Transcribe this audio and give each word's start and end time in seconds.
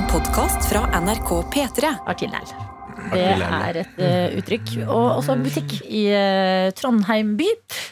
En 0.00 0.06
podkast 0.08 0.68
fra 0.70 1.00
NRK 1.00 1.28
P3. 1.52 1.88
Artillnell. 2.08 2.52
Det 3.12 3.24
er 3.36 3.78
et 3.82 3.98
uh, 4.00 4.36
uttrykk. 4.38 4.70
Og 4.86 5.18
også 5.18 5.34
butikk 5.42 5.74
i 5.84 6.06
uh, 6.08 6.70
Trondheim 6.72 7.34
by 7.36 7.48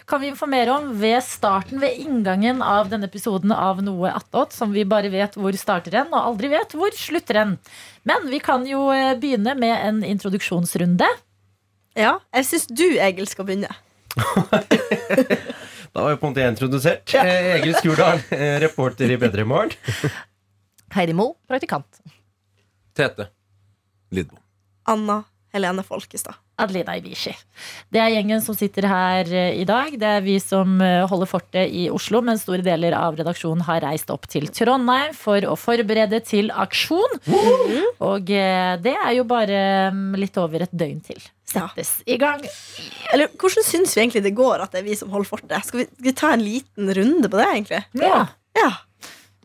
kan 0.08 0.22
vi 0.22 0.30
informere 0.30 0.72
om 0.72 0.86
ved 1.02 1.20
starten, 1.26 1.76
ved 1.82 1.98
inngangen 2.00 2.62
av 2.64 2.88
denne 2.88 3.10
episoden 3.10 3.52
av 3.52 3.82
Noe 3.84 4.14
attåt, 4.16 4.56
som 4.56 4.72
vi 4.72 4.86
bare 4.88 5.10
vet 5.12 5.36
hvor 5.36 5.52
starter 5.60 5.98
en, 6.00 6.08
og 6.14 6.30
aldri 6.30 6.48
vet 6.54 6.72
hvor 6.78 6.96
slutter 6.96 7.42
en. 7.42 7.52
Men 8.08 8.24
vi 8.32 8.40
kan 8.40 8.64
jo 8.70 8.86
uh, 8.88 9.12
begynne 9.20 9.52
med 9.58 9.76
en 9.76 10.00
introduksjonsrunde. 10.08 11.10
Ja, 11.98 12.14
jeg 12.38 12.48
syns 12.48 12.70
du, 12.72 12.86
Egil, 12.96 13.28
skal 13.28 13.50
begynne. 13.50 13.74
Da 15.88 16.02
var 16.04 16.12
jeg 16.12 16.18
på 16.20 16.28
en 16.28 16.34
måte 16.34 16.44
introdusert. 16.44 17.12
Ja. 17.16 17.22
Egil 17.56 17.72
Skurdal, 17.74 18.20
reporter 18.62 19.08
i 19.10 19.16
Bedre 19.18 19.46
morgen. 19.48 19.72
Heidi 20.94 21.16
Mo, 21.16 21.34
praktikant. 21.48 22.00
Tete 22.96 23.28
Lidbom. 24.10 24.40
Anna 24.88 25.22
Helene 25.52 25.82
Folkestad. 25.84 26.36
Adelina 26.58 26.96
Ibishi. 26.98 27.30
Det 27.92 28.00
er 28.02 28.10
gjengen 28.16 28.40
som 28.42 28.56
sitter 28.58 28.88
her 28.90 29.28
eh, 29.30 29.60
i 29.60 29.64
dag. 29.68 29.92
Det 30.00 30.08
er 30.18 30.24
vi 30.24 30.34
som 30.42 30.80
eh, 30.82 31.04
holder 31.08 31.30
fortet 31.30 31.70
i 31.70 31.86
Oslo, 31.94 32.20
men 32.24 32.40
store 32.40 32.64
deler 32.66 32.96
av 32.98 33.16
redaksjonen 33.18 33.62
har 33.68 33.84
reist 33.86 34.10
opp 34.10 34.26
til 34.30 34.48
Trondheim 34.54 35.14
for 35.16 35.44
å 35.46 35.54
forberede 35.58 36.18
til 36.26 36.50
aksjon. 36.50 37.20
Og 38.10 38.32
eh, 38.34 38.74
det 38.82 38.96
er 38.96 39.12
jo 39.20 39.26
bare 39.30 39.60
mm, 39.94 40.18
litt 40.18 40.40
over 40.42 40.66
et 40.66 40.74
døgn 40.74 40.98
til. 41.06 41.22
Settes 41.48 41.94
i 42.10 42.18
gang. 42.20 42.42
Eller 43.14 43.30
hvordan 43.38 43.64
syns 43.64 43.94
vi 43.94 44.02
egentlig 44.02 44.26
det 44.26 44.34
går 44.36 44.66
at 44.66 44.74
det 44.74 44.82
er 44.82 44.90
vi 44.90 44.98
som 44.98 45.14
holder 45.14 45.30
fortet? 45.30 45.70
Skal 45.70 45.84
vi, 45.84 45.88
skal 45.94 46.10
vi 46.10 46.16
ta 46.18 46.34
en 46.34 46.44
liten 46.44 46.92
runde 46.98 47.30
på 47.30 47.40
det, 47.40 47.48
egentlig? 47.54 47.84
Ja. 48.02 48.24
Ja. 48.58 48.72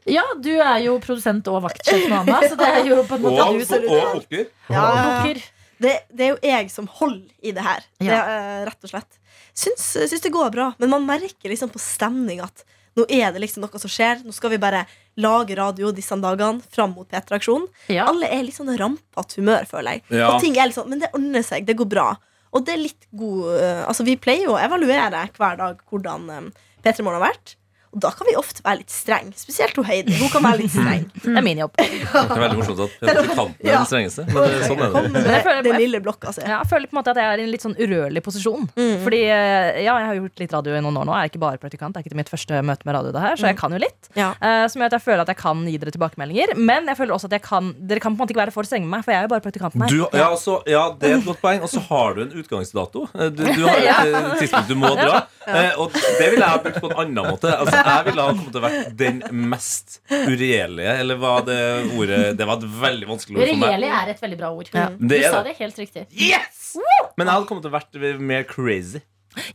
Ja, 0.09 0.23
du 0.43 0.51
er 0.57 0.79
jo 0.83 0.97
produsent 1.03 1.47
og 1.51 1.61
vaktsjef 1.63 2.07
nå, 2.09 2.21
Anna, 2.23 2.39
så 2.49 2.57
det 2.59 2.69
er 2.69 2.87
jo 2.89 3.01
på 3.07 3.17
en 3.17 3.23
måte 3.23 3.45
Og, 3.45 3.59
du 3.59 3.65
som 3.67 3.85
og 3.87 4.17
Okker. 4.19 4.47
Ja, 4.73 4.85
bukker. 5.07 5.41
Det, 5.83 5.93
det 6.13 6.25
er 6.25 6.31
jo 6.33 6.37
jeg 6.47 6.69
som 6.71 6.87
holder 6.99 7.31
i 7.43 7.51
det 7.55 7.63
her. 7.65 7.85
Det, 7.99 8.07
Ja. 8.07 8.19
er, 8.23 8.65
rett 8.69 8.85
og 8.87 8.91
slett. 8.93 9.19
Syns, 9.53 9.85
syns 10.09 10.23
det 10.23 10.31
går 10.33 10.51
bra, 10.53 10.71
men 10.81 10.91
man 10.91 11.05
merker 11.07 11.51
liksom 11.51 11.71
på 11.73 11.81
stemning 11.81 12.41
at 12.43 12.63
nå 12.97 13.05
er 13.09 13.31
det 13.33 13.41
liksom 13.41 13.63
noe 13.65 13.79
som 13.81 13.89
skjer. 13.89 14.21
Nå 14.25 14.33
skal 14.35 14.53
vi 14.53 14.59
bare 14.61 14.83
lage 15.17 15.55
radio 15.57 15.91
disse 15.95 16.15
dagene 16.21 16.61
fram 16.73 16.93
mot 16.93 17.09
P3-aksjonen. 17.09 17.65
Ja. 17.89 18.05
Alle 18.09 18.29
er 18.29 18.43
litt 18.45 18.57
sånn 18.57 18.69
rampete 18.77 19.39
humør, 19.41 19.65
føler 19.69 19.97
jeg. 19.97 20.03
Ja. 20.19 20.29
Og 20.33 20.43
ting 20.43 20.57
er 20.57 20.69
litt 20.69 20.77
sånn, 20.77 20.89
Men 20.91 21.01
det 21.01 21.09
ordner 21.13 21.45
seg. 21.45 21.65
Det 21.65 21.75
går 21.79 21.89
bra. 21.89 22.11
Og 22.53 22.65
det 22.65 22.75
er 22.75 22.83
litt 22.83 23.07
god 23.17 23.47
eh, 23.57 23.79
Altså 23.89 24.05
Vi 24.05 24.13
pleier 24.21 24.45
jo 24.45 24.53
å 24.53 24.61
evaluere 24.61 25.23
hver 25.33 25.55
dag 25.57 25.79
hvordan 25.89 26.27
um, 26.29 26.51
P3 26.85 27.01
Morgen 27.01 27.17
har 27.17 27.31
vært. 27.31 27.55
Og 27.93 27.99
da 28.01 28.09
kan 28.17 28.25
vi 28.25 28.33
ofte 28.39 28.63
være 28.65 28.79
litt 28.81 28.89
streng. 28.93 29.27
Spesielt 29.37 29.75
hun 29.77 29.85
Heidi. 29.85 30.15
Hun 30.17 30.29
kan 30.33 30.41
være 30.41 30.57
litt 30.63 30.71
streng. 30.73 31.03
Det 31.13 31.33
er 31.37 31.43
min 31.45 31.59
jobb. 31.61 31.75
Det 31.77 31.87
er 32.13 32.41
veldig 32.41 32.57
morsomt 32.57 32.79
at 32.87 32.95
praktikanten 33.03 33.67
er 33.69 33.75
den 33.77 33.85
strengeste. 33.89 34.25
Men 34.33 34.47
det, 34.49 34.61
sånn 34.65 34.81
er 34.81 34.95
det. 34.95 35.23
jeg 35.27 35.43
føler- 35.45 35.63
den 35.67 35.77
lille 35.77 35.99
blokka 36.01 36.33
si. 36.33 36.41
Ja, 36.41 36.57
jeg 36.63 36.69
føler 36.71 36.89
på 36.89 36.95
en 36.95 36.99
måte 36.99 37.11
at 37.13 37.19
jeg 37.21 37.27
er 37.33 37.37
i 37.37 37.45
en 37.45 37.51
litt 37.53 37.61
sånn 37.65 37.75
urørlig 37.77 38.23
posisjon. 38.25 38.65
Mm. 38.75 38.95
Fordi 39.05 39.19
eh, 39.29 39.83
ja, 39.85 39.93
jeg 40.01 40.07
har 40.09 40.17
gjort 40.19 40.41
litt 40.43 40.55
radio 40.57 40.73
i 40.77 40.81
noen 40.81 40.97
år 41.03 41.05
nå. 41.05 41.13
Jeg 41.19 41.29
er 41.29 41.31
ikke 41.33 41.43
bare 41.45 41.61
praktikant. 41.61 41.93
Det 41.93 42.01
er 42.01 42.07
ikke 42.09 42.19
mitt 42.23 42.31
første 42.33 42.63
møte 42.65 42.89
med 42.89 42.97
radio, 42.97 43.11
det 43.13 43.21
her, 43.21 43.35
så 43.37 43.45
jeg 43.51 43.57
kan 43.61 43.71
jo 43.77 43.81
litt. 43.85 44.09
Ja. 44.17 44.31
Eh, 44.41 44.65
som 44.73 44.81
gjør 44.81 44.89
at 44.89 44.97
jeg 44.97 45.05
føler 45.05 45.21
at 45.27 45.31
jeg 45.33 45.39
kan 45.43 45.61
gi 45.69 45.77
dere 45.77 45.93
tilbakemeldinger. 45.93 46.55
Men 46.57 46.89
jeg 46.89 46.97
føler 46.97 47.13
også 47.13 47.29
at 47.29 47.37
jeg 47.37 47.45
kan 47.45 47.69
dere 47.77 48.01
kan 48.03 48.17
på 48.17 48.17
en 48.17 48.25
måte 48.25 48.33
ikke 48.33 48.43
være 48.47 48.55
for 48.57 48.65
strenge 48.65 48.87
med 48.89 48.97
meg, 48.97 49.05
for 49.05 49.13
jeg 49.13 49.21
er 49.21 49.27
jo 49.29 49.33
bare 49.35 49.45
praktikanten 49.45 49.85
her. 49.85 49.93
Du, 49.93 50.17
ja, 50.17 50.31
så, 50.41 50.57
ja, 50.65 50.83
det 50.97 51.11
er 51.11 51.17
et 51.21 51.25
godt 51.29 51.41
poeng. 51.45 51.61
Og 51.61 51.69
så 51.69 51.85
har 51.93 52.17
du 52.17 52.25
en 52.25 52.33
utgangsdato. 52.41 53.05
Eh, 53.13 53.29
Du, 53.33 53.43
du 53.45 53.63
har 53.69 53.77
et 53.85 54.39
tidspunkt 54.41 54.67
du 54.69 54.75
må 54.81 54.89
dra. 54.97 55.23
Og 55.77 55.91
det 55.93 56.27
ville 56.33 56.41
jeg 56.41 56.49
ha 56.49 56.57
brukt 56.63 56.81
på 56.81 56.89
en 56.89 56.97
annen 57.05 57.31
måte. 57.33 57.49
Altså, 57.53 57.82
jeg 57.85 58.05
ville 58.07 58.25
ha 58.25 58.33
kommet 58.33 58.51
til 58.55 58.61
å 58.61 58.65
vært 58.67 58.91
den 58.99 59.21
mest 59.53 59.99
uregjerlige, 60.09 60.95
eller 61.03 61.19
hva 61.21 61.33
det 61.47 61.59
ordet 61.97 62.21
Det 62.39 62.47
var 62.49 62.59
et 62.61 62.67
veldig 62.83 63.09
vanskelig 63.09 63.37
ord 63.39 63.47
for 63.47 63.61
meg. 63.63 63.69
Regelig 63.75 63.91
er 63.99 64.11
et 64.13 64.21
veldig 64.25 64.39
bra 64.43 64.51
ord. 64.55 64.69
Ja. 64.73 64.85
Du 64.97 65.07
Det 65.13 65.19
er 65.23 65.29
sa 65.31 65.41
det. 65.43 65.53
det 65.53 65.63
helt 65.63 65.81
riktig. 65.83 66.05
Yes! 66.17 66.61
Men 67.17 67.27
jeg 67.27 67.33
hadde 67.35 67.47
kommet 67.49 67.65
til 67.67 67.71
å 67.73 67.77
vært 67.77 68.19
mer 68.19 68.43
crazy. 68.49 69.03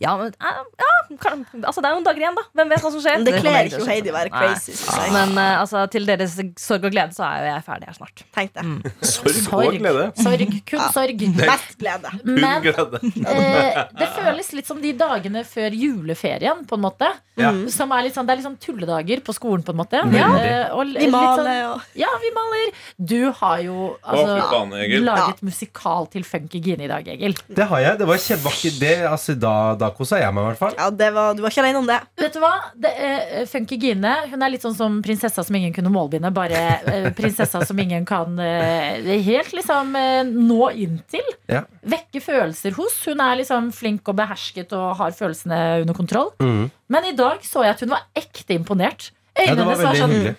Ja, 0.02 0.16
men, 0.20 0.32
eh, 0.34 0.62
ja, 0.82 0.94
kan, 1.22 1.44
altså, 1.62 1.80
det 1.80 1.88
er 1.88 1.96
noen 1.96 2.06
dager 2.06 2.22
igjen, 2.22 2.36
da. 2.38 2.44
Hvem 2.58 2.72
vet 2.72 2.84
hva 2.84 2.92
som 2.92 3.02
skjer? 3.02 3.18
Men 3.18 3.26
det 3.28 3.40
kler 3.40 3.70
ikke 3.70 3.86
Heidi 3.88 4.12
å 4.12 4.16
være 4.16 4.32
crazy. 4.34 4.74
Men 5.14 5.34
uh, 5.38 5.60
altså, 5.62 5.84
til 5.92 6.08
deres 6.08 6.36
sorg 6.60 6.86
og 6.88 6.94
glede 6.94 7.16
så 7.16 7.24
er 7.28 7.44
jo 7.44 7.50
jeg 7.52 7.64
ferdig 7.68 7.88
her 7.88 7.96
snart. 7.96 8.24
Tenk 8.36 8.54
det. 8.56 8.66
Sorg 9.48 9.70
og 9.72 9.78
glede. 9.78 10.08
Sorg. 10.18 10.44
Kun 10.68 10.84
sorg. 10.94 11.24
Mest 11.38 11.78
glede. 11.80 12.12
Men 12.24 12.66
eh, 12.68 13.80
det 13.98 14.10
føles 14.16 14.52
litt 14.56 14.68
som 14.68 14.82
de 14.82 14.92
dagene 14.98 15.44
før 15.48 15.74
juleferien, 15.76 16.64
på 16.68 16.78
en 16.78 16.84
måte. 16.84 17.10
Ja. 17.38 17.52
Som 17.72 17.92
er 17.94 18.06
litt 18.06 18.16
sånn, 18.16 18.26
det 18.28 18.34
er 18.34 18.40
litt 18.40 18.48
sånn 18.48 18.58
tulledager 18.60 19.22
på 19.24 19.34
skolen, 19.36 19.64
på 19.66 19.74
en 19.74 19.80
måte. 19.80 20.02
Ja. 20.14 20.28
Uh, 20.28 20.78
og 20.78 20.92
Vi 20.92 21.06
litt 21.06 21.14
maler 21.14 21.44
sånn, 21.44 21.72
og 21.72 21.98
ja, 21.98 22.10
vi 22.22 22.32
maler. 22.36 22.84
Du 22.98 23.18
har 23.40 23.62
jo 23.64 23.92
altså, 24.02 24.38
faen, 24.52 24.74
Egil. 24.82 25.06
laget 25.06 25.42
musikal 25.46 26.08
til 26.12 26.26
Funky 26.26 26.62
Gine 26.64 26.86
i 26.86 26.90
dag, 26.90 27.08
Egil. 27.14 27.36
Det 27.46 27.68
har 27.70 27.84
jeg. 27.84 28.00
Det 28.02 28.08
var 28.10 28.22
kjempevakkert. 28.24 28.80
Det, 28.82 28.94
altså, 29.08 29.36
da, 29.38 29.54
da 29.78 29.90
kosa 29.94 30.20
jeg 30.20 30.32
meg, 30.34 30.44
i 30.44 30.50
hvert 30.52 30.60
fall. 30.60 30.74
Ja, 30.78 30.88
det 30.94 31.10
var, 31.16 31.34
du 31.36 31.42
var 31.44 31.52
ikke 31.52 31.64
alene 31.64 31.82
om 31.82 31.88
det. 31.88 31.98
Vet 32.20 32.36
du 32.36 32.40
hva? 32.42 32.52
Det, 32.78 32.92
uh, 32.96 33.42
Funky 33.50 33.78
Gine 33.82 34.14
Hun 34.30 34.44
er 34.44 34.52
litt 34.54 34.64
sånn 34.64 34.76
som 34.78 34.98
prinsessa 35.04 35.44
som 35.44 35.58
ingen 35.58 35.74
kunne 35.76 35.92
målbinde. 35.92 36.30
Bare 36.34 36.62
uh, 36.86 37.08
prinsessa 37.18 37.62
som 37.68 37.82
ingen 37.82 38.06
kan 38.08 38.38
uh, 38.40 39.12
helt 39.28 39.52
liksom 39.56 39.94
nå 40.32 40.70
inn 40.78 40.98
til. 41.10 41.24
Ja. 41.50 41.64
Vekke 41.88 42.22
følelser 42.24 42.76
hos. 42.78 43.00
Hun 43.08 43.22
er 43.24 43.40
liksom 43.42 43.72
flink 43.76 44.08
og 44.08 44.18
behersket 44.20 44.72
og 44.76 44.96
har 45.00 45.16
følelsene 45.16 45.60
under 45.82 45.96
kontroll. 45.96 46.32
Mm. 46.42 46.68
Men 46.88 47.08
i 47.10 47.16
dag 47.16 47.44
så 47.44 47.66
jeg 47.66 47.76
at 47.76 47.84
hun 47.84 47.92
var 47.96 48.06
ekte 48.18 48.56
imponert. 48.56 49.10
Ja, 49.36 49.52
Øynene 49.52 49.68
var 49.68 49.76
hennes 49.76 49.84
var 49.86 50.00
sånn 50.02 50.16
hyggelig. 50.16 50.36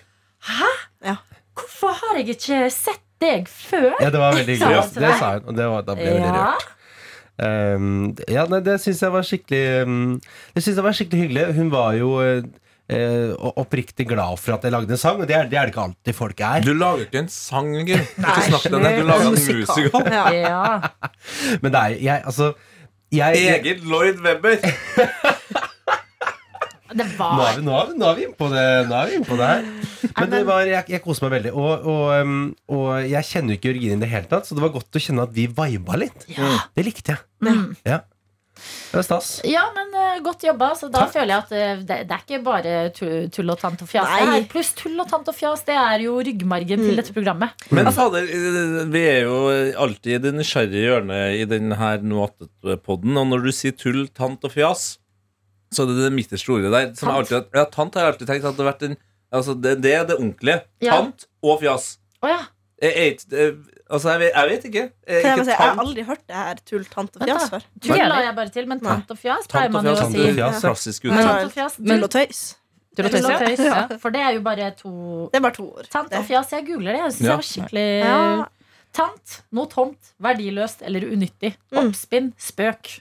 Hvorfor 1.60 1.96
har 1.96 2.20
jeg 2.20 2.36
ikke 2.36 2.66
sett 2.72 3.02
deg 3.20 3.48
før? 3.50 3.92
Ja, 4.00 4.10
det 4.12 4.20
var 4.20 4.36
veldig 4.36 4.56
hyggelig. 4.56 4.84
Det 4.96 5.14
sa 5.20 5.32
hun, 5.36 5.48
og 5.50 5.56
det 5.56 5.66
var, 5.72 5.82
da 5.84 5.96
ble 5.98 6.06
jeg 6.06 6.20
veldig 6.20 6.30
Ja. 6.30 6.44
rørt. 6.52 6.68
Um, 7.40 8.10
ja, 8.28 8.44
nei, 8.50 8.58
det 8.60 8.74
syns 8.82 8.98
jeg 9.00 9.12
var 9.14 9.24
skikkelig 9.24 9.60
um, 9.88 10.00
Det 10.52 10.60
synes 10.60 10.74
jeg 10.76 10.84
var 10.84 10.96
skikkelig 10.98 11.22
hyggelig. 11.22 11.44
Hun 11.56 11.70
var 11.72 11.94
jo 11.96 12.10
eh, 12.20 13.30
oppriktig 13.56 14.08
glad 14.10 14.36
for 14.42 14.56
at 14.56 14.66
jeg 14.66 14.74
lagde 14.74 14.92
en 14.92 15.00
sang, 15.00 15.22
og 15.22 15.28
det 15.28 15.36
er 15.36 15.48
det, 15.48 15.58
er 15.58 15.68
det 15.68 15.74
ikke 15.74 15.86
alltid 15.86 16.16
folk 16.16 16.40
er. 16.40 16.66
Du 16.66 16.72
lager 16.74 17.06
ikke 17.06 17.22
en 17.24 17.32
sang, 17.32 17.72
henne. 17.78 17.96
Du 18.66 18.78
lager 18.78 19.30
en 19.30 19.32
Musikal. 19.32 20.12
Ja. 20.12 20.26
Ja. 20.34 21.08
Men 21.62 21.72
det 21.72 21.80
er 21.80 21.96
jeg, 22.10 22.22
altså 22.24 22.52
jeg, 23.12 23.40
jeg, 23.40 23.60
Egil 23.60 23.82
Lloyd 23.88 24.22
Webber. 24.26 24.56
Det 26.90 27.06
nå, 27.06 27.26
er 27.46 27.56
vi, 27.58 27.64
nå, 27.64 27.74
er 27.78 27.88
vi, 27.88 27.96
nå 28.00 28.06
er 28.08 28.16
vi 28.18 28.26
innpå 28.26 28.50
det, 28.50 28.66
nå 28.88 28.96
er 28.98 29.10
vi 29.10 29.18
inne 29.20 29.40
det 29.40 29.50
her. 29.50 29.66
Men 30.16 30.32
det 30.32 30.40
var, 30.48 30.62
jeg, 30.66 30.86
jeg 30.96 31.02
koser 31.04 31.26
meg 31.26 31.36
veldig. 31.38 31.52
Og, 31.54 31.90
og, 31.92 32.06
um, 32.20 32.38
og 32.74 32.86
jeg 33.06 33.28
kjenner 33.30 33.54
jo 33.54 33.60
ikke 33.60 33.70
Jørgine 33.70 33.98
i 34.00 34.04
det 34.04 34.12
hele 34.14 34.30
tatt, 34.30 34.48
så 34.48 34.58
det 34.58 34.64
var 34.64 34.72
godt 34.74 34.98
å 34.98 35.04
kjenne 35.04 35.26
at 35.28 35.36
vi 35.36 35.46
viba 35.50 36.00
litt. 36.00 36.26
Det 36.30 36.86
likte 36.86 37.14
jeg. 37.14 37.26
mm. 37.46 37.68
Ja. 37.86 38.02
Det 38.90 38.98
er 38.98 39.04
stas. 39.06 39.28
Ja, 39.46 39.62
men 39.72 39.92
uh, 39.94 40.18
godt 40.24 40.42
jobba. 40.44 40.72
Så 40.76 40.90
da 40.92 41.04
Takk. 41.04 41.12
føler 41.14 41.32
jeg 41.32 41.44
at 41.44 41.52
uh, 41.54 41.82
det, 41.86 41.98
det 42.10 42.16
er 42.16 42.24
ikke 42.24 42.40
bare 42.44 42.74
tull 42.92 43.52
og 43.54 43.60
tant 43.60 43.84
og 43.84 43.88
fjas. 43.88 44.10
Nei. 44.28 44.40
Pluss 44.50 44.72
tull 44.78 44.98
og 45.00 45.08
tant 45.10 45.30
og 45.30 45.36
fjas, 45.36 45.62
det 45.68 45.76
er 45.78 46.04
jo 46.04 46.16
ryggmargen 46.20 46.82
til 46.84 46.98
dette 47.00 47.14
programmet. 47.16 47.54
Men 47.72 47.88
fader, 47.94 48.26
eh, 48.26 48.80
vi 48.90 49.04
er 49.06 49.22
jo 49.28 49.38
alltid 49.86 50.18
i 50.18 50.22
det 50.26 50.34
nysgjerrige 50.36 50.88
hjørnet 50.88 51.38
i 51.38 51.46
denne 51.48 51.92
Noatet-podden. 52.10 53.16
Og 53.22 53.30
når 53.30 53.46
du 53.46 53.52
sier 53.54 53.76
tull, 53.78 54.04
tant 54.16 54.44
og 54.44 54.52
fjas, 54.56 54.90
så 55.72 55.84
er 55.84 55.90
det 55.92 55.96
det 56.04 56.12
midterste 56.16 56.50
ordet 56.54 56.70
der. 56.74 56.88
Som 56.98 57.08
Tant. 57.10 57.18
alltid, 57.20 57.50
ja, 57.54 57.64
tant 57.70 57.94
har 57.94 58.02
jeg 58.06 58.12
alltid 58.14 58.26
tenkt 58.32 58.44
at 58.50 58.56
det 58.58 58.64
har 58.66 58.72
vært 58.72 58.86
en 58.90 58.96
Altså, 59.30 59.54
det, 59.54 59.76
det 59.84 59.92
er 59.94 60.06
det 60.08 60.16
ordentlige. 60.18 60.56
Ja. 60.82 60.96
Tant 60.96 61.28
og 61.46 61.60
fjas. 61.60 61.84
Oh, 62.18 62.26
ja. 62.26 62.40
Jeg, 62.82 62.90
jeg, 62.96 63.18
jeg, 63.30 63.52
altså, 63.86 64.08
jeg, 64.10 64.18
vet, 64.24 64.30
jeg 64.34 64.48
vet 64.50 64.64
ikke. 64.66 64.82
Jeg, 65.06 65.20
ikke 65.20 65.44
si, 65.44 65.50
jeg 65.52 65.58
har 65.60 65.82
aldri 65.84 66.02
hørt 66.08 66.24
det 66.26 66.34
her 66.40 66.62
tull, 66.66 66.86
tant 66.90 67.14
og 67.20 67.22
fjas 67.28 67.44
før. 67.52 67.66
Tull 67.84 68.00
la 68.10 68.16
jeg 68.24 68.34
bare 68.40 68.52
til, 68.56 68.66
men 68.72 68.80
tant 68.82 69.12
og 69.14 69.20
fjas 69.20 69.46
pleier 69.52 69.70
man 69.70 69.86
jo 69.86 69.92
å 69.94 70.08
si. 70.10 70.18
fjas. 70.24 70.40
ja. 70.40 70.48
Klassisk 70.64 71.06
uttrykk. 71.06 71.28
tant 71.28 71.46
og 71.46 71.52
fjas, 71.54 71.76
Tull 71.78 72.06
og 72.08 72.10
tøys. 72.16 72.40
Tull 72.98 73.06
og 73.06 73.14
tøys, 73.44 73.62
ja. 73.68 73.84
For 74.02 74.16
det 74.16 74.24
er 74.26 74.34
jo 74.34 74.42
bare 74.48 74.70
to 74.80 74.92
Det 75.30 75.38
er 75.38 75.44
bare 75.46 75.56
to 75.60 75.68
ord. 75.68 75.90
Tant 75.94 76.16
og 76.18 76.26
fjas, 76.32 76.50
jeg 76.56 76.66
googler 76.72 76.96
det. 76.98 77.04
Jeg 77.04 77.12
syns 77.12 77.20
Ja. 77.22 77.28
jeg 77.30 77.42
var 77.44 77.48
skikkelig 77.52 77.86
Ja. 78.02 78.48
Tant, 78.98 79.36
noe 79.54 79.70
tomt, 79.70 80.10
verdiløst 80.18 80.82
eller 80.82 81.06
unyttig. 81.06 81.52
Mm. 81.70 81.84
Oppspinn, 81.84 82.32
spøk. 82.34 82.96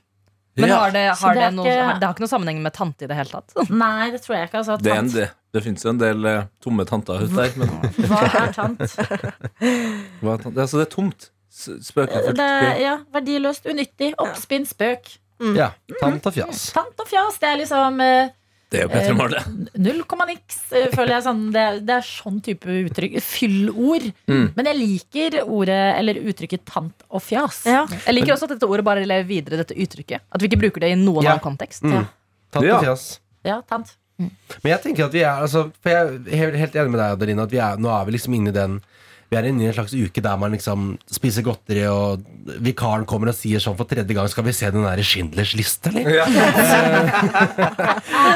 Men 0.57 0.69
har 0.73 0.91
det, 0.91 1.03
har 1.21 1.35
det 1.35 1.41
det, 1.43 1.49
noe, 1.55 1.65
ikke- 1.69 1.83
har- 1.85 1.99
det 1.99 2.07
har 2.07 2.13
ikke 2.15 2.23
noe 2.25 2.31
sammenheng 2.31 2.61
med 2.61 2.73
tante 2.73 3.05
i 3.05 3.07
det 3.07 3.15
hele 3.15 3.29
tatt? 3.29 3.53
Nei, 3.83 4.09
det 4.11 4.21
tror 4.23 4.35
jeg 4.35 4.49
ikke. 4.49 4.57
Altså, 4.63 4.77
Det 4.81 4.91
en 4.95 5.09
det. 5.13 5.27
Det 5.53 5.63
fins 5.63 5.83
jo 5.85 5.89
en 5.89 5.97
del 6.01 6.25
uh, 6.25 6.43
tomme 6.61 6.85
tanter 6.85 7.23
ute 7.25 7.33
der. 7.33 7.53
Men 7.57 7.69
Hva 8.09 8.19
er 8.27 8.51
tant? 8.53 8.81
hva 10.21 10.33
er 10.35 10.43
tant? 10.43 10.53
Det, 10.55 10.61
altså, 10.65 10.77
det 10.81 10.85
er 10.87 10.91
tomt. 10.93 11.29
Spøkefullt. 11.59 12.37
Det 12.37 12.49
ja, 12.83 12.97
verdiløst, 13.13 13.65
unyttig, 13.71 14.11
oppspinn, 14.21 14.67
spøk. 14.69 15.09
Ja, 15.55 15.71
tant 16.01 16.25
og 16.29 16.35
fjas. 16.35 16.67
Tant 16.75 16.99
og 17.01 17.07
fjas, 17.09 17.39
det 17.41 17.47
er 17.49 17.57
liksom 17.61 18.01
eh, 18.03 18.29
Det 18.69 18.77
er 18.77 18.83
jo 18.85 18.89
Petter 18.93 19.15
Morle. 19.17 19.39
null 19.81 20.03
komma 20.05 20.27
niks, 20.29 20.59
eh, 20.77 20.91
føler 20.93 21.15
jeg 21.15 21.23
sånn. 21.25 21.39
Det, 21.55 21.63
det 21.87 21.95
er 21.95 22.05
sånn 22.05 22.35
type 22.45 22.75
uttrykk. 22.85 23.15
Fyllord. 23.25 24.05
Mm. 24.29 24.43
Men 24.57 24.69
jeg 24.69 24.77
liker 24.77 25.39
ordet, 25.45 25.79
eller 25.97 26.19
uttrykket 26.29 26.67
tant 26.69 27.07
og 27.09 27.23
fjas. 27.25 27.63
Ja. 27.65 27.87
Jeg 28.05 28.13
liker 28.19 28.35
også 28.35 28.45
at 28.45 28.53
dette 28.53 28.69
ordet 28.69 28.85
bare 28.85 29.07
lever 29.09 29.25
videre, 29.29 29.63
dette 29.63 29.73
uttrykket. 29.73 30.21
At 30.29 30.43
vi 30.43 30.51
ikke 30.51 30.61
bruker 30.67 30.85
det 30.85 30.93
i 30.93 30.99
noen 30.99 31.23
Ja. 31.25 31.33
annen 31.33 31.41
kontekst. 31.47 31.81
Mm. 31.81 32.05
Tant 32.53 32.69
og 32.69 32.85
fjas. 32.85 33.07
Ja, 33.47 33.61
tant. 33.65 33.95
Men 34.19 34.73
jeg 34.73 34.81
tenker 34.83 35.05
at 35.07 35.13
vi 35.15 35.21
er 35.23 35.41
altså, 35.45 35.71
For 35.79 35.89
jeg 35.93 36.19
er 36.27 36.57
helt, 36.59 36.73
enig 36.75 36.91
med 36.91 36.99
deg, 36.99 37.13
Adeline, 37.15 37.45
at 37.47 37.53
vi 37.53 37.57
er, 37.63 37.77
nå 37.79 37.89
er 37.89 38.05
vi 38.05 38.11
liksom 38.17 38.33
inne 38.35 38.51
i 38.51 38.57
den 38.57 38.81
vi 39.29 39.37
er 39.37 39.45
inne 39.49 39.61
i 39.61 39.67
en 39.69 39.75
slags 39.77 39.93
uke 39.93 40.21
der 40.25 40.37
man 40.41 40.53
liksom 40.55 40.87
spiser 41.13 41.43
godteri, 41.45 41.83
og 41.85 42.23
vikaren 42.65 43.05
kommer 43.09 43.29
og 43.29 43.37
sier 43.37 43.61
sånn 43.61 43.75
for 43.77 43.85
tredje 43.89 44.15
gang 44.17 44.25
Skal 44.31 44.45
vi 44.47 44.53
se 44.57 44.71
den 44.73 44.85
derre 44.87 45.05
Schindlers 45.05 45.51
liste, 45.57 45.91
eller? 45.93 46.09
Ja. 46.19 46.25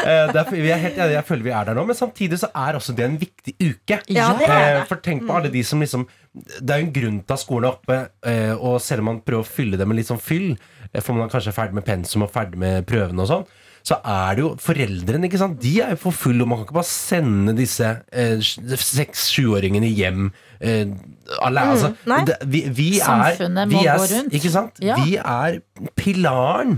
Eh, 0.03 0.31
derfor, 0.33 0.57
vi 0.57 0.71
er 0.73 0.79
helt 0.81 0.97
enige, 0.97 1.15
jeg 1.15 1.25
føler 1.27 1.45
vi 1.45 1.51
er 1.55 1.67
der 1.69 1.77
nå, 1.77 1.83
men 1.87 1.95
samtidig 1.97 2.37
så 2.41 2.49
er 2.59 2.75
også 2.77 2.93
det 2.97 3.05
en 3.05 3.15
viktig 3.21 3.53
uke. 3.59 3.99
Ja, 4.11 4.29
det 4.37 4.47
Eh, 4.49 4.79
det. 4.79 4.85
For 4.89 4.99
tenk 5.03 5.23
på 5.27 5.35
alle 5.37 5.51
de 5.53 5.61
som 5.65 5.79
liksom 5.81 6.05
Det 6.33 6.73
er 6.73 6.81
jo 6.81 6.85
en 6.87 6.93
grunn 6.95 7.19
til 7.21 7.35
at 7.35 7.41
skolen 7.43 7.67
er 7.67 7.75
oppe, 7.75 7.97
eh, 8.29 8.53
og 8.57 8.79
selv 8.81 9.03
om 9.03 9.11
man 9.11 9.19
prøver 9.25 9.45
å 9.45 9.47
fylle 9.47 9.77
det 9.79 9.85
med 9.87 9.99
litt 9.99 10.09
sånn 10.09 10.21
fyll, 10.21 10.55
eh, 10.91 10.99
for 11.01 11.13
man 11.13 11.27
er 11.27 11.33
kanskje 11.33 11.53
ferdig 11.55 11.77
med 11.77 11.85
pensum 11.85 12.25
og 12.25 12.31
ferdig 12.33 12.57
med 12.59 12.87
prøvene 12.89 13.21
og 13.21 13.29
sånn, 13.29 13.45
så 13.83 13.97
er 14.07 14.37
det 14.37 14.43
jo 14.45 14.49
foreldrene, 14.63 15.27
ikke 15.27 15.39
sant? 15.41 15.57
De 15.59 15.73
er 15.83 15.91
jo 15.91 15.99
for 16.05 16.15
fulle, 16.15 16.45
og 16.45 16.47
man 16.47 16.61
kan 16.61 16.69
ikke 16.69 16.77
bare 16.77 16.87
sende 16.87 17.55
disse 17.57 17.89
eh, 18.15 18.39
seks-sjuåringene 18.39 19.89
hjem 19.91 20.29
eh, 20.63 20.93
alene. 21.43 21.73
altså, 21.73 21.89
nei. 22.07 22.21
det, 22.29 22.37
vi, 22.47 22.61
vi 22.71 22.87
er, 22.99 23.03
Samfunnet 23.03 23.73
må 23.73 23.81
er, 23.83 23.99
gå 23.99 24.07
rundt. 24.13 24.37
Ikke 24.39 24.51
sant? 24.53 24.79
Ja. 24.83 24.95
Vi 25.03 25.17
er 25.19 25.59
pilaren 25.99 26.77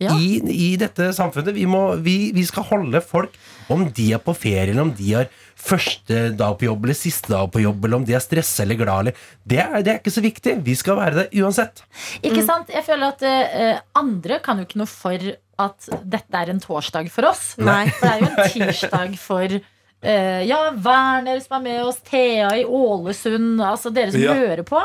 Ja. 0.00 0.14
i, 0.16 0.40
i 0.40 0.68
dette 0.80 1.10
samfunnet. 1.14 1.54
Vi, 1.54 1.68
må, 1.70 1.84
vi, 2.02 2.16
vi 2.34 2.44
skal 2.48 2.64
holde 2.70 3.02
folk 3.04 3.34
Om 3.70 3.84
de 3.94 4.06
er 4.16 4.22
på 4.24 4.32
ferie, 4.34 4.70
eller 4.72 4.86
om 4.88 4.94
de 4.96 5.10
har 5.12 5.28
første 5.60 6.30
dag 6.34 6.56
på 6.58 6.66
jobb 6.66 6.86
eller 6.88 6.96
siste 6.96 7.30
dag 7.30 7.50
på 7.52 7.60
jobb, 7.62 7.84
eller 7.84 8.00
om 8.00 8.06
de 8.08 8.16
er 8.16 8.22
stressa 8.24 8.64
eller 8.64 8.78
glad, 8.80 9.04
eller 9.04 9.26
det 9.46 9.60
er, 9.60 9.74
det 9.84 9.92
er 9.92 10.00
ikke 10.00 10.14
så 10.16 10.22
viktig. 10.24 10.56
Vi 10.66 10.74
skal 10.74 10.96
være 10.98 11.18
det 11.20 11.26
uansett. 11.42 11.84
Ikke 12.24 12.42
sant? 12.48 12.72
Jeg 12.72 12.82
føler 12.88 13.12
at 13.12 13.22
uh, 13.22 13.84
andre 14.00 14.40
kan 14.42 14.58
jo 14.58 14.66
ikke 14.66 14.80
noe 14.80 14.90
for 14.90 15.30
at 15.66 15.90
dette 16.04 16.40
er 16.40 16.50
en 16.54 16.60
torsdag 16.62 17.10
for 17.12 17.28
oss. 17.30 17.54
Nei. 17.60 17.84
For 17.90 18.06
det 18.06 18.14
er 18.14 18.24
jo 18.24 18.30
en 18.30 18.50
tirsdag 18.56 19.14
for 19.20 19.58
uh, 19.60 20.40
ja, 20.48 20.62
Werner 20.86 21.40
som 21.44 21.58
er 21.60 21.66
med 21.68 21.84
oss, 21.84 22.00
Thea 22.10 22.50
i 22.62 22.64
Ålesund, 22.64 23.60
altså 23.62 23.92
dere 23.94 24.12
som 24.16 24.20
Ja. 24.26 24.34
hører 24.40 24.64
på. 24.68 24.82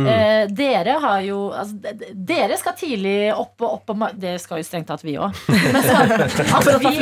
Eh, 0.00 0.46
dere 0.54 0.92
har 1.02 1.18
jo 1.26 1.48
altså, 1.50 1.74
Dere 2.14 2.54
skal 2.60 2.76
tidlig 2.78 3.32
opp 3.34 3.58
og 3.66 3.72
opp 3.80 3.90
og 3.90 4.04
Det 4.22 4.36
skal 4.40 4.60
jo 4.60 4.64
strengt 4.68 4.86
tatt 4.86 5.02
vi 5.02 5.16
òg. 5.18 5.34
Men 5.50 5.80
at 5.82 6.68
vi, 6.78 6.92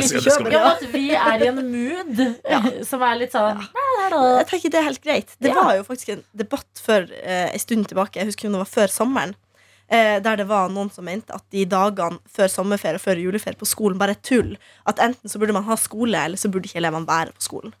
ja, 0.49 0.63
at 0.71 0.81
vi 0.91 1.03
er 1.13 1.43
i 1.45 1.49
en 1.51 1.59
mood 1.69 2.21
som 2.89 3.05
er 3.05 3.19
litt 3.21 3.35
sånn 3.37 3.61
Jeg 3.61 4.47
tenker 4.49 4.73
det 4.73 4.81
er 4.81 4.87
helt 4.89 5.03
greit. 5.05 5.35
Det 5.37 5.53
Ja. 5.53 5.61
var 5.61 5.75
jo 5.77 5.85
faktisk 5.85 6.15
en 6.15 6.23
debatt 6.41 6.81
for 6.81 7.05
eh, 7.21 7.53
en 7.53 7.61
stund 7.61 7.87
tilbake. 7.93 8.19
Jeg 8.23 8.31
husker 8.33 8.49
om 8.49 8.57
det 8.57 8.63
var 8.65 8.73
før 8.73 8.91
sommeren. 8.93 9.35
Eh, 9.89 10.19
der 10.21 10.37
det 10.37 10.45
var 10.45 10.69
noen 10.69 10.91
som 10.93 11.07
mente 11.07 11.33
at 11.33 11.43
de 11.49 11.63
dagene 11.65 12.19
før 12.29 12.51
sommerferie 12.53 12.99
og 12.99 13.01
før 13.01 13.21
juleferie 13.23 13.57
på 13.57 13.65
skolen 13.65 13.97
bare 13.97 14.13
er 14.13 14.21
tull. 14.21 14.51
At 14.89 15.01
enten 15.01 15.31
så 15.31 15.41
burde 15.41 15.55
man 15.55 15.65
ha 15.65 15.77
skole, 15.81 16.25
eller 16.27 16.37
så 16.37 16.51
burde 16.51 16.69
ikke 16.69 16.77
elevene 16.81 17.09
være 17.09 17.33
på 17.33 17.47
skolen. 17.47 17.73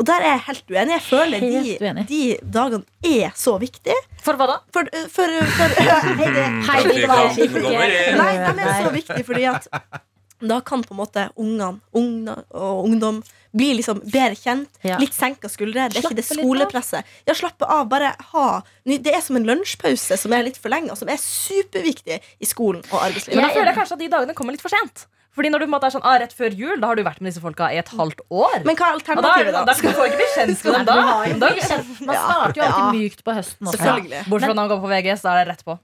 Og 0.00 0.06
der 0.08 0.24
er 0.24 0.30
jeg 0.30 0.44
helt 0.46 0.70
uenig. 0.72 0.94
Jeg 0.94 1.04
føler 1.04 1.42
de, 1.42 1.76
uenig. 1.82 2.04
de 2.08 2.20
dagene 2.54 2.84
er 3.04 3.34
så 3.36 3.58
viktige. 3.60 3.98
For 4.24 4.40
hva 4.40 4.48
da? 4.48 4.56
For, 4.72 4.88
for, 5.12 5.34
for 5.58 5.76
Heidi, 6.08 6.46
Heidi, 6.70 6.96
det 6.96 7.10
var 7.10 7.28
ikke. 7.28 8.16
Nei, 8.16 8.32
de 8.40 8.64
er 8.64 8.80
så 8.86 8.94
viktige 8.96 9.28
fordi 9.28 9.44
at 9.52 9.68
da 10.48 10.60
kan 10.66 10.82
på 10.84 10.94
en 10.94 11.00
måte 11.00 11.28
ungene 11.36 11.80
ungdom 11.94 12.42
og 12.50 12.84
ungdom 12.88 13.22
bli 13.52 13.72
liksom 13.78 14.00
bedre 14.04 14.36
kjent. 14.38 14.80
Ja. 14.84 14.98
Litt 15.00 15.14
senka 15.16 15.50
skuldre. 15.52 15.88
Det 15.92 16.00
er 16.00 16.06
ikke 16.06 16.16
det 16.18 16.24
Slappe 16.24 16.40
litt 16.40 16.44
av. 16.44 16.48
skolepresset. 16.48 17.16
Ja, 17.28 17.36
slappe 17.36 17.68
av. 17.68 17.86
Bare 17.92 18.14
ha 18.32 18.46
Det 18.84 19.12
er 19.12 19.20
som 19.20 19.36
en 19.36 19.46
lunsjpause 19.48 20.18
som 20.18 20.32
er 20.32 20.46
litt 20.48 20.58
for 20.60 20.72
lenge, 20.72 20.90
og 20.92 20.98
som 20.98 21.10
er 21.12 21.20
superviktig 21.20 22.20
i 22.40 22.48
skolen 22.48 22.82
og 22.90 23.00
Men 23.28 23.44
da 23.44 23.50
føler 23.52 23.72
jeg 23.72 23.78
kanskje 23.80 23.98
at 23.98 24.04
de 24.04 24.12
dagene 24.12 24.34
kommer 24.34 24.56
litt 24.56 24.64
for 24.64 24.72
sent. 24.72 25.06
Fordi 25.32 25.48
når 25.48 25.62
du 25.62 25.64
på 25.64 25.72
måte 25.72 25.88
er 25.88 25.94
sånn, 25.94 26.04
ah, 26.04 26.18
rett 26.20 26.34
før 26.36 26.52
jul, 26.52 26.74
da 26.80 26.90
har 26.90 26.98
du 26.98 27.02
vært 27.06 27.22
med 27.24 27.30
disse 27.32 27.40
folka 27.40 27.70
i 27.72 27.78
et 27.80 27.88
halvt 27.88 28.20
år. 28.28 28.58
Men 28.68 28.76
hva 28.76 28.90
er 28.90 28.98
og 28.98 29.00
da, 29.00 29.30
alternativet, 29.32 29.54
da 29.54 29.62
da? 29.64 29.76
du 29.80 29.88
ikke 29.88 30.18
bli 30.18 30.26
kjent 30.34 30.64
med 30.66 30.74
dem 30.74 30.84
da. 30.90 30.96
da. 31.40 31.78
Man 32.04 32.18
starter 32.18 32.60
jo 32.60 32.66
alltid 32.66 32.98
mykt 32.98 33.24
på 33.24 33.36
høsten 33.38 33.70
også. 33.70 33.78
Selvfølgelig. 33.80 34.22
Bortsett 34.28 34.50
fra 34.50 34.52
når 34.52 34.60
man 34.60 34.72
går 34.74 34.82
på 34.84 34.90
VGS, 34.92 35.24
da 35.24 35.32
er 35.32 35.40
det 35.40 35.54
rett 35.54 35.64
på. 35.64 35.78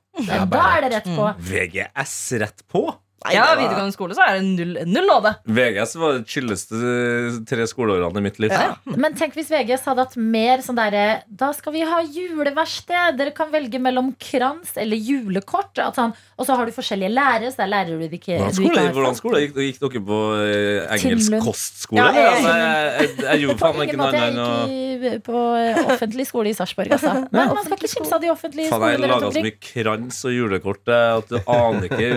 Da 0.53 0.65
er 0.69 0.85
det 0.85 0.91
rett 0.99 1.09
på. 1.17 1.31
VGS 1.49 2.17
rett 2.45 2.67
på? 2.69 2.85
Nei, 3.25 3.33
Ja, 3.35 3.45
var- 3.49 3.57
videregående 3.59 3.93
skole 3.97 4.15
så 4.15 4.23
er 4.23 4.37
det 4.39 4.45
null, 4.47 4.77
null 4.87 5.07
nåde. 5.11 5.33
VGS 5.51 5.97
var 5.99 6.13
de 6.21 6.25
chilleste 6.31 6.79
eh, 6.79 7.39
tre 7.51 7.65
skoleårene 7.67 8.21
i 8.21 8.25
mitt 8.29 8.39
liv. 8.39 8.53
Ja. 8.55 8.77
Men 8.87 9.17
tenk 9.19 9.35
hvis 9.35 9.51
VGS 9.51 9.83
hadde 9.91 10.05
hatt 10.07 10.15
mer 10.17 10.63
sånn 10.63 10.79
derre 10.79 11.23
Da 11.27 11.49
skal 11.57 11.73
vi 11.75 11.83
ha 11.83 11.99
juleverksted. 12.05 13.17
Dere 13.19 13.33
kan 13.35 13.51
velge 13.51 13.81
mellom 13.83 14.13
krans 14.23 14.77
eller 14.79 14.97
julekort. 14.97 15.75
Sånn, 15.97 16.15
og 16.39 16.47
så 16.47 16.55
har 16.59 16.67
du 16.71 16.73
forskjellige 16.77 17.11
lærere, 17.11 17.51
så 17.51 17.65
der 17.65 17.73
lærer 17.75 17.99
du 17.99 18.07
ikke 18.17 18.39
Hvordan 18.39 18.55
du 18.55 18.63
ikke 18.63 18.71
skole, 18.71 18.85
har 18.87 18.95
hvordan 19.01 19.19
skole 19.19 19.43
gikk, 19.45 19.59
gikk 19.67 19.81
dere 19.83 20.05
på 20.13 20.21
eh, 20.39 20.95
engelsk 20.95 21.27
Timlund. 21.27 21.45
kostskole? 21.49 21.99
Ja, 21.99 22.13
jeg- 22.15 22.31
altså, 22.33 22.55
jeg, 22.55 22.87
jeg, 23.03 23.27
jeg 23.27 23.43
gjorde 23.45 23.59
faen 23.65 23.79
meg 23.79 23.89
ikke 23.89 23.99
noe 23.99 24.09
annet 24.13 24.29
enn 24.29 24.39
å 24.47 25.23
på 25.29 25.43
eh, 25.59 25.83
offentlig 25.95 26.27
skole 26.27 26.51
i 26.51 26.55
Sarpsborg, 26.59 26.91
altså. 26.97 27.13
Men 27.33 27.53
man 27.55 27.65
skal 27.67 27.77
ikke 27.79 27.91
kimse 27.97 28.15
av 28.17 28.23
de 28.23 28.31
offentlige 28.33 28.71
skolene. 28.71 28.95
jeg 28.95 29.11
laga 29.11 29.31
så 29.35 29.43
mye 29.45 29.59
krans 29.63 30.19
og 30.27 30.35
julekort 30.35 30.91
at 30.95 31.29
du 31.31 31.39
aner 31.45 31.87
ikke 31.89 32.09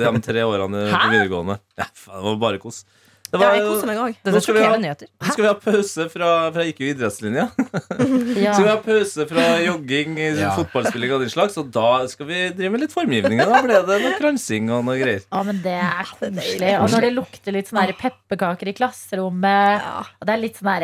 de 0.00 0.10
tre 0.26 0.35
årene 0.44 0.90
på 0.92 1.10
videregående. 1.10 1.58
Ja, 1.78 1.84
faen, 1.94 2.20
det 2.22 2.30
var 2.32 2.36
bare 2.36 2.58
kos. 2.58 2.84
Det 3.26 3.40
Ja, 3.42 3.48
jeg 3.56 3.64
koser 3.66 3.86
meg 3.90 3.96
òg. 3.98 4.14
Nå 4.22 4.40
skal 4.40 4.54
vi 4.54 4.60
ha- 4.62 4.76
nå 4.78 5.32
skal 5.32 5.42
vi 5.42 5.48
ha 5.48 5.54
pause 5.58 6.04
fra 6.12 6.28
For 6.52 6.62
jeg 6.62 6.68
gikk 6.70 6.78
jo 6.84 6.90
idrettslinja. 6.94 7.46
Ja. 8.38 8.52
Skal 8.54 8.64
vi 8.64 8.70
ha 8.70 8.76
pause 8.84 9.26
fra 9.26 9.46
jogging, 9.64 10.14
Ja. 10.38 10.52
fotballspilling 10.54 11.10
og 11.12 11.20
den 11.24 11.30
slags, 11.30 11.56
og 11.58 11.72
da 11.74 12.06
skal 12.06 12.26
vi 12.26 12.50
drive 12.54 12.70
med 12.70 12.80
litt 12.84 12.92
formgivning. 12.94 13.38
Da 13.42 13.62
ble 13.64 13.80
det 13.82 13.98
noe 14.04 14.14
kransing 14.20 14.70
og 14.70 14.84
noe 14.86 14.94
greier. 15.00 15.24
Ja, 15.32 15.42
men 15.42 15.58
det 15.60 15.74
er 15.74 16.04
koselig. 16.06 16.70
Og 16.80 16.88
når 16.94 17.00
det 17.08 17.12
lukter 17.16 17.52
litt 17.52 17.66
sånn 17.72 17.92
pepperkaker 17.98 18.68
i 18.68 18.72
klasserommet, 18.78 19.82
Ja. 19.82 20.04
og 20.20 20.26
det 20.26 20.32
er 20.36 20.42
litt 20.46 20.56
sånn 20.56 20.70
her 20.70 20.82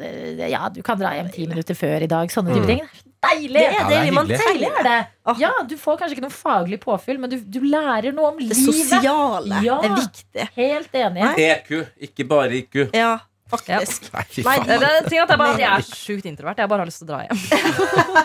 eh, 0.00 0.48
Ja, 0.50 0.68
du 0.68 0.82
kan 0.82 0.98
dra 0.98 1.14
hjem 1.14 1.30
ti 1.32 1.46
minutter 1.46 1.74
før 1.78 2.02
i 2.02 2.06
dag. 2.10 2.28
Sånne 2.28 2.50
Mm. 2.50 2.54
type 2.58 2.66
ting. 2.66 2.82
Deilig! 3.24 3.58
Det 3.58 3.66
er 3.66 3.74
Ja, 3.74 3.84
det 3.88 3.96
er 3.96 3.98
deilig. 3.98 4.14
Man 4.14 4.30
teiler 4.30 4.44
trenger 4.44 4.78
er 4.80 4.88
det. 4.88 4.96
Åh. 5.24 5.40
Ja, 5.40 5.52
du 5.68 5.76
får 5.80 5.98
kanskje 6.00 6.16
ikke 6.18 6.26
noe 6.26 6.36
faglig 6.36 6.78
påfyll, 6.82 7.20
men 7.22 7.32
du, 7.32 7.36
du 7.40 7.60
lærer 7.64 8.12
noe 8.16 8.32
om 8.32 8.40
det 8.40 8.50
livet. 8.52 8.80
sosiale. 8.84 9.60
Ja. 9.64 9.78
er 9.82 9.94
viktig. 10.00 10.48
Helt 10.56 10.98
enig. 11.04 11.30
EQ, 11.48 11.72
ikke 12.08 12.28
bare 12.28 12.60
IQ. 12.60 12.80
Ja, 12.94 13.14
faktisk. 13.60 14.08
Nei, 14.12 14.22
Nei, 14.24 14.42
faen. 14.46 14.66
Det, 14.68 14.78
det, 14.82 14.90
ting 15.10 15.20
at 15.22 15.30
jeg, 15.32 15.38
bare, 15.40 15.54
at 15.54 15.62
jeg 15.62 15.70
er 15.70 15.98
sjukt 16.00 16.28
introvert. 16.30 16.60
Jeg 16.62 16.70
bare 16.72 16.84
har 16.84 16.90
lyst 16.90 17.02
til 17.02 17.08
å 17.08 17.12
dra 17.14 17.20
hjem. 17.24 17.44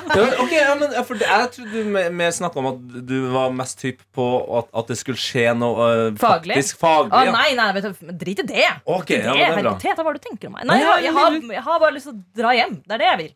Ja, 0.09 0.23
ok, 0.41 0.53
ja, 0.55 0.71
men, 0.79 0.93
for 1.05 1.21
Jeg 1.21 1.49
trodde 1.53 1.69
du 1.83 1.89
mer, 1.93 2.07
mer 2.17 2.31
snakka 2.33 2.59
om 2.61 2.67
at 2.71 2.79
du 3.05 3.13
var 3.29 3.51
mest 3.53 3.81
hypp 3.85 3.99
på 4.15 4.25
at, 4.57 4.69
at 4.81 4.89
det 4.89 4.97
skulle 4.97 5.21
skje 5.21 5.43
noe 5.57 5.75
uh, 5.85 6.17
Faglig? 6.19 6.55
faktisk 6.57 6.79
faglig. 6.81 7.27
Ja. 7.29 7.33
nei, 7.35 7.51
nei, 7.59 7.67
vet 7.77 7.85
du, 7.85 8.09
drit 8.23 8.41
i 8.41 8.47
det. 8.49 8.65
Okay, 8.89 9.19
ja, 9.21 9.35
men 9.35 9.39
det 9.39 9.61
er 9.61 9.67
bra. 9.67 9.75
Teta, 9.83 10.05
hva 10.05 10.15
du 10.17 10.21
tenker 10.23 10.49
om 10.49 10.57
meg? 10.57 10.65
Nei, 10.69 10.79
jeg, 10.81 10.89
har- 10.89 11.03
jeg, 11.05 11.13
har, 11.19 11.37
jeg 11.59 11.65
har 11.67 11.81
bare 11.85 11.95
lyst 11.95 12.09
til 12.09 12.15
å 12.17 12.41
dra 12.41 12.55
hjem. 12.57 12.75
Det 12.89 12.97
er 12.97 13.03
det 13.03 13.09
jeg 13.09 13.21
vil. 13.21 13.31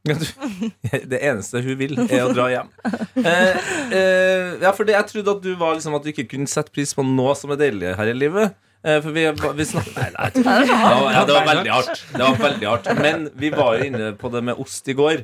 Det 1.14 1.20
eneste 1.30 1.62
hun 1.64 1.78
vil, 1.80 1.96
er 2.08 2.26
å 2.26 2.34
dra 2.34 2.50
hjem. 2.52 2.70
Uh, 2.84 3.24
uh, 3.98 4.50
ja, 4.64 4.74
for 4.74 4.88
det, 4.88 4.98
Jeg 4.98 5.10
trodde 5.14 5.38
at 5.38 5.46
du 5.46 5.54
var 5.60 5.78
liksom 5.78 5.98
at 5.98 6.06
du 6.06 6.12
ikke 6.14 6.28
kunne 6.34 6.50
sette 6.50 6.74
pris 6.74 6.94
på 6.98 7.06
noe 7.06 7.36
som 7.38 7.54
er 7.54 7.62
deilig 7.68 7.94
her 8.00 8.12
i 8.12 8.18
livet. 8.18 8.58
Eh, 8.84 8.98
for 9.02 9.16
vi, 9.16 9.24
vi 9.32 9.66
snakket 9.66 9.96
Nei, 9.96 10.10
nei. 10.18 10.30
Det 10.36 10.44
var, 10.44 11.12
ja, 11.14 11.22
det 11.26 11.34
var 11.38 11.46
veldig 11.48 11.72
hardt. 11.72 12.02
Det 12.18 12.24
var 12.26 12.40
veldig 12.42 12.68
hardt 12.68 12.90
Men 13.00 13.30
vi 13.40 13.50
var 13.54 13.78
jo 13.80 13.88
inne 13.90 14.10
på 14.20 14.32
det 14.34 14.42
med 14.44 14.60
ost 14.60 14.88
i 14.92 14.96
går. 14.98 15.24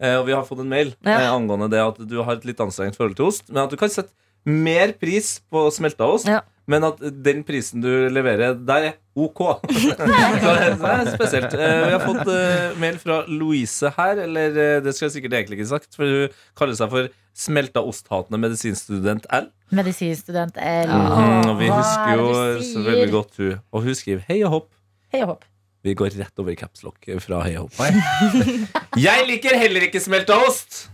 Eh, 0.00 0.16
og 0.18 0.24
vi 0.28 0.32
har 0.34 0.44
fått 0.48 0.62
en 0.64 0.70
mail 0.72 0.94
Ja. 1.04 1.18
eh, 1.20 1.30
angående 1.32 1.68
det 1.70 1.82
at 1.84 2.00
du 2.10 2.16
har 2.22 2.38
et 2.38 2.46
litt 2.48 2.60
anstrengt 2.64 2.96
forhold 2.98 3.16
til 3.20 3.28
ost. 3.28 3.50
Men 3.52 3.66
at 3.66 3.74
du 3.74 3.76
kan 3.80 3.92
sette 3.92 4.10
mer 4.44 4.92
pris 5.00 5.38
på 5.50 5.68
smelta 5.74 6.08
ost. 6.16 6.28
Ja. 6.28 6.42
Men 6.70 6.84
at 6.86 7.00
den 7.24 7.42
prisen 7.44 7.82
du 7.84 7.90
leverer 8.08 8.54
der, 8.56 8.86
er 8.88 8.94
OK. 9.20 9.40
Så 9.68 9.96
det 10.00 10.92
er 10.94 11.10
spesielt. 11.12 11.56
Eh, 11.58 11.74
Vi 11.84 11.90
har 11.92 12.00
fått 12.04 12.30
eh, 12.32 12.78
mail 12.80 12.96
fra 13.02 13.18
Louise 13.28 13.90
her, 13.98 14.22
eller 14.24 14.56
eh, 14.56 14.78
det 14.84 14.94
skal 14.96 15.10
jeg 15.10 15.18
sikkert 15.18 15.36
egentlig 15.36 15.60
ikke 15.60 15.68
sagt, 15.74 15.90
for 15.98 16.08
hun 16.08 16.38
kaller 16.56 16.78
seg 16.78 16.92
for 16.94 17.10
smelta 17.36 17.82
osthatende 17.84 18.40
medisinstudent 18.40 19.28
L. 19.34 19.50
Medisinstudent 19.76 20.56
L. 20.56 20.88
Mm, 20.94 21.50
og 21.52 21.58
vi 21.60 21.68
husker 21.68 22.14
er 22.14 22.22
jo 22.22 22.64
så 22.64 22.86
veldig 22.86 23.10
godt 23.12 23.42
hun. 23.42 23.58
Og 23.74 23.84
hun 23.90 23.98
skriver 24.00 24.24
hei 24.30 24.40
og 24.46 24.56
hopp. 24.56 24.70
Hei 25.12 25.20
og 25.26 25.34
hopp. 25.34 25.44
Vi 25.84 25.92
går 26.00 26.16
rett 26.16 26.40
over 26.40 26.54
i 26.54 26.56
capslock 26.56 27.10
fra 27.20 27.42
hei 27.44 27.58
og 27.60 27.68
hopp. 27.68 28.64
Jeg 28.96 29.28
liker 29.28 29.58
heller 29.60 29.84
ikke 29.90 30.00
smelta 30.00 30.40
ost! 30.46 30.86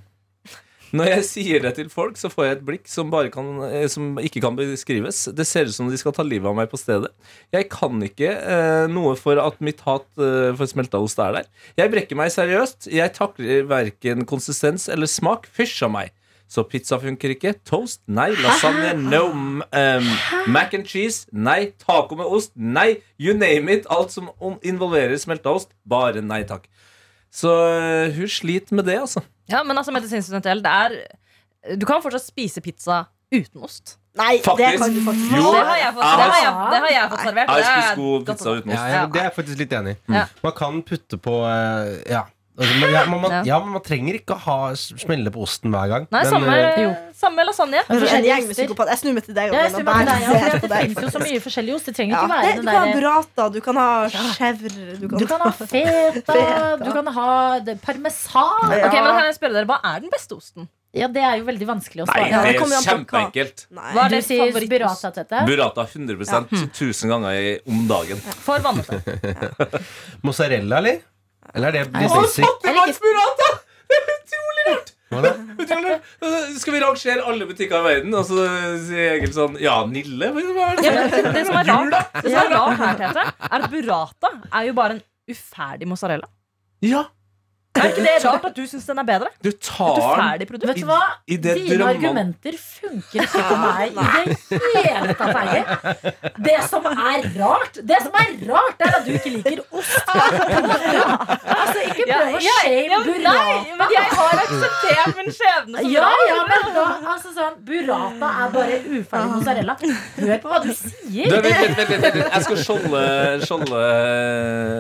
Når 0.97 1.11
jeg 1.13 1.25
sier 1.29 1.63
det 1.63 1.75
til 1.77 1.91
folk, 1.93 2.17
så 2.19 2.31
får 2.33 2.47
jeg 2.47 2.57
et 2.57 2.63
blikk 2.67 2.89
som, 2.91 3.11
bare 3.13 3.31
kan, 3.33 3.49
eh, 3.69 3.87
som 3.91 4.19
ikke 4.19 4.43
kan 4.43 4.57
beskrives. 4.59 5.23
Det 5.37 5.47
ser 5.47 5.71
ut 5.71 5.77
som 5.77 5.91
de 5.91 5.99
skal 6.01 6.15
ta 6.17 6.25
livet 6.27 6.51
av 6.51 6.57
meg 6.59 6.71
på 6.73 6.81
stedet. 6.81 7.13
Jeg 7.55 7.69
kan 7.71 8.01
ikke 8.03 8.31
eh, 8.35 8.87
noe 8.91 9.15
for 9.21 9.39
at 9.43 9.61
mitt 9.63 9.85
hat 9.87 10.09
eh, 10.19 10.51
for 10.59 10.71
smelta 10.71 10.99
ost 11.03 11.23
er 11.23 11.39
der. 11.39 11.51
Jeg 11.79 11.93
brekker 11.95 12.19
meg 12.19 12.33
seriøst. 12.35 12.91
Jeg 12.91 13.15
takler 13.17 13.69
verken 13.71 14.27
konsistens 14.27 14.89
eller 14.91 15.11
smak. 15.11 15.47
Fysj 15.55 15.85
av 15.87 15.95
meg. 15.95 16.17
Så 16.51 16.65
pizza 16.67 16.99
funker 16.99 17.31
ikke. 17.37 17.55
Toast? 17.63 18.03
Nei. 18.11 18.33
Lasagne? 18.43 18.97
No. 19.13 19.29
Um, 19.31 20.09
mac 20.51 20.75
and 20.75 20.89
cheese? 20.91 21.29
Nei. 21.31 21.71
Taco 21.79 22.19
med 22.19 22.27
ost? 22.27 22.51
Nei. 22.59 22.97
You 23.23 23.37
name 23.39 23.71
it. 23.71 23.87
Alt 23.87 24.11
som 24.17 24.33
involverer 24.67 25.15
smelta 25.23 25.55
ost? 25.55 25.71
Bare 25.87 26.25
nei 26.25 26.43
takk. 26.49 26.67
Så 27.31 27.53
eh, 27.71 28.17
hun 28.17 28.27
sliter 28.27 28.75
med 28.75 28.91
det, 28.91 28.99
altså. 28.99 29.23
Ja, 29.51 29.63
men 29.67 29.79
altså, 29.79 29.93
medisinstudentell, 29.95 30.63
det 30.65 30.71
er 30.71 31.77
Du 31.81 31.87
kan 31.89 32.03
fortsatt 32.03 32.25
spise 32.25 32.63
pizza 32.65 33.05
uten 33.31 33.63
ost. 33.67 33.97
Nei, 34.19 34.37
det 34.41 34.45
Faktisk. 34.45 34.81
kan 34.81 34.95
du 34.95 35.01
faktisk 35.07 35.35
Jo. 35.37 35.51
Det 35.55 35.63
har 35.69 35.77
jeg 35.79 35.93
fått, 35.95 36.03
det 36.03 36.25
har 36.25 36.41
jeg, 36.41 36.55
det 36.73 36.79
har 36.83 36.93
jeg 36.95 37.11
fått 37.13 37.25
servert. 37.29 37.51
Jeg 37.51 37.65
har 37.67 37.83
spist 37.83 38.01
god 38.01 38.25
pizza 38.27 38.55
uten 38.57 38.73
ost. 38.75 38.89
ja, 38.95 39.03
det 39.07 39.21
er 39.21 39.29
jeg 39.29 39.35
faktisk 39.37 39.61
litt 39.61 39.75
enig 39.79 39.93
i. 39.93 39.99
Ja. 40.17 40.25
Man 40.43 40.55
kan 40.59 40.83
putte 40.83 41.19
på 41.23 41.35
eh, 41.47 41.93
Ja. 42.11 42.25
Altså, 42.61 42.75
men, 42.81 42.91
ja, 42.93 43.03
men 43.09 43.21
man, 43.23 43.31
Ja. 43.33 43.39
ja, 43.49 43.59
men 43.65 43.71
man 43.73 43.81
trenger 43.83 44.19
ikke 44.19 44.35
å 44.37 44.41
ha 44.45 44.57
smelle 44.77 45.31
på 45.33 45.41
osten 45.47 45.73
hver 45.73 45.89
gang. 45.89 46.07
Nei, 46.13 46.21
men, 46.23 46.31
samme, 46.35 46.57
eh, 46.61 46.97
samme 47.17 47.47
lasagne. 47.49 47.81
En 47.89 48.25
gjeng 48.27 48.47
med 48.51 48.57
psykopat. 48.59 48.91
Jeg 48.93 48.99
snur 49.01 49.15
meg 49.17 49.25
til 49.25 49.35
deg. 49.39 49.53
Ja, 49.55 49.63
jeg 49.65 49.73
snur 49.73 49.87
meg 49.89 49.97
til 49.97 50.11
deg, 50.11 50.21
ja, 50.21 50.33
Bare 50.35 50.41
for 50.41 50.51
se 50.51 50.61
på 50.61 50.69
Det 50.69 50.81
finnes 50.85 51.01
jo 51.07 51.13
så 51.15 51.23
mye 51.25 51.41
forskjellig 51.47 51.75
ost. 51.79 51.87
Det 51.89 51.95
trenger 51.97 52.13
Ja, 52.13 52.21
ikke 52.21 52.35
være 52.35 52.43
det, 52.51 52.57
du 52.61 52.69
kan 52.69 52.77
ha 52.77 52.93
burrata, 52.99 53.47
du 53.57 53.61
kan 53.65 53.77
ha 53.81 53.89
chèvre 54.37 55.01
du 55.01 55.09
kan, 55.09 55.19
Du 55.19 55.27
kan 55.33 55.41
ha 55.41 55.51
feta, 55.51 56.33
Feta. 56.35 56.85
du 56.85 56.93
kan 56.93 57.07
ha 57.17 57.59
det- 57.61 57.81
parmesan. 57.81 58.69
Ja. 58.77 58.87
Ok, 58.87 58.93
men 58.93 59.11
kan 59.17 59.25
jeg 59.25 59.39
spørre 59.41 59.53
dere, 59.57 59.67
Hva 59.73 59.81
er 59.95 60.01
den 60.05 60.11
beste 60.13 60.37
osten? 60.37 60.69
Ja, 60.93 61.07
det 61.07 61.23
er 61.23 61.37
jo 61.39 61.45
veldig 61.47 61.67
vanskelig 61.69 62.03
å 62.03 62.07
Nei, 62.11 62.15
svare. 62.17 62.31
Ja, 62.31 62.43
det 62.43 62.57
er 62.57 62.83
kjempeenkelt. 62.83 63.67
Nei. 63.71 63.93
Hva 63.95 64.05
er 64.07 64.09
Du 64.11 64.23
sier 64.27 64.51
favorittost? 64.51 64.73
burrata 64.75 65.13
til 65.15 65.23
dette. 65.23 65.47
Burrata 65.47 65.85
100 65.87 66.73
1000 66.75 67.09
ganger 67.09 67.61
om 67.71 67.85
dagen. 67.87 68.19
For 68.43 68.59
vannete. 68.59 68.99
Mozzarella, 70.27 70.79
eller? 70.83 70.99
Eller 71.55 71.69
er 71.69 71.77
det 71.77 71.85
litt 71.87 72.15
basic? 72.15 72.47
burrata! 73.03 73.51
Det 73.91 73.99
er 73.99 74.11
utrolig 74.15 74.65
rart! 74.71 74.91
Utrolig. 75.11 75.95
Skal 76.61 76.75
vi 76.77 76.81
rangere 76.85 77.25
alle 77.27 77.47
butikker 77.49 77.81
i 77.81 77.87
verden, 77.89 78.15
og 78.15 78.27
så 78.29 78.45
sier 78.87 79.17
Egil 79.17 79.33
sånn 79.35 79.57
Ja, 79.63 79.81
Nille? 79.91 80.29
Hva 80.37 80.69
er 80.69 80.79
det? 80.79 80.85
Ja, 80.87 81.07
men 81.11 81.35
det 81.35 81.47
som 81.49 81.59
er 81.59 81.71
rart, 81.73 82.13
det 82.21 82.31
som 82.31 82.39
er 82.45 82.53
rart 82.55 82.83
her, 82.85 83.01
Tete, 83.01 83.25
er 83.51 83.57
at 83.59 83.73
burrata 83.73 84.31
er 84.61 84.69
jo 84.69 84.77
bare 84.79 84.99
en 84.99 85.03
uferdig 85.31 85.91
mozzarella. 85.91 86.31
Ja, 86.87 87.03
Er 87.79 87.85
ikke 87.87 88.03
det 88.03 88.15
rart 88.25 88.47
at 88.49 88.57
du 88.57 88.65
syns 88.67 88.87
den 88.89 88.99
er 88.99 89.07
bedre? 89.07 89.29
du 89.45 89.51
tar 89.63 90.39
den? 90.41 90.49
Vet 90.67 90.81
du 90.81 90.87
hva? 90.89 90.99
i 91.31 91.37
det 91.39 91.53
Dine 91.55 91.77
drømmene 91.79 91.91
argumenter 91.95 92.57
funker 92.59 93.23
ikke 93.23 93.43
på 93.47 93.59
meg 93.63 93.93
i 93.95 93.99
det 94.51 94.83
hele 94.89 95.15
tatt. 95.15 95.37
Eier. 95.41 95.65
Det 96.49 96.57
som 96.67 96.89
er 96.91 97.29
rart, 97.39 97.79
Det 97.91 98.01
som 98.03 98.17
er 98.19 98.33
rart 98.51 98.83
er 98.83 98.97
at 98.99 99.07
du 99.07 99.13
ikke 99.15 99.33
liker 99.37 99.63
ost. 99.71 100.01
Altså, 101.61 101.83
ikke 101.85 102.05
Ja, 102.09 102.19
prøv 102.19 102.37
å 102.37 102.41
ja, 102.43 102.53
shame 102.65 102.91
ja, 102.91 102.99
men 103.05 103.25
Nei, 103.25 103.55
men 103.79 103.93
jeg 103.93 104.07
har 104.17 104.41
akseptert 104.41 105.19
min 105.19 105.29
skjebne 105.35 105.83
som 105.83 105.91
Ja, 105.93 106.09
ja, 106.27 106.39
men 106.49 106.69
da, 106.75 106.85
altså 107.13 107.33
sånn 107.37 107.59
Burrata 107.67 108.31
er 108.45 108.53
bare 108.55 108.79
uferdig 108.87 109.33
mozzarella. 109.35 109.77
Hør 110.17 110.41
på 110.43 110.53
hva 110.53 110.61
du 110.65 110.71
sier. 110.75 111.31
vent, 111.31 111.47
vent, 111.47 111.77
vent, 111.79 111.91
vent, 111.93 112.07
vent. 112.07 112.21
Jeg 112.25 112.47
skal 112.49 112.61
skjolde, 112.65 113.03
skjolde 113.45 113.83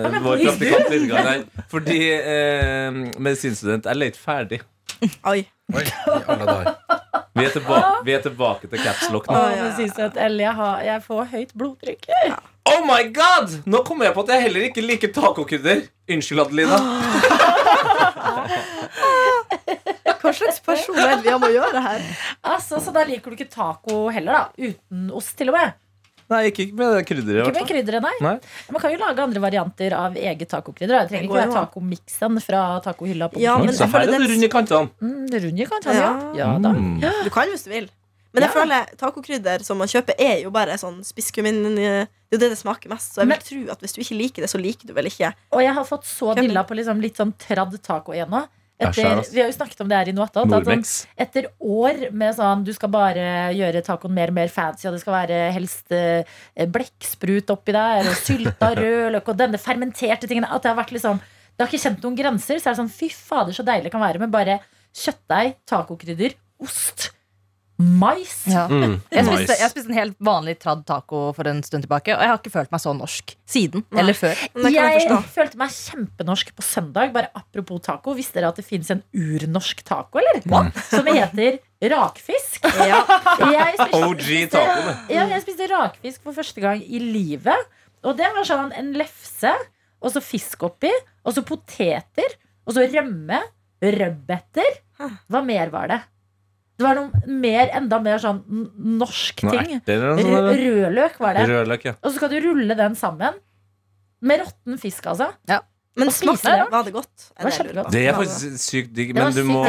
men 0.08 0.18
vår 0.24 0.44
praktikant 0.46 0.90
litt. 0.94 1.64
Fordi 1.70 2.00
eh, 2.16 2.79
medisinstudent 3.18 3.88
er 3.90 3.98
litt 3.98 4.18
ferdig. 4.20 4.60
Oi. 5.30 5.42
Oi, 5.70 5.84
i 5.86 6.22
alle 6.26 6.46
dager. 6.46 6.74
Vi 7.38 7.44
er 7.46 7.52
tilbake, 7.54 7.90
vi 8.04 8.14
er 8.16 8.22
tilbake 8.24 8.68
til 8.70 8.80
capslock 8.82 9.28
nå. 9.30 9.36
Oh, 9.38 9.50
jeg, 9.54 9.72
synes 9.78 9.98
at 10.02 10.16
Ellie, 10.18 10.44
jeg, 10.44 10.54
har, 10.58 10.80
jeg 10.82 11.02
får 11.04 11.28
høyt 11.30 11.52
blodtrykk. 11.56 12.08
Oh 12.70 12.80
my 12.86 13.02
god! 13.14 13.54
Nå 13.70 13.82
kommer 13.86 14.08
jeg 14.08 14.16
på 14.16 14.24
at 14.26 14.32
jeg 14.34 14.46
heller 14.48 14.66
ikke 14.66 14.82
liker 14.84 15.12
tacokudder. 15.14 15.84
Unnskyld, 16.10 16.42
Adelina. 16.42 16.78
Hva 20.20 20.32
slags 20.36 20.60
person 20.64 20.98
er 20.98 21.14
det 21.14 21.22
vi 21.24 21.30
har 21.32 21.40
med 21.40 21.50
å 21.52 21.54
gjøre 21.54 21.84
her? 21.86 22.02
Altså, 22.42 22.80
Så 22.82 22.92
da 22.94 23.06
liker 23.08 23.32
du 23.32 23.38
ikke 23.38 23.50
taco 23.52 24.02
heller, 24.12 24.32
da? 24.36 24.42
Uten 24.58 25.08
ost, 25.16 25.36
til 25.38 25.52
og 25.52 25.58
med? 25.58 25.78
Nei, 26.30 26.40
ikke 26.50 26.68
med 26.78 26.92
det 26.94 27.06
krydderet. 27.08 27.48
Ikke 27.50 27.60
med 27.60 27.68
krydderet, 27.68 28.02
nei. 28.06 28.14
Nei. 28.22 28.34
Man 28.70 28.80
kan 28.82 28.92
jo 28.94 28.98
lage 29.02 29.18
andre 29.24 29.40
varianter 29.42 29.92
av 29.98 30.14
eget 30.14 30.48
tacokrydder. 30.48 31.00
Det 31.02 31.08
trenger 31.10 31.26
ikke 31.26 31.40
være 31.40 31.56
tacomiksen 31.56 32.40
fra 32.44 32.60
tacohylla. 32.84 33.28
på 33.32 33.40
Ja, 33.42 33.56
men 33.58 33.74
Så 33.74 33.88
her 33.90 34.06
er 34.06 34.12
det 34.14 34.30
rund 34.30 34.44
i 34.44 34.48
kantene. 34.48 34.90
mm, 35.02 35.26
det 35.30 35.42
runder 35.44 35.66
kanskje, 35.66 35.94
ja. 35.94 36.12
Ja. 36.36 36.36
ja 36.38 36.58
da. 36.58 36.68
Mm. 36.70 37.00
Du 37.24 37.30
kan 37.30 37.48
hvis 37.50 37.64
du 37.64 37.70
vil. 37.70 37.88
Men 38.32 38.44
jeg 38.44 38.52
Ja. 38.54 38.60
føler 38.60 38.86
tacokrydder 38.96 39.64
som 39.64 39.76
man 39.78 39.88
kjøper, 39.88 40.14
er 40.20 40.42
jo 40.44 40.50
bare 40.50 40.78
sånn 40.78 41.02
spisskummin. 41.02 41.74
Det 41.74 41.82
er 41.82 42.06
jo 42.30 42.38
det 42.38 42.50
det 42.54 42.58
smaker 42.58 42.88
mest. 42.88 43.10
Så 43.14 43.22
jeg 43.22 43.26
vil 43.26 43.34
Men- 43.34 43.66
tro 43.66 43.72
at 43.72 43.80
hvis 43.80 43.92
du 43.92 44.00
ikke 44.02 44.16
liker 44.22 44.42
det, 44.42 44.50
så 44.50 44.60
liker 44.62 44.86
du 44.86 44.92
vel 44.94 45.06
ikke. 45.06 45.32
Og 45.50 45.60
jeg 45.62 45.74
har 45.74 45.84
fått 45.84 46.04
så 46.04 46.36
dilla 46.36 46.62
på 46.62 46.76
liksom 46.78 47.00
litt 47.00 47.16
sånn 47.16 47.34
tradd 47.36 47.74
taco 47.82 48.12
igjen 48.12 48.30
nå. 48.30 48.46
Etter, 48.80 49.20
vi 49.28 49.42
har 49.42 49.50
jo 49.50 49.56
snakket 49.56 49.82
om 49.84 49.90
det 49.90 49.98
her 49.98 50.10
i 50.10 50.14
Noata. 50.16 50.44
At 50.46 50.68
sånn, 50.68 50.84
etter 51.20 51.50
år 51.60 52.06
med 52.16 52.36
sånn 52.38 52.64
du 52.64 52.72
skal 52.76 52.92
bare 52.92 53.26
gjøre 53.56 53.82
tacoen 53.84 54.14
mer 54.16 54.32
og 54.32 54.38
mer 54.38 54.52
fancy, 54.52 54.86
og 54.88 54.96
det 54.96 55.02
skal 55.02 55.16
være 55.18 55.40
helst 55.56 55.92
eh, 55.96 56.40
blekksprut 56.64 57.52
oppi 57.52 57.76
der, 57.76 58.08
og 58.08 58.18
sylta 58.24 58.72
rødløk 58.80 59.28
og 59.28 59.38
denne 59.38 59.60
fermenterte 59.60 60.30
tingene 60.30 60.48
At 60.50 60.64
det 60.64 60.72
har 60.72 60.80
vært 60.80 60.94
liksom 60.96 61.20
Det 61.20 61.64
har 61.64 61.70
ikke 61.70 61.84
kjent 61.84 62.04
noen 62.06 62.18
grenser. 62.18 62.58
Så 62.58 62.70
er 62.70 62.74
det 62.74 62.82
sånn 62.82 62.92
fy 62.94 63.10
fader, 63.12 63.56
så 63.56 63.66
deilig 63.66 63.90
det 63.90 63.94
kan 63.94 64.04
være 64.04 64.22
med 64.22 64.32
bare 64.32 64.60
kjøttdeig, 64.96 65.58
tacokrydder, 65.70 66.34
ost, 66.64 67.10
mais. 67.80 68.32
Ja. 68.50 68.66
Mm. 68.70 68.98
Jeg 69.10 69.26
spiste, 69.26 69.56
jeg 69.60 69.72
spiste 69.72 69.90
en 69.92 69.98
helt 69.98 70.16
vanlig 70.22 70.56
tradd 70.62 70.84
taco 70.88 71.22
for 71.36 71.48
en 71.50 71.62
stund 71.66 71.86
tilbake, 71.86 72.14
og 72.14 72.22
jeg 72.24 72.32
har 72.32 72.40
ikke 72.40 72.52
følt 72.54 72.72
meg 72.74 72.82
så 72.82 72.92
norsk 72.96 73.34
siden. 73.50 73.84
Nei. 73.90 74.02
Eller 74.02 74.18
før. 74.18 74.44
Jeg 74.66 74.76
Jeg 74.76 75.24
følte 75.34 75.60
meg 75.60 75.74
kjempenorsk 75.74 76.54
på 76.56 76.64
søndag. 76.66 77.12
Bare 77.16 77.32
Apropos 77.34 77.82
taco. 77.84 78.14
Visste 78.16 78.40
dere 78.40 78.52
at 78.52 78.60
det 78.60 78.66
fins 78.66 78.90
en 78.92 79.02
urnorsk 79.14 79.82
taco, 79.86 80.20
eller? 80.20 80.42
Som 80.90 81.08
heter 81.10 81.60
rakfisk. 81.90 82.66
Ja. 82.90 83.02
Jeg 83.40 83.76
spiste, 83.76 83.98
OG 84.04 84.26
taco, 84.52 84.92
ja, 85.12 85.26
jeg 85.30 85.42
spiste 85.44 85.66
rakfisk 85.70 86.22
for 86.24 86.36
første 86.36 86.62
gang 86.62 86.80
i 86.82 86.98
livet. 87.02 87.68
Og 88.06 88.16
det 88.16 88.30
var 88.34 88.46
sånn 88.48 88.72
en 88.76 88.92
lefse, 88.96 89.52
og 90.00 90.12
så 90.14 90.22
fisk 90.24 90.64
oppi, 90.64 90.90
og 91.24 91.34
så 91.36 91.44
poteter, 91.46 92.36
og 92.64 92.76
så 92.76 92.86
rømme, 92.88 93.42
rødbeter. 93.84 94.80
Hva 95.00 95.42
mer 95.44 95.72
var 95.72 95.88
det? 95.92 96.00
Det 96.80 96.86
var 96.86 96.96
noe 96.96 97.28
mer, 97.28 97.68
enda 97.76 97.98
mer 98.00 98.20
sånn 98.22 98.38
norsk 99.00 99.42
Noe 99.44 99.58
ting. 99.60 99.80
rødløk 99.84 101.18
var 101.20 101.36
det. 101.36 101.42
Rødløk, 101.50 101.82
ja. 101.90 101.92
Og 102.00 102.08
så 102.08 102.16
skal 102.16 102.32
du 102.32 102.38
rulle 102.46 102.76
den 102.78 102.96
sammen. 102.96 103.36
Med 104.24 104.40
råtten 104.40 104.78
fisk, 104.80 105.04
altså. 105.12 105.30
Men 105.98 106.08
Og 106.08 106.14
smakte 106.16 106.52
det? 106.54 106.68
Var 106.72 106.86
det 106.86 106.94
godt? 106.94 107.26
Det 107.36 107.74
var. 107.76 107.90
Det 107.92 108.02
er 108.08 108.16
faktisk 108.16 108.62
sykt 108.64 108.94
digg, 108.96 109.12
men 109.16 109.34
du 109.36 109.42
må. 109.48 109.64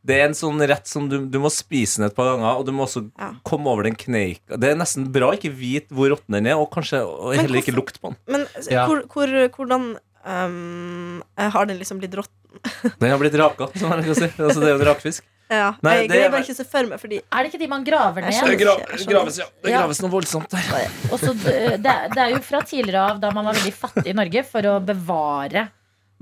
Det 0.00 0.16
er 0.16 0.30
en 0.30 0.34
sånn 0.34 0.62
rett 0.64 0.88
som 0.88 1.06
du, 1.10 1.18
du 1.28 1.36
må 1.42 1.50
spise 1.52 2.00
den 2.00 2.06
et 2.08 2.14
par 2.16 2.30
ganger, 2.32 2.54
og 2.56 2.64
du 2.66 2.72
må 2.72 2.86
også 2.86 3.02
Ja. 3.20 3.34
komme 3.44 3.68
over 3.68 3.84
den 3.84 3.94
kneika. 4.00 4.56
Det 4.58 4.70
er 4.72 4.78
nesten 4.80 5.10
bra 5.12 5.28
å 5.30 5.36
ikke 5.36 5.52
vite 5.52 5.92
hvor 5.94 6.08
råtten 6.14 6.38
den 6.38 6.48
er, 6.48 6.56
og 6.56 6.70
kanskje 6.72 7.02
og 7.04 7.34
heller 7.34 7.42
heller 7.46 7.60
ikke 7.60 7.76
lukte 7.76 8.00
på 8.00 8.08
den. 8.14 8.16
Men 8.26 8.46
Ja. 8.70 8.86
hvor, 8.88 9.02
hvor, 9.12 9.28
hvordan 9.54 9.98
um, 10.24 11.22
Har 11.36 11.66
den 11.66 11.78
liksom 11.78 12.00
blitt 12.00 12.16
råtten? 12.16 12.96
Den 12.98 13.10
har 13.12 13.18
blitt 13.20 13.36
raka, 13.38 13.68
som 13.76 13.90
man 13.92 14.02
kan 14.02 14.14
si. 14.16 14.30
Altså, 14.40 14.58
det 14.64 14.70
er 14.70 14.74
jo 14.78 14.80
en 14.80 14.88
rakfisk. 14.88 15.22
Ja. 15.50 15.74
Nei, 15.82 15.94
jeg 16.02 16.08
greier 16.10 16.24
er- 16.26 16.30
bare 16.30 16.42
ikke 16.44 16.54
å 16.54 16.60
se 16.60 16.64
for 16.64 16.86
meg, 16.86 17.00
fordi 17.00 17.18
Er 17.32 17.42
det 17.42 17.52
ikke 17.52 17.58
de 17.58 17.66
man 17.66 17.84
graver 17.84 18.22
ned? 18.22 18.32
skjønner. 18.32 18.56
Det 18.56 18.60
gra 18.60 18.76
graves, 19.10 19.38
ja. 19.38 19.44
Det 19.62 19.70
Ja. 19.72 19.80
graves 19.82 20.00
noe 20.02 20.10
voldsomt 20.10 20.48
der. 20.48 20.88
Også, 21.10 21.34
det, 21.42 21.82
det 21.82 21.86
er- 21.90 22.18
er 22.26 22.30
jo 22.30 22.38
fra 22.38 22.60
tidligere 22.62 23.10
av 23.10 23.20
da 23.20 23.30
man 23.32 23.44
var 23.46 23.54
veldig 23.54 23.74
fattig 23.74 24.06
i 24.06 24.12
Norge, 24.12 24.44
for 24.46 24.62
å 24.62 24.78
bevare 24.84 25.70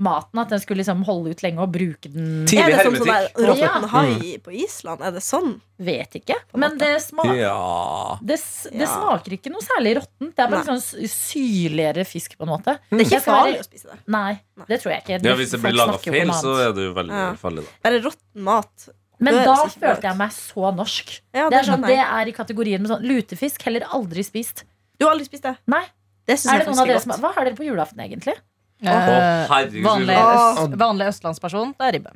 maten. 0.01 0.39
At 0.39 0.47
den 0.49 0.59
skulle 0.59 0.77
liksom 0.81 1.03
holde 1.03 1.31
ut 1.31 1.41
lenge 1.43 1.59
og 1.59 1.71
bruke 1.73 2.07
den 2.11 2.45
Tidlig 2.47 2.63
Er 2.63 2.69
det 2.71 2.83
som 2.85 2.93
sånn 2.95 3.05
der 3.05 3.27
hermetikk. 3.27 3.59
Ja. 3.59 3.67
råtten 3.69 3.89
hai 3.89 4.37
på 4.39 4.53
Island? 4.63 5.01
Er 5.01 5.11
det 5.11 5.21
sånn? 5.21 5.61
Vet 5.77 6.11
ikke. 6.15 6.35
Men 6.55 6.77
det, 6.77 7.01
sma 7.03 7.23
Ja. 7.35 8.17
det, 8.23 8.39
det 8.71 8.79
Ja. 8.79 8.87
smaker 8.87 9.29
ikke 9.37 9.51
noe 9.51 9.59
særlig 9.61 9.97
råttent. 9.97 10.35
Det 10.35 10.39
er 10.39 10.47
bare 10.47 10.63
sånn 10.65 10.81
syrligere 11.07 12.05
fisk, 12.07 12.37
på 12.37 12.43
en 12.47 12.49
måte. 12.55 12.79
Det 12.89 13.01
er 13.01 13.05
ikke 13.05 13.23
farlig 13.25 13.57
være- 13.57 13.59
å 13.59 13.67
spise 13.69 13.83
det. 13.91 13.99
Nei, 14.07 14.39
det 14.67 14.81
tror 14.81 14.91
jeg 14.93 15.03
ikke. 15.03 15.23
ja, 15.25 15.35
hvis 15.35 15.51
det 15.51 15.61
blir 15.61 15.73
laga 15.75 15.97
feil, 15.99 16.31
så 16.31 16.55
er 16.69 16.73
det 16.73 16.83
jo 16.87 16.93
veldig 16.93 17.09
Ja. 17.11 17.33
farlig, 17.35 17.65
da. 17.83 17.89
det 17.89 18.03
råtten 18.03 18.41
mat. 18.41 18.89
Men 19.19 19.35
da 19.43 19.55
følte 19.67 20.07
jeg 20.07 20.17
meg 20.17 20.31
så 20.31 20.69
norsk. 20.75 21.15
Ja, 21.35 21.49
Det 21.51 21.59
er 21.59 21.63
sånn, 21.67 21.81
det 21.87 21.97
er 21.99 22.27
i 22.31 22.35
kategorien 22.35 22.81
med 22.81 22.91
sånn 22.91 23.03
lutefisk. 23.03 23.61
Heller 23.67 23.87
aldri 23.91 24.23
spist. 24.23 24.63
Du 24.99 25.05
har 25.05 25.13
aldri 25.15 25.25
spist 25.27 25.43
det? 25.43 25.57
Nei. 25.67 25.83
Det 26.29 26.37
Er 26.45 26.59
det 26.61 26.67
noen 26.69 26.79
av 26.79 26.87
dere 26.87 26.95
er 27.01 27.03
som. 27.03 27.11
Hva 27.19 27.33
har 27.35 27.45
dere 27.47 27.55
på 27.57 27.65
julaften, 27.67 27.99
egentlig? 28.05 28.35
Eh, 28.79 29.51
vanlig, 29.83 30.15
øst, 30.15 30.75
vanlig 30.79 31.07
østlandsperson, 31.11 31.73
det 31.77 31.87
er 31.87 31.95
ribbe. 31.97 32.11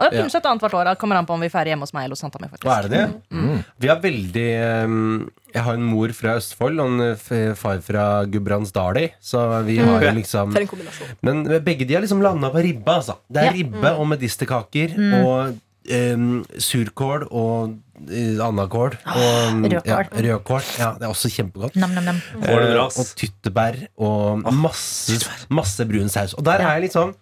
Og 0.00 0.08
det 0.08 0.16
er 0.18 0.22
pinsett 0.24 0.46
annethvert 0.48 0.72
år. 0.78 0.84
Det 0.88 0.98
kommer 1.02 1.18
an 1.20 1.26
på 1.28 1.34
om 1.36 1.42
vi 1.44 1.50
feirer 1.52 1.74
hjemme 1.74 1.84
hos 1.84 1.92
meg 1.92 2.06
eller 2.06 2.16
hos 2.16 2.22
tanta 2.24 2.38
mi. 2.40 2.48
faktisk. 2.48 2.64
Hva 2.64 2.78
er 2.78 2.86
det 2.88 2.92
det? 2.96 3.02
Mm. 3.36 3.58
Vi 3.84 3.90
har 3.90 3.98
veldig 4.00 4.46
um, 4.88 5.30
Jeg 5.52 5.62
har 5.66 5.74
en 5.76 5.84
mor 5.84 6.14
fra 6.16 6.36
Østfold 6.40 6.80
og 6.80 6.86
en 6.94 7.02
eh, 7.12 7.52
far 7.60 7.82
fra 7.84 8.06
Gudbrandsdali, 8.24 9.10
så 9.20 9.42
vi 9.66 9.76
har 9.84 10.06
jo 10.06 10.14
liksom 10.16 10.54
For 10.56 10.64
en 10.64 10.70
kombinasjon. 10.70 11.12
Men 11.28 11.44
begge 11.66 11.84
de 11.86 11.94
har 11.98 12.02
liksom 12.06 12.22
landa 12.24 12.48
på 12.54 12.62
ribbe, 12.64 12.88
altså. 13.02 13.18
Det 13.28 13.42
er 13.42 13.50
Ja. 13.50 13.52
ribbe 13.58 13.92
og 13.98 14.08
medisterkaker 14.14 14.96
og 15.20 15.60
um, 15.90 16.42
surkål 16.58 17.26
og 17.30 17.74
uh, 18.08 18.44
andakål. 18.46 18.96
Og 19.06 19.64
rødkål. 19.64 19.88
Ja, 19.88 20.02
rødkål. 20.28 20.62
Ja, 20.78 20.92
det 20.98 21.08
er 21.08 21.10
også 21.10 21.32
kjempegodt. 21.32 21.76
Nam, 21.76 21.96
nam, 21.96 22.04
nam. 22.10 22.22
Eh, 22.42 22.78
ass. 22.84 23.00
og 23.00 23.18
tyttebær 23.18 23.82
og 23.96 24.46
masse, 24.54 25.18
masse 25.50 25.86
brun 25.88 26.12
saus. 26.12 26.36
Og 26.38 26.46
der 26.46 26.62
er 26.62 26.76
jeg 26.76 26.88
litt 26.88 26.96
sånn 26.96 27.14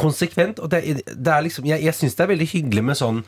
konsekvent. 0.00 0.60
Og 0.62 0.70
det, 0.72 0.82
det 1.06 1.32
er 1.32 1.46
liksom 1.46 1.66
Jeg, 1.70 1.84
jeg 1.86 1.98
syns 2.00 2.18
det 2.18 2.26
er 2.26 2.34
veldig 2.34 2.52
hyggelig 2.56 2.86
med 2.90 3.00
sånn 3.00 3.24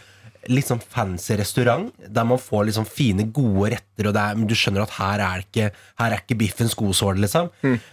litt 0.46 0.68
sånn 0.68 0.78
fancy 0.78 1.34
restaurant, 1.40 1.88
der 1.98 2.26
man 2.28 2.38
får 2.38 2.68
liksom 2.68 2.84
fine, 2.86 3.24
gode 3.34 3.72
retter, 3.72 4.06
og 4.06 4.12
det 4.14 4.22
er, 4.22 4.36
men 4.38 4.46
du 4.46 4.54
skjønner 4.54 4.84
at 4.84 4.92
her 4.94 5.22
er 5.24 5.42
ikke 5.42 5.64
Her 5.98 6.12
er 6.12 6.20
ikke 6.20 6.36
biffen 6.38 6.70
skosåle, 6.70 7.18
liksom. 7.24 7.48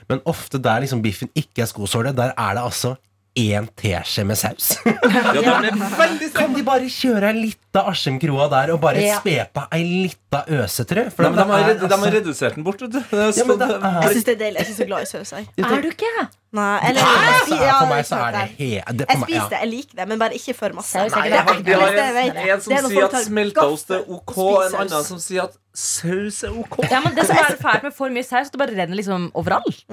Men 0.10 0.22
ofte 0.30 0.62
der 0.62 0.84
liksom 0.84 1.02
biffen 1.02 1.32
ikke 1.34 1.64
er 1.66 1.72
skosåle, 1.72 2.14
der 2.14 2.36
er 2.38 2.60
det 2.60 2.62
altså 2.62 2.94
én 3.36 3.66
teskje 3.76 4.24
med 4.30 4.38
saus. 4.38 4.76
Ja, 4.84 5.56
er 5.66 6.30
Kan 6.34 6.54
de 6.54 6.62
bare 6.66 6.86
kjøre 6.90 7.30
ei 7.32 7.40
lita 7.48 7.82
Askimkroa 7.90 8.46
der 8.52 8.72
og 8.76 8.80
bare 8.84 9.02
Ja. 9.02 9.18
spe 9.20 9.36
på 9.54 9.64
ei 9.74 9.84
lita 9.84 10.44
øsetrø? 10.48 11.08
For 11.14 11.24
Nei, 11.26 11.32
men 11.34 11.40
de, 11.40 11.52
har, 11.52 11.64
det 11.64 11.74
er 11.74 11.80
de 11.80 11.88
har 11.88 11.98
altså- 11.98 12.14
redusert 12.18 12.56
den 12.56 12.64
bort, 12.64 12.82
vet 12.82 12.92
du. 12.94 13.00
Det 13.00 13.14
er 13.14 13.34
Ja, 13.38 13.46
men 13.50 13.60
det 13.60 13.68
så- 13.70 13.80
er- 13.82 14.02
Jeg 14.04 14.12
syns 14.14 14.24
det 14.26 14.34
er 14.36 14.40
deilig. 14.44 14.58
Jeg 14.58 14.66
er 14.66 14.70
ikke 14.70 14.78
så 14.84 14.86
glad 14.86 15.02
i 15.02 15.06
saus. 15.06 15.32
Jeg. 15.32 15.48
Er 15.58 15.82
du 15.82 15.90
ikke? 15.90 16.12
Nei, 16.54 16.80
eller, 16.90 17.02
er- 17.02 17.66
ja, 17.66 17.80
for 17.80 17.88
meg 17.90 18.06
så 18.06 18.16
er 18.16 18.32
det 18.32 18.42
det. 18.42 18.50
he... 18.58 18.82
Det, 18.94 19.06
Jeg 19.10 19.18
spiser 19.24 19.50
det, 19.50 19.60
jeg 19.64 19.70
liker 19.74 19.96
det, 19.98 20.08
men 20.08 20.20
bare 20.20 20.34
ikke 20.38 20.54
for 20.54 20.70
masse. 20.78 20.96
Er 21.00 21.10
Nei, 21.10 21.30
det 21.30 21.40
er 21.40 21.46
det. 21.46 21.66
det 21.66 21.74
er 21.74 21.80
har 21.82 21.90
enkleste 21.90 22.54
en, 22.54 22.62
som 22.62 22.74
Det 22.74 22.84
er 22.84 22.90
sier 22.90 23.06
at 23.10 23.26
smeltaost 23.26 23.90
er 23.92 24.02
ok, 24.10 24.38
en 24.70 24.76
annen 24.84 25.04
som 25.04 25.18
sier 25.18 25.44
at 25.50 25.58
saus 25.74 26.44
er 26.46 26.54
ok. 26.54 26.76
Ja, 26.92 27.00
men 27.02 27.16
Det 27.18 27.26
som 27.26 27.38
er 27.42 27.56
fælt 27.66 27.84
med 27.88 27.96
for 27.98 28.14
mye 28.14 28.26
saus, 28.26 28.52
det 28.54 28.60
bare 28.62 28.76
renner 28.78 28.98
liksom 29.00 29.32
overalt. 29.34 29.84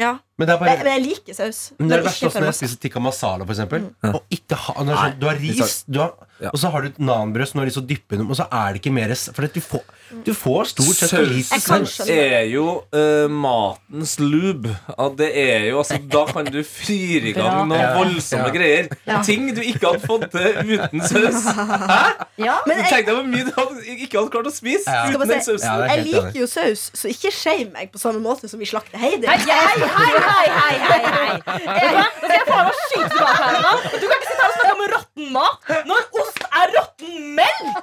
Ja. 0.00 0.16
Men 0.38 0.48
det 0.48 0.54
er 0.54 0.58
Men, 0.60 0.66
bare 0.66 0.84
men 0.84 0.92
jeg 0.96 1.04
liker 1.06 1.36
saus. 1.38 1.60
Men 1.78 1.88
det 1.88 1.98
er 1.98 2.02
det 2.02 2.08
verste 2.10 2.26
også 2.30 2.42
når 2.42 2.50
jeg 2.52 2.58
spiser 2.60 2.80
tikka 2.82 3.02
masala, 3.02 3.46
for 3.46 3.54
eksempel. 3.54 3.86
Og 4.10 4.20
ikke 4.34 4.58
ha, 4.64 4.74
sånn, 4.82 5.18
du 5.20 5.28
har 5.30 5.38
ris, 5.42 5.76
du 5.86 6.00
har, 6.02 6.14
Ja. 6.38 6.50
og 6.52 6.58
så 6.62 6.70
har 6.70 6.84
du 6.84 6.88
et 6.92 6.98
nanbrød 7.02 7.48
som 7.50 7.58
er 7.58 7.64
har 7.64 7.68
lyst 7.68 7.78
til 7.80 7.84
å 7.84 7.88
dyppe 7.88 8.18
dem, 8.20 8.28
og 8.30 8.36
så 8.38 8.44
er 8.46 8.74
det 8.76 8.80
ikke 8.82 8.92
mer 8.94 9.10
For 9.34 9.46
du 9.50 9.60
får, 9.64 9.82
du 10.24 10.30
får 10.36 10.68
stort 10.72 10.98
sett 11.00 11.10
for 11.10 11.26
lite 11.26 11.56
Jeg 11.56 11.64
kan 11.66 11.86
saus. 11.86 12.08
er 12.14 12.44
jo 12.52 12.66
uh, 12.94 13.26
matens 13.32 14.14
lube. 14.22 14.70
Ja, 14.92 15.08
det 15.18 15.28
er 15.34 15.66
jo, 15.70 15.80
altså, 15.82 15.98
da 16.12 16.24
kan 16.30 16.46
du 16.46 16.60
fyre 16.62 17.32
i 17.32 17.34
gang 17.36 17.68
noen 17.68 17.80
Ja. 17.80 17.90
voldsomme 17.96 18.46
Ja. 18.48 18.54
greier. 18.54 18.88
Ting 19.26 19.48
du 19.54 19.60
ikke 19.62 19.90
hadde 19.90 20.06
fått 20.06 20.30
til 20.30 20.78
uten 20.78 21.00
saus. 21.02 21.42
Ja. 22.38 22.60
Men 22.70 22.78
jeg, 22.78 22.86
Tenk 22.92 23.08
deg 23.08 23.16
hvor 23.16 23.24
mye 23.26 23.44
du 23.48 23.50
hadde, 23.56 23.80
ikke 23.98 24.20
hadde 24.20 24.30
klart 24.30 24.46
å 24.46 24.54
spise 24.54 24.86
Ja. 24.86 25.08
uten 25.10 25.26
den 25.26 25.40
si, 25.42 25.50
sausen. 25.50 25.66
Ja, 25.66 25.88
jeg 25.96 26.04
liker 26.06 26.38
jo 26.38 26.46
saus, 26.46 26.84
så 26.94 27.10
ikke 27.10 27.32
shame 27.34 27.72
meg 27.74 27.90
på 27.90 27.98
samme 27.98 28.22
måte 28.22 28.46
som 28.48 28.60
vi 28.62 28.68
slakter 28.70 28.98
Heidi. 29.02 29.26
Hei, 29.26 29.38
hei, 29.42 29.74
hei, 29.82 30.14
hei, 30.22 30.46
hei, 30.54 31.00
hei, 31.18 31.98
jeg 32.30 33.08
tilbake 33.10 33.42
her 33.42 33.58
nå. 33.64 33.72
Du 33.98 34.06
kan 34.06 34.16
ikke 34.18 34.30
sitte 34.30 34.42
her 34.42 34.48
og 34.48 34.56
snakke 34.58 34.74
om 34.76 34.84
råtten 35.18 35.32
mat 35.32 35.86
når 35.86 36.06
ost 36.22 36.40
er 36.46 36.72
råtten 36.76 37.34
melk! 37.34 37.80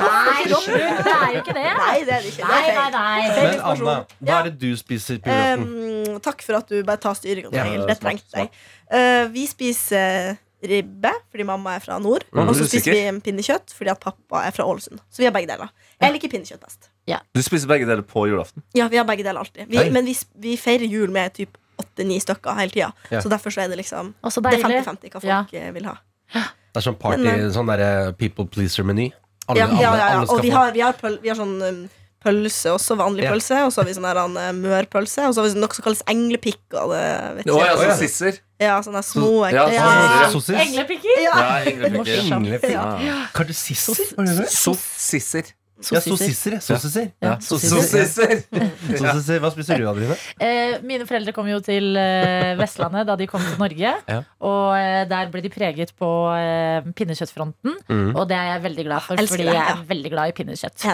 Nei, 0.00 0.44
slutt, 0.50 1.00
det 1.04 1.14
er 1.14 1.32
jo 1.34 1.40
ikke 1.42 1.56
det. 1.56 1.64
Nei, 1.78 1.96
det 2.04 2.14
er 2.14 2.26
det 2.26 2.32
ikke. 2.32 2.50
Nei, 2.50 2.60
nei, 2.74 2.90
nei. 2.94 3.22
Feil 3.30 3.46
Men 3.46 3.48
Anna, 3.48 3.62
informasjon. 3.62 4.20
hva 4.26 4.36
er 4.36 4.50
det 4.50 4.54
du 4.60 4.68
spiser 4.78 5.22
på 5.22 5.30
julaften? 5.32 5.64
Um, 6.10 6.20
takk 6.24 6.44
for 6.46 6.60
at 6.60 6.70
du 6.70 6.78
bare 6.86 7.02
tar 7.02 7.18
styringa. 7.18 7.50
Ja, 7.54 7.66
det 7.66 7.88
det 7.90 7.98
trengte 8.02 8.44
jeg. 8.44 8.52
Uh, 8.90 9.26
vi 9.34 9.46
spiser 9.50 10.38
ribbe 10.60 11.12
fordi 11.32 11.46
mamma 11.48 11.78
er 11.78 11.84
fra 11.84 11.96
nord. 12.02 12.26
Mm, 12.34 12.42
og 12.44 12.54
så 12.56 12.66
er 12.66 12.72
spiser 12.74 12.96
vi 12.96 13.22
pinnekjøtt 13.30 13.72
fordi 13.76 13.94
at 13.94 14.02
pappa 14.02 14.44
er 14.48 14.56
fra 14.56 14.66
Ålesund. 14.68 15.00
Så 15.08 15.22
vi 15.22 15.28
har 15.28 15.34
begge 15.36 15.48
deler. 15.48 15.72
Jeg 16.00 16.16
liker 16.16 16.32
pinnekjøtt 16.32 16.62
best. 16.64 16.90
Du 17.34 17.40
spiser 17.42 17.70
begge 17.70 17.88
deler 17.88 18.04
på 18.06 18.26
julaften. 18.28 18.62
Ja, 18.76 18.86
vi 18.92 19.00
har 19.00 19.08
begge 19.08 19.24
deler 19.26 19.42
alltid. 19.42 19.66
Vi, 19.70 19.80
Hei. 19.80 19.88
men 19.90 20.06
vi, 20.06 20.14
vi 20.38 20.54
feirer 20.60 20.86
jul 20.86 21.10
med 21.10 21.32
typ 21.34 21.56
åtte-ni 21.80 22.20
stykker 22.20 22.58
hele 22.58 22.74
tida. 22.74 22.90
Ja. 23.08 23.22
Så 23.24 23.32
derfor 23.32 23.54
så 23.54 23.64
er 23.64 23.72
det 23.72 23.80
liksom 23.80 24.12
Og 24.20 24.32
så 24.32 24.42
Det 24.44 24.52
er 24.52 24.68
deilig. 24.68 24.84
50-50 24.84 25.14
hva 25.14 25.22
folk 25.24 25.54
eh, 25.56 25.70
vil 25.74 25.88
ha. 25.88 25.96
Det 26.32 26.78
er 26.78 26.84
sånn 26.86 26.98
party, 27.00 27.24
Men, 27.24 27.48
sånn 27.54 27.66
derre 27.66 28.12
people 28.18 28.46
pleaser-meny. 28.46 29.08
Alle, 29.48 29.58
Ja, 29.58 29.66
ja, 29.66 29.80
ja, 29.80 29.94
ja. 29.96 30.10
alle, 30.18 30.26
skal 30.26 30.36
Og 30.38 30.42
vi 30.44 30.50
få. 30.50 30.56
har, 30.60 30.72
vi 30.76 30.80
har, 30.84 30.92
pøl, 31.00 31.16
vi 31.22 31.28
har 31.32 31.36
sånn 31.36 31.56
um, 31.66 31.80
pølse 32.22 32.70
også, 32.76 32.94
vanlig 33.00 33.24
Ja. 33.24 33.32
pølse. 33.32 33.56
Og 33.66 33.72
så 33.72 33.80
har 33.80 33.86
vi 33.88 33.94
sånn 33.96 34.06
der 34.06 34.20
han, 34.20 34.36
eh, 34.36 34.52
mørpølse. 34.52 35.24
Og 35.26 35.34
så 35.34 35.40
har 35.42 35.48
vi 35.48 35.58
noe 35.58 35.74
som 35.74 35.82
kalles 35.82 36.02
englepikk. 36.06 36.60
Og 36.78 36.92
det, 36.94 37.02
vet 37.40 37.46
Å 37.50 37.56
ikke. 37.56 37.66
ja, 37.66 37.74
sånn 37.74 37.90
så 37.90 37.98
sisser. 38.04 38.38
Ja, 38.60 38.76
sånne 38.84 39.02
små 39.02 39.50
ja, 39.50 39.64
ja. 39.72 39.86
sånn 40.28 40.34
Sossis? 40.36 40.60
Englepikker. 40.60 41.16
Ja. 41.24 41.32
Ja, 41.40 41.70
englepikker. 41.72 42.20
Englepikk. 42.36 42.70
Ja. 42.70 43.26
Kardesisser? 43.34 43.96
Var 44.16 44.24
det 44.28 44.36
det? 44.44 44.48
Sossisser. 44.52 45.44
Ja, 45.80 46.00
sossisser. 46.04 46.56
Sossisser. 46.60 47.08
Ja, 47.22 47.36
sossisser. 47.40 48.06
Sossisser. 48.06 49.40
Hva 49.42 49.50
spiser 49.54 49.80
du, 49.80 49.86
Adrine? 49.88 50.16
Eh, 50.42 50.76
mine 50.86 51.06
foreldre 51.08 51.32
kom 51.36 51.48
jo 51.48 51.60
til 51.64 51.96
eh, 51.98 52.52
Vestlandet 52.60 53.08
da 53.08 53.16
de 53.18 53.28
kom 53.30 53.42
til 53.44 53.56
Norge. 53.60 53.94
Ja. 54.10 54.18
Og 54.46 54.74
eh, 54.76 55.04
der 55.10 55.30
ble 55.32 55.42
de 55.44 55.52
preget 55.52 55.94
på 55.98 56.10
pinnekjøttfronten. 56.96 57.78
Mm. 57.88 58.10
Og 58.12 58.26
det 58.30 58.36
er 58.36 58.52
jeg 58.54 58.64
veldig 58.66 58.86
glad 58.90 59.06
for, 59.06 59.20
Elsker 59.20 59.38
fordi 59.38 59.48
det, 59.48 59.56
jeg 59.56 59.74
er 59.74 59.84
veldig 59.88 60.12
glad 60.14 60.32
i 60.32 60.36
pinnekjøtt. 60.36 60.86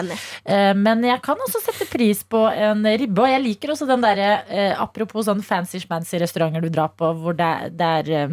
Men 0.77 1.03
jeg 1.07 1.23
kan 1.25 1.43
også 1.47 1.61
sette 1.63 1.89
pris 1.91 2.23
på 2.27 2.45
en 2.51 2.85
ribbe. 2.87 3.25
Og 3.25 3.33
jeg 3.33 3.43
liker 3.43 3.73
også 3.73 3.89
den 3.89 4.05
derre 4.05 4.31
Apropos 4.77 5.27
sånn 5.27 5.43
fancy 5.45 5.81
schmancy 5.83 6.21
restauranter 6.21 6.63
du 6.63 6.71
drar 6.73 6.93
på 6.97 7.11
hvor 7.19 7.35
det, 7.37 7.51
det 7.77 7.91
er 8.01 8.31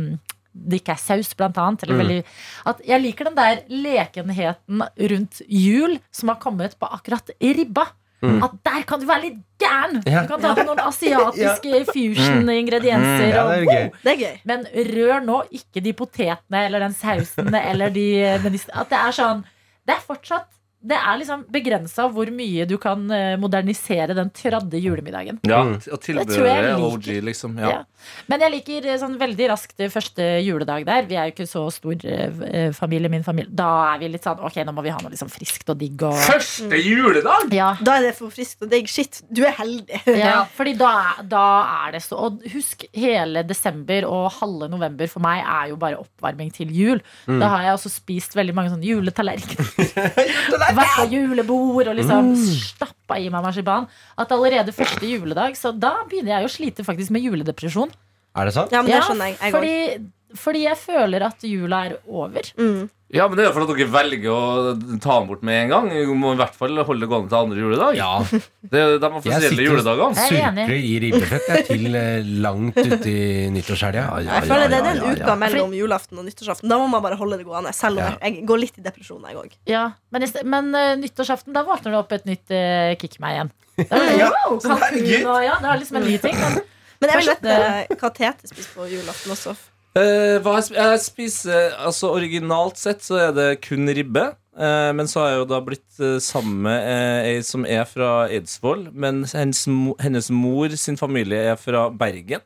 det 0.55 0.81
ikke 0.83 0.93
er 0.95 1.03
saus, 1.03 1.35
blant 1.35 1.57
annet. 1.59 1.83
Eller 1.83 1.95
Mm. 1.95 2.03
veldig, 2.05 2.25
at 2.67 2.81
jeg 2.87 3.01
liker 3.03 3.25
den 3.25 3.35
der 3.35 3.61
lekenheten 3.69 4.83
rundt 5.11 5.43
jul 5.49 5.99
som 6.13 6.29
har 6.29 6.37
kommet 6.41 6.79
på 6.79 6.87
akkurat 6.87 7.31
ribba. 7.43 7.87
Mm. 8.23 8.43
At 8.43 8.53
der 8.65 8.83
kan 8.89 9.01
du 9.01 9.07
være 9.07 9.21
litt 9.23 9.41
gæren! 9.61 9.99
Ja. 10.07 10.23
Du 10.23 10.29
kan 10.29 10.41
ta 10.41 10.55
på 10.55 10.65
noen 10.65 10.79
asiatiske 10.81 11.85
fusion-ingredienser. 11.93 13.27
Mm. 13.27 13.35
Ja, 13.35 13.43
det 13.51 13.67
wow, 13.67 13.91
Det 14.03 14.13
er 14.13 14.21
gøy. 14.23 14.41
Men 14.49 14.65
rør 14.95 15.25
nå 15.25 15.43
ikke 15.53 15.83
de 15.85 15.93
potetene 15.93 16.65
eller 16.67 16.79
den 16.87 16.95
sausen 16.95 17.53
eller 17.55 17.91
de 17.91 18.07
de- 18.43 18.61
At 18.73 18.89
det 18.89 18.99
er 18.99 19.13
sånn 19.13 19.45
Det 19.87 19.95
er 19.97 20.01
fortsatt 20.01 20.49
Det 20.85 20.97
er 21.01 21.17
liksom 21.21 21.47
begrensa 21.49 22.05
hvor 22.13 22.29
mye 22.35 22.67
du 22.69 22.77
kan 22.83 23.07
eh, 23.11 23.37
modernisere 23.41 24.13
den 24.17 24.29
tradde 24.37 24.81
julemiddagen. 24.83 25.39
Ja, 25.49 25.63
Mm. 25.65 25.77
og 25.79 25.81
Det 25.81 25.91
tror 26.05 26.19
tilbehøret 26.21 26.67
jeg 26.69 26.77
liker. 26.77 26.93
OG, 26.93 27.25
liksom. 27.25 27.59
Ja. 27.59 27.69
Ja. 27.71 27.85
Men 28.29 28.41
jeg 28.45 28.53
liker 28.53 28.87
eh, 28.93 28.99
sånn 29.01 29.15
veldig 29.19 29.47
raskt 29.49 29.81
eh, 29.81 29.89
første 29.89 30.27
juledag 30.45 30.85
der. 30.85 31.07
Vi 31.09 31.17
er 31.17 31.31
jo 31.31 31.33
ikke 31.33 31.47
så 31.49 31.63
stor 31.73 31.95
eh, 32.05 32.71
familie, 32.77 33.09
min 33.09 33.25
familie. 33.25 33.49
Da 33.57 33.95
er 33.95 34.03
vi 34.03 34.11
litt 34.13 34.27
sånn 34.27 34.43
Ok, 34.45 34.59
nå 34.67 34.75
må 34.77 34.83
vi 34.85 34.93
ha 34.93 34.99
noe 35.01 35.11
liksom 35.15 35.31
friskt 35.33 35.71
og 35.73 35.79
digg 35.81 36.03
og 36.05 36.13
Første 36.21 36.77
juledag! 36.85 37.49
ja. 37.57 37.71
Da 37.81 37.97
er 37.99 38.11
det 38.11 38.15
for 38.19 38.29
friskt 38.35 38.61
og 38.67 38.71
digg. 38.75 38.89
Shit, 38.93 39.23
du 39.33 39.41
er 39.49 39.57
heldig. 39.57 40.03
Ja, 40.21 40.45
fordi 40.59 40.75
da, 40.77 40.93
da 41.25 41.45
er 41.87 41.97
det 41.97 42.03
så 42.05 42.19
Og 42.29 42.45
husk, 42.53 42.85
hele 42.93 43.43
desember 43.49 44.05
og 44.11 44.29
halve 44.41 44.69
november 44.69 45.09
for 45.09 45.25
meg 45.25 45.41
er 45.43 45.73
jo 45.73 45.81
bare 45.81 45.97
oppvarming 46.05 46.53
til 46.53 46.69
jul. 46.77 47.01
Da 47.27 47.49
har 47.57 47.63
jeg 47.71 47.79
også 47.79 47.95
spist 47.97 48.37
veldig 48.37 48.55
mange 48.55 48.75
sånne 48.75 48.85
juletallerkener. 48.93 49.65
Vært 50.79 50.97
på 50.99 51.07
julebord 51.13 51.91
og 51.93 51.97
liksom 51.99 52.33
stappa 52.39 53.19
i 53.21 53.29
meg 53.33 53.45
marsipan. 53.45 53.87
At 54.19 54.33
allerede 54.35 54.75
første 54.75 55.07
juledag 55.09 55.57
Så 55.59 55.73
da 55.77 55.97
begynner 56.09 56.39
jeg 56.39 56.49
å 56.49 56.53
slite 56.53 56.87
faktisk 56.87 57.15
med 57.15 57.25
juledepresjon. 57.27 57.93
Er 58.35 58.49
det 58.51 58.55
sant? 58.57 58.73
Ja, 58.75 58.83
men 58.83 58.91
det 58.91 58.99
Ja, 58.99 59.07
skjønner 59.07 59.31
jeg. 59.31 59.39
Jeg 59.41 59.55
fordi, 59.55 60.37
fordi 60.45 60.63
jeg 60.65 60.79
føler 60.81 61.27
at 61.29 61.45
jula 61.47 61.85
er 61.87 61.97
over. 62.09 62.51
Mm. 62.59 62.89
Ja, 63.15 63.29
men 63.31 63.39
det 63.39 63.45
er 63.45 63.49
jo 63.49 63.55
fordi 63.55 63.75
dere 63.79 63.93
velger 63.95 64.33
å 64.35 64.73
ta 64.99 65.17
den 65.21 65.29
bort 65.29 65.43
med 65.47 65.55
en 65.63 65.69
gang. 65.71 65.85
Du 65.95 66.15
må 66.19 66.33
i 66.35 66.39
hvert 66.41 66.57
fall 66.59 66.75
holde 66.89 67.05
det 67.05 67.09
gående 67.13 67.31
til 67.31 67.39
andre 67.39 67.61
juledag. 67.63 67.99
Ja. 67.99 68.09
Det 68.75 68.81
er 68.81 68.95
de 68.99 69.11
offisielle 69.21 69.67
juledagene. 69.69 70.17
Jeg 70.19 70.31
sitter 70.33 70.49
og 70.49 70.57
surkler 70.59 70.87
i 70.89 70.95
ribbefett 71.05 71.49
jeg, 71.53 71.65
til 71.69 71.99
eh, 72.01 72.31
langt 72.43 72.79
uti 72.81 73.15
nyttårshelga. 73.55 74.05
Jeg 74.27 74.49
føler 74.49 74.73
det 74.73 74.79
er 74.81 74.87
den 74.89 75.03
uka 75.21 75.37
mellom 75.45 75.77
julaften 75.79 76.19
og 76.23 76.27
nyttårsaften. 76.27 76.73
Da 76.73 76.79
må 76.81 76.89
man 76.91 77.05
bare 77.05 77.19
holde 77.21 77.39
det 77.39 77.47
gående. 77.47 77.75
Selv 77.77 78.01
om 78.01 78.07
Ja. 78.09 78.15
jeg, 78.25 78.41
går 78.49 78.63
litt 78.65 78.81
i 78.81 78.85
depresjon, 78.89 79.23
jeg 79.31 79.39
òg. 79.45 79.55
Ja, 79.71 79.85
men, 80.11 80.27
men 80.57 80.73
uh, 80.75 80.95
nyttårsaften, 81.05 81.55
da 81.55 81.63
våkner 81.69 81.95
det 81.95 82.01
opp 82.01 82.17
et 82.19 82.27
nytt 82.29 82.51
uh, 82.57 82.95
kick 82.99 83.21
meg 83.23 83.37
igjen. 83.39 83.53
Da 83.91 84.01
er 84.01 84.19
Ja, 84.25 84.33
wow, 84.33 84.59
herregud. 84.59 84.81
kalkun 84.81 85.31
og- 85.37 85.45
ja, 85.47 85.55
det 85.63 85.71
er 85.71 85.81
liksom 85.85 86.01
en 86.03 86.09
ny 86.09 86.17
ting. 86.25 86.41
Men 86.41 86.59
Men 87.05 87.11
jeg 87.13 87.21
vil 87.21 87.31
vite 87.37 87.97
hva 88.01 88.11
Tete 88.17 88.49
spiser 88.51 88.75
på 88.79 88.87
julaften 88.91 89.35
også. 89.37 89.55
Eh, 89.95 90.41
hva 90.43 90.57
jeg, 90.59 90.73
jeg 90.75 91.03
spiser 91.05 91.75
Altså 91.87 92.09
Originalt 92.11 92.81
sett 92.81 93.05
så 93.07 93.19
er 93.29 93.35
det 93.35 93.51
kun 93.63 93.87
ribbe. 93.87 94.33
Eh, 94.59 94.91
men 94.95 95.11
så 95.11 95.23
har 95.23 95.29
jeg 95.31 95.43
jo 95.43 95.51
da 95.53 95.61
blitt 95.67 96.01
eh, 96.03 96.17
sammen 96.23 96.65
med 96.67 96.89
ei 97.29 97.37
som 97.47 97.67
er 97.67 97.87
fra 97.87 98.27
Eidsvoll. 98.27 98.89
Men 98.91 99.23
hennes, 99.31 99.63
hennes 100.03 100.31
mor 100.35 100.75
sin 100.81 100.99
familie 100.99 101.45
er 101.53 101.61
fra 101.61 101.89
Bergen. 101.91 102.43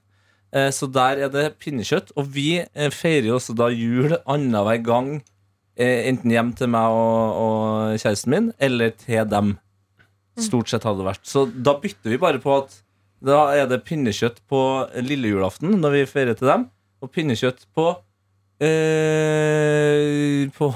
Så 0.49 0.87
der 0.89 1.19
er 1.27 1.29
det 1.29 1.59
pinnekjøtt. 1.61 2.15
Og 2.17 2.31
vi 2.33 2.63
feirer 2.73 3.27
jo 3.29 3.35
også 3.37 3.53
da 3.53 3.67
jul 3.69 4.15
annenhver 4.25 4.79
gang. 4.81 5.11
Enten 5.77 6.33
hjem 6.33 6.55
til 6.57 6.71
meg 6.73 6.89
og, 6.89 7.41
og 7.43 7.99
kjæresten 8.01 8.33
min, 8.33 8.47
eller 8.57 8.95
til 8.97 9.29
dem. 9.29 9.51
Stort 10.41 10.73
sett 10.73 10.87
hadde 10.89 11.03
det 11.03 11.11
vært. 11.11 11.29
Så 11.29 11.45
da 11.53 11.77
bytter 11.83 12.15
vi 12.15 12.21
bare 12.23 12.41
på 12.41 12.55
at 12.63 12.79
da 13.21 13.43
er 13.61 13.69
det 13.69 13.83
pinnekjøtt 13.91 14.41
på 14.49 14.63
lille 15.05 15.35
julaften 15.35 15.77
når 15.83 15.99
vi 15.99 16.03
feirer 16.15 16.41
til 16.41 16.49
dem, 16.49 16.65
og 17.03 17.11
pinnekjøtt 17.15 17.67
på 17.77 17.87
eh, 18.65 20.49
På 20.57 20.71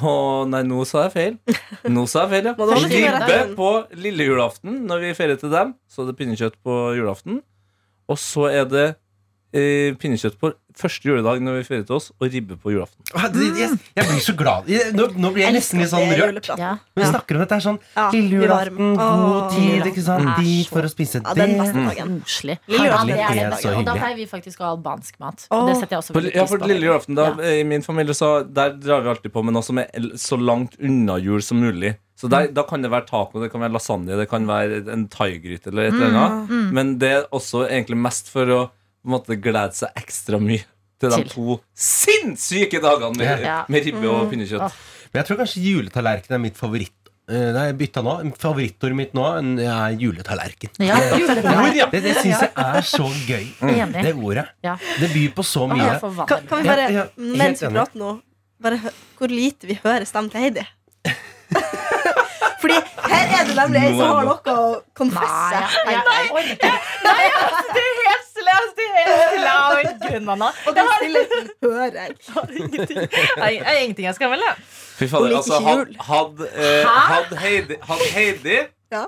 Nei, 0.48 0.62
nå 0.68 0.84
sa 0.88 1.06
jeg 1.06 1.14
feil. 1.16 1.38
Nå 1.90 2.06
sa 2.10 2.26
jeg 2.26 2.30
feil, 2.34 2.50
ja. 2.50 2.54
Ribbe 3.26 3.38
på 3.58 3.70
lille 3.98 4.28
julaften 4.28 4.82
når 4.88 5.06
vi 5.06 5.14
feirer 5.18 5.40
til 5.40 5.52
dem. 5.54 5.74
Så 5.90 6.04
er 6.04 6.12
det 6.12 6.18
pinnekjøtt 6.20 6.58
på 6.64 6.78
julaften. 6.98 7.40
Og 8.10 8.18
så 8.20 8.48
er 8.52 8.68
det 8.68 8.86
eh, 9.52 9.92
pinnekjøtt 10.00 10.38
på 10.40 10.52
første 10.74 11.04
juledag 11.04 11.42
når 11.44 11.58
vi 11.58 11.64
feirer 11.68 11.84
til 11.86 11.96
oss, 11.98 12.06
og 12.18 12.30
ribbe 12.32 12.56
på 12.56 12.72
julaften. 12.72 13.04
Ah, 13.14 13.28
det- 13.28 13.52
Jeg, 13.58 13.78
jeg 13.94 14.04
blir 14.08 14.22
så 14.24 14.32
glad. 14.36 14.64
Jeg, 14.66 14.94
nå, 14.96 15.08
nå 15.20 15.30
blir 15.34 15.44
jeg 15.44 15.52
nesten 15.54 15.78
litt 15.80 15.90
sånn 15.90 16.08
rørt. 16.16 16.48
ja. 16.58 16.78
Når 16.96 17.02
vi 17.04 17.08
snakker 17.10 17.34
om 17.36 17.40
dette 17.44 17.52
er 17.58 17.60
sånn 17.60 17.78
Ja, 17.96 18.10
lille 18.10 18.30
julaften, 18.40 18.96
varmer. 18.96 18.96
god 18.96 19.42
Åh. 19.42 19.50
tid, 19.52 19.84
ikke 19.92 20.02
sant? 20.02 20.28
Er 20.32 20.42
Dit 20.42 20.68
for 20.72 20.80
å 20.82 20.88
spise 20.90 21.20
Ja, 21.22 21.34
den 21.34 21.58
beste 21.58 21.74
det. 21.74 21.84
dagen. 21.96 22.20
Koselig. 22.24 22.58
Lille 22.68 22.84
Ja, 22.88 23.04
det 23.04 23.18
er 23.18 23.20
er 23.22 23.34
den 23.34 23.52
så 23.52 23.62
dagen. 23.68 23.78
Og 23.78 23.84
da 23.84 23.94
pleier 23.94 24.16
vi 24.16 24.26
faktisk 24.26 24.58
å 24.58 24.64
ha 24.64 24.70
albansk 24.76 25.20
mat. 25.20 25.46
Og 25.50 25.68
Det 25.68 25.76
setter 25.76 25.90
jeg 25.96 25.98
også 26.00 26.12
På, 26.12 26.20
veldig 26.22 26.34
ja, 26.34 26.44
pris 26.46 26.60
på. 26.60 26.66
lille 26.68 26.86
julaften 26.88 27.14
da, 27.14 27.24
Ja. 27.36 27.42
eh, 27.42 27.60
I 27.60 27.64
min 27.64 27.82
familie 27.82 28.14
så 28.14 28.42
Der 28.52 28.70
drar 28.72 29.02
vi 29.02 29.08
alltid 29.10 29.32
på 29.32 29.44
med 29.44 29.52
noe 29.52 29.62
som 29.62 29.76
er 29.78 29.86
så 30.16 30.36
langt 30.40 30.72
unna 30.80 31.18
jul 31.20 31.42
som 31.42 31.60
mulig. 31.60 31.96
Så 32.16 32.28
der, 32.30 32.46
Da 32.48 32.62
kan 32.62 32.80
det 32.80 32.90
være 32.90 33.06
taco, 33.06 33.40
det 33.42 33.50
kan 33.52 33.60
være 33.60 33.72
lasagne, 33.72 34.16
det 34.16 34.28
kan 34.30 34.46
være 34.46 34.88
en 34.88 35.08
thaigryte 35.08 35.66
eller 35.68 35.82
et 35.88 35.92
eller 35.92 36.16
annet. 36.16 36.72
Men 36.72 36.96
det 36.98 37.10
er 37.10 37.24
også 37.32 37.68
egentlig 37.68 37.96
mest 37.98 38.28
for 38.30 38.46
å 38.46 38.70
måte, 39.06 39.36
glede 39.42 39.74
seg 39.74 39.90
ekstra 39.98 40.38
mye 40.40 40.64
til 41.02 41.10
de 41.10 41.16
Til. 41.22 41.28
to 41.34 41.60
sinnssyke 41.74 42.80
dagene 42.82 43.16
med, 43.18 43.40
Ja. 43.42 43.64
med 43.68 43.84
ribbe 43.84 44.06
og 44.08 44.28
pinnekjøtt. 44.30 44.72
Men 45.12 45.20
jeg 45.22 45.26
tror 45.26 45.40
kanskje 45.42 45.62
juletallerken 45.66 46.34
er 46.36 46.38
mitt 46.38 46.56
favoritt. 46.56 46.92
Eh, 47.28 47.52
Nei, 47.54 47.66
jeg 47.70 47.76
bytta 47.78 48.02
nå. 48.02 48.14
Favorittordet 48.38 48.96
mitt 48.98 49.12
nå 49.14 49.22
er 49.24 49.96
juletallerken. 49.98 50.70
Ja, 50.82 50.96
juletallerken. 51.18 51.90
Det, 51.92 52.02
det 52.02 52.14
syns 52.18 52.40
jeg 52.42 52.50
er 52.56 52.82
så 52.82 53.06
gøy. 53.26 53.46
Enig. 53.62 54.02
Det 54.02 54.14
ordet. 54.16 54.46
Ja. 54.62 54.76
Det 55.00 55.10
byr 55.12 55.32
på 55.36 55.44
så 55.46 55.66
mye. 55.70 55.98
Kan, 56.26 56.46
kan 56.46 56.62
vi 56.62 56.68
bare, 56.68 56.86
Ja, 56.90 56.90
ja, 56.90 57.04
helt 57.16 57.38
mens 57.38 57.60
vi 57.62 57.66
enig. 57.66 57.76
prater 57.78 57.98
nå, 58.02 58.20
bare 58.62 58.76
hø 58.82 58.90
hvor 59.18 59.30
lite 59.30 59.66
vi 59.70 59.78
hører 59.84 60.04
stemmen 60.06 60.30
til 60.32 60.40
Heidi? 60.42 60.66
Fordi 62.62 62.76
her 63.12 63.32
er 63.38 63.48
det 63.48 63.54
nemlig 63.58 63.80
ei 63.82 63.94
som 63.98 64.12
har 64.16 64.28
noe 64.28 64.54
å 64.54 64.66
confesse. 64.98 65.62
Nei, 65.86 65.94
jeg, 65.96 66.02
jeg 66.16 66.28
orker 66.30 66.52
ikke. 66.56 66.72
Det 67.02 67.12
er 67.12 67.22
helt 67.22 68.28
stille. 68.28 68.58
jeg 68.92 69.06
er 69.06 69.80
helt 69.86 70.04
en. 70.12 70.42
Og 70.42 70.76
den 70.76 70.92
stillheten 70.96 71.48
hører 71.62 71.98
jeg. 72.02 72.10
Jeg 73.42 73.64
har 73.64 73.80
ingenting 73.80 74.06
jeg 74.06 74.14
skal 74.18 74.30
melde. 74.34 74.52
Fy 74.98 75.08
fader, 75.10 75.34
altså, 75.36 75.58
Hadde 75.64 75.98
had, 76.06 76.46
eh, 76.52 76.86
had 76.86 77.34
Heidi, 77.42 77.80
had 77.82 78.06
Heidi 78.14 78.58
Ja. 78.92 79.04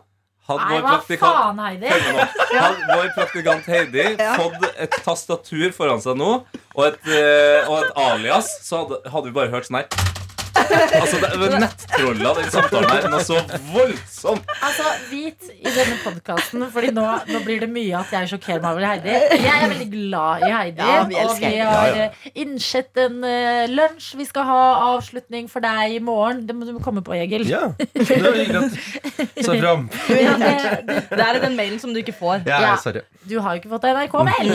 Hadde 0.48 0.64
Nei, 0.68 0.80
vår 0.84 1.16
faen, 1.20 1.60
Heidi? 1.64 1.88
Hadde 1.88 2.88
vår 2.90 3.06
praktikant 3.16 3.68
Heidi 3.70 4.02
Ja. 4.18 4.34
fått 4.36 4.66
et 4.76 4.98
tastatur 5.04 5.70
foran 5.72 6.02
seg 6.04 6.18
nå, 6.20 6.32
og 6.74 6.84
et, 6.86 7.00
eh, 7.08 7.68
og 7.70 7.78
et 7.84 7.92
alias, 7.96 8.50
så 8.66 8.82
hadde, 8.82 9.00
hadde 9.10 9.30
vi 9.30 9.36
bare 9.38 9.48
hørt 9.54 9.70
sånn 9.70 9.80
her. 9.80 10.23
Altså, 10.54 11.18
det 11.18 11.58
nettrolla, 11.60 12.30
den 12.38 12.50
samtalen 12.52 12.90
her. 12.90 13.06
Noe 13.10 13.22
så 13.26 13.40
voldsomt. 13.72 14.52
Altså, 14.62 14.84
Vit 15.10 15.48
i 15.54 15.66
denne 15.74 15.96
podkasten, 16.04 16.62
Fordi 16.72 16.92
nå, 16.94 17.04
nå 17.28 17.40
blir 17.44 17.64
det 17.64 17.68
mye 17.72 17.98
at 17.98 18.12
jeg 18.14 18.30
sjokkerer 18.34 18.62
meg 18.62 18.76
over 18.76 18.86
Heidi. 18.86 19.10
Jeg 19.44 19.50
er 19.50 19.72
veldig 19.72 19.88
glad 19.92 20.44
i 20.46 20.52
Heidi. 20.54 20.86
Ja, 20.94 21.02
vi 21.10 21.18
og 21.24 21.34
vi 21.40 21.50
har 21.58 21.90
Ja, 21.90 21.96
ja. 21.98 22.06
eh, 22.08 22.30
innsett 22.44 23.00
en 23.02 23.18
uh, 23.26 23.64
lunsj. 23.72 24.12
Vi 24.20 24.26
skal 24.28 24.46
ha 24.48 24.60
avslutning 24.94 25.50
for 25.52 25.64
deg 25.64 25.96
i 25.98 26.00
morgen. 26.04 26.44
Det 26.48 26.56
må 26.56 26.68
du 26.68 26.78
komme 26.84 27.02
på, 27.04 27.16
Egil. 27.18 27.46
Ja, 27.50 27.66
det 27.78 28.20
var 28.22 28.38
hyggelig 28.38 28.70
så 29.42 29.54
fram. 29.62 29.88
Ja, 30.10 30.34
det, 30.38 30.84
det, 31.10 31.20
er 31.24 31.40
den 31.42 31.56
mailen 31.58 31.80
som 31.82 31.94
du 31.94 31.98
ikke 32.02 32.14
får. 32.16 32.44
Ja, 32.46 32.60
Ja. 32.64 32.76
sorry. 32.80 33.02
du 33.28 33.38
har 33.40 33.54
jo 33.56 33.62
ikke 33.62 33.72
fått 33.72 33.86
NRK-mail. 33.88 34.52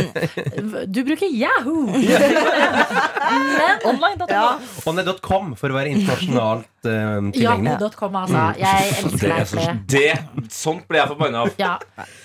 Du 0.87 1.01
bruker 1.07 1.27
Yahoo. 1.27 1.85
Men 3.59 3.83
online.com. 3.85 4.29
Ja. 4.29 4.59
Onne.com 4.89 5.53
for 5.59 5.73
å 5.73 5.77
være 5.79 5.93
internasjonalt 5.95 6.87
uh, 6.87 7.19
tilgjengelig. 7.33 7.75
Yahoo.com, 7.75 8.17
altså. 8.23 8.45
Jeg 8.61 8.93
elsker 9.03 9.27
er 9.27 9.35
deg 9.35 9.51
for 9.51 9.61
det. 9.61 9.75
det, 9.93 10.49
sånt 10.53 10.87
blir 10.89 11.01
jeg 11.03 11.11
forbanna 11.13 11.45
av. 11.45 11.53
Ja. 11.59 11.75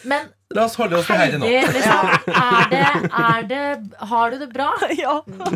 Men 0.08 0.30
La 0.54 0.64
oss 0.68 0.76
holde 0.78 0.98
oss 1.00 1.08
til 1.08 1.18
Heidi 1.18 1.38
nå. 1.40 1.48
Liksom, 1.74 2.10
er 2.30 2.68
det, 2.70 2.82
er 3.24 3.46
det 3.50 3.62
Har 4.10 4.34
du 4.34 4.38
det 4.42 4.48
bra? 4.52 4.68
Ja. 5.04 5.16
Ja, 5.26 5.48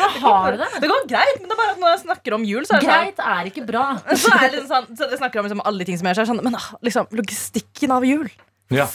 men 0.00 0.22
har 0.24 0.52
du 0.54 0.62
det? 0.62 0.68
Det 0.80 0.88
går 0.90 1.06
greit, 1.10 1.40
men 1.40 1.50
det 1.50 1.56
er 1.56 1.60
bare 1.60 1.74
at 1.74 1.82
når 1.82 1.92
jeg 1.92 2.02
snakker 2.06 2.36
om 2.38 2.46
jul, 2.48 2.64
så 2.66 2.76
er 2.76 2.80
det 2.80 2.88
sånn 2.88 3.02
Greit 3.04 3.24
er 3.34 3.50
ikke 3.52 3.66
bra. 3.68 3.84
så 4.22 4.32
er 4.36 4.46
det 4.46 4.52
liksom 4.62 4.70
sånn, 4.72 4.88
så 4.96 5.10
jeg 5.12 5.20
snakker 5.20 5.42
om 5.42 5.48
liksom 5.50 5.64
alle 5.70 5.88
ting 5.88 6.00
som 6.00 6.08
gjør 6.08 6.20
seg 6.22 6.30
sånn 6.32 6.42
Men 6.46 6.56
ah, 6.58 6.70
liksom, 6.86 7.10
logistikken 7.20 7.94
av 7.96 8.06
jul 8.08 8.28
Ja. 8.72 8.86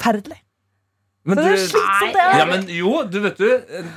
Men 1.26 1.40
du, 1.42 1.48
ja, 1.50 2.44
men 2.46 2.68
jo, 2.70 2.92
du 3.10 3.16
vet 3.24 3.40
du, 3.40 3.48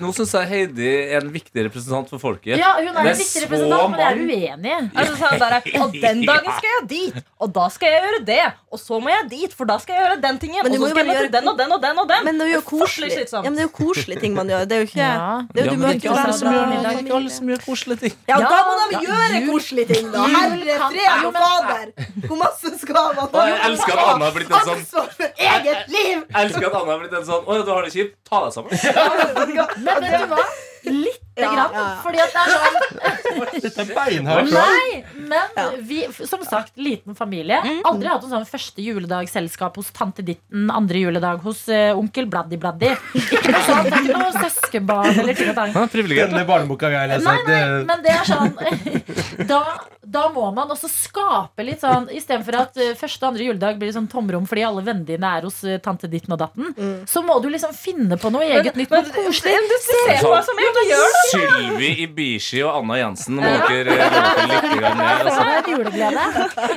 nå 0.00 0.12
syns 0.16 0.30
jeg 0.32 0.48
Heidi 0.48 0.86
er 1.12 1.18
en 1.20 1.28
viktig 1.34 1.66
representant 1.66 2.08
for 2.08 2.22
folket. 2.22 2.56
Ja, 2.56 2.70
hun 2.78 2.88
er 2.88 3.10
en 3.10 3.18
viktig 3.18 3.42
representant, 3.44 3.90
men 3.92 4.00
jeg 4.00 4.08
er 4.08 4.22
uenig. 4.22 4.76
Altså, 4.96 5.16
sånn 5.20 5.42
der, 5.42 5.58
og 5.82 5.92
den 6.00 6.22
dagen 6.24 6.54
skal 6.58 6.70
jeg 6.72 6.86
dit, 6.94 7.18
og 7.36 7.52
da 7.58 7.66
skal 7.74 7.92
jeg 7.92 8.00
gjøre 8.06 8.22
det. 8.30 8.40
Og 8.72 8.80
så 8.80 8.96
må 9.04 9.12
jeg 9.12 9.26
dit, 9.34 9.52
for 9.58 9.68
da 9.68 9.76
skal 9.82 9.94
jeg 9.98 10.04
gjøre 10.06 10.16
den 10.24 10.40
tingen. 10.40 10.62
Men 10.64 10.72
du 10.72 10.78
Og 10.78 10.80
så 10.80 10.80
må 10.80 10.88
jo 10.88 10.94
skal 10.94 11.04
jeg 11.04 11.08
bare 11.12 11.20
gjøre- 11.20 11.34
den 11.36 11.48
og 11.52 11.58
den 11.60 11.72
og 11.76 11.82
den. 11.84 12.00
og 12.04 12.08
den 12.08 12.24
Men 12.30 12.40
det 12.40 12.46
er 12.48 12.52
jo 12.54 12.62
koselige 12.68 13.26
Ja, 13.28 13.52
jo 13.60 13.68
koselige 13.76 14.20
ting 14.24 14.32
man 14.36 14.48
gjør. 14.48 14.64
Det 14.68 14.76
er 14.76 14.80
jo 14.82 14.88
ikke 14.88 15.04
Ja. 15.04 15.42
det 15.52 15.60
er 15.60 15.64
jo, 15.64 15.68
Ja, 15.68 15.68
du 15.68 15.76
er 15.76 15.84
møter 15.84 16.00
ikke 16.00 16.08
jo 16.08 16.16
alle 16.16 16.32
som 16.40 16.48
gjør 16.48 16.64
venner, 16.72 16.88
det 16.88 17.04
ikke 17.04 17.16
alle 17.20 17.30
som 17.36 17.52
gjør 17.52 17.60
koselige 17.68 18.00
ting. 18.04 18.14
Ja, 18.28 18.36
da 18.40 18.58
må 18.68 18.74
de 18.80 18.86
ja, 18.96 19.00
gjøre 19.08 19.44
koselige 19.52 19.86
ting, 19.92 20.10
da. 20.12 20.24
Herre 20.32 20.78
kan- 20.80 20.92
fred 20.96 21.28
og 21.28 21.32
fader! 21.38 21.86
Hvor 22.28 22.36
masse 22.44 22.74
skal 22.80 22.94
man 22.94 23.16
ha 23.20 23.46
jeg 23.48 23.60
elsker 23.68 23.92
at 23.92 24.08
Anna 24.08 24.24
har 24.24 24.32
blitt 24.36 24.50
en 24.52 24.64
sånn 24.68 24.78
ansvar 24.78 25.08
for 25.18 25.28
eget 25.48 25.88
liv! 25.88 26.16
Jeg 26.28 26.44
elsker 26.44 26.66
at 26.68 26.74
Anna 26.82 26.92
har 26.92 26.98
blitt 27.02 27.12
en 27.17 27.17
sånn 27.26 27.44
Å 27.48 27.56
ja, 27.58 27.62
du 27.66 27.70
har 27.74 27.82
det 27.82 27.92
kjipt. 27.94 28.16
Ta 28.28 28.44
deg 28.44 28.52
sammen. 28.52 28.70
Men 29.84 30.02
vet 30.04 30.20
du 30.22 30.26
hva? 30.34 30.44
Lite 30.88 31.42
Ja, 31.42 31.48
grann. 31.52 31.72
ja. 31.74 31.82
Fordi 32.02 32.20
at 32.22 32.32
det 32.32 32.40
er 32.40 32.48
sånn 32.54 33.62
Dette 33.62 33.82
er 33.82 33.90
beinhardt. 33.94 34.52
Nei, 34.54 35.02
men 35.28 35.74
vi, 35.86 35.98
som 36.26 36.40
sagt, 36.46 36.72
liten 36.80 37.14
familie. 37.18 37.58
Aldri 37.86 38.08
hatt 38.08 38.24
en 38.26 38.32
sånn 38.32 38.46
første 38.48 38.82
juledagsselskap 38.82 39.76
hos 39.78 39.90
tante 39.94 40.24
ditten, 40.26 40.70
andre 40.72 41.02
juledag 41.02 41.42
hos 41.44 41.64
uh, 41.70 41.92
onkel 41.98 42.26
Bladdi 42.30 42.58
Bladdi. 42.62 42.90
Ikke 43.18 43.52
noe 43.52 43.62
sånt, 43.66 43.90
det 43.90 43.98
er 43.98 44.06
ikke 44.08 44.22
noe 44.22 44.32
søskenbarn 44.46 45.20
eller 45.22 45.38
ting 45.38 45.52
og 45.52 45.58
tang. 45.60 45.76
Denne 46.08 46.44
barneboka 46.48 46.90
vi 46.94 46.98
har 46.98 47.10
lest, 47.12 47.26
Nei, 47.26 47.36
nei, 47.44 47.52
det- 47.52 47.86
men 47.90 48.02
det 48.06 48.16
er 48.16 48.26
sånn 48.32 48.50
Da, 49.50 49.60
da 50.08 50.24
må 50.32 50.46
man 50.56 50.70
også 50.72 50.88
skape 50.90 51.64
litt 51.66 51.82
sånn 51.82 52.08
Istedenfor 52.14 52.56
at 52.62 52.78
eh, 52.80 52.94
første 52.98 53.24
og 53.24 53.32
andre 53.32 53.48
juledag 53.48 53.78
blir 53.80 53.92
sånn 53.94 54.08
tomrom 54.10 54.46
fordi 54.48 54.64
alle 54.66 54.84
vennene 54.86 55.06
dine 55.08 55.32
er 55.38 55.46
hos 55.46 55.60
eh, 55.68 55.78
tante 55.84 56.08
ditten 56.10 56.32
og 56.34 56.40
datten, 56.40 56.72
så 57.08 57.22
må 57.24 57.38
du 57.42 57.48
liksom 57.52 57.74
finne 57.76 58.16
på 58.20 58.30
noe 58.32 58.46
eget 58.46 58.78
nytt. 58.78 58.90
Men, 58.92 59.04
Noe 59.08 59.26
koselig. 59.28 59.54
men 59.54 59.68
du 59.68 59.76
ser 59.84 60.22
på 60.22 60.32
hva 60.32 60.40
som 60.46 60.60
helst 60.60 60.80
gjør 60.88 61.04
det. 61.04 61.22
Sylvi 61.32 61.90
Ibishi 62.04 62.62
og 62.64 62.80
Anna 62.80 62.98
Jensen 63.00 63.38
må 63.38 63.52
dere 63.68 63.98
roe 63.98 64.48
litt 64.48 64.68
mer. 64.98 65.22
Altså. 65.28 65.44
det 65.44 65.54
er 65.54 65.70
juleglede. 65.74 66.26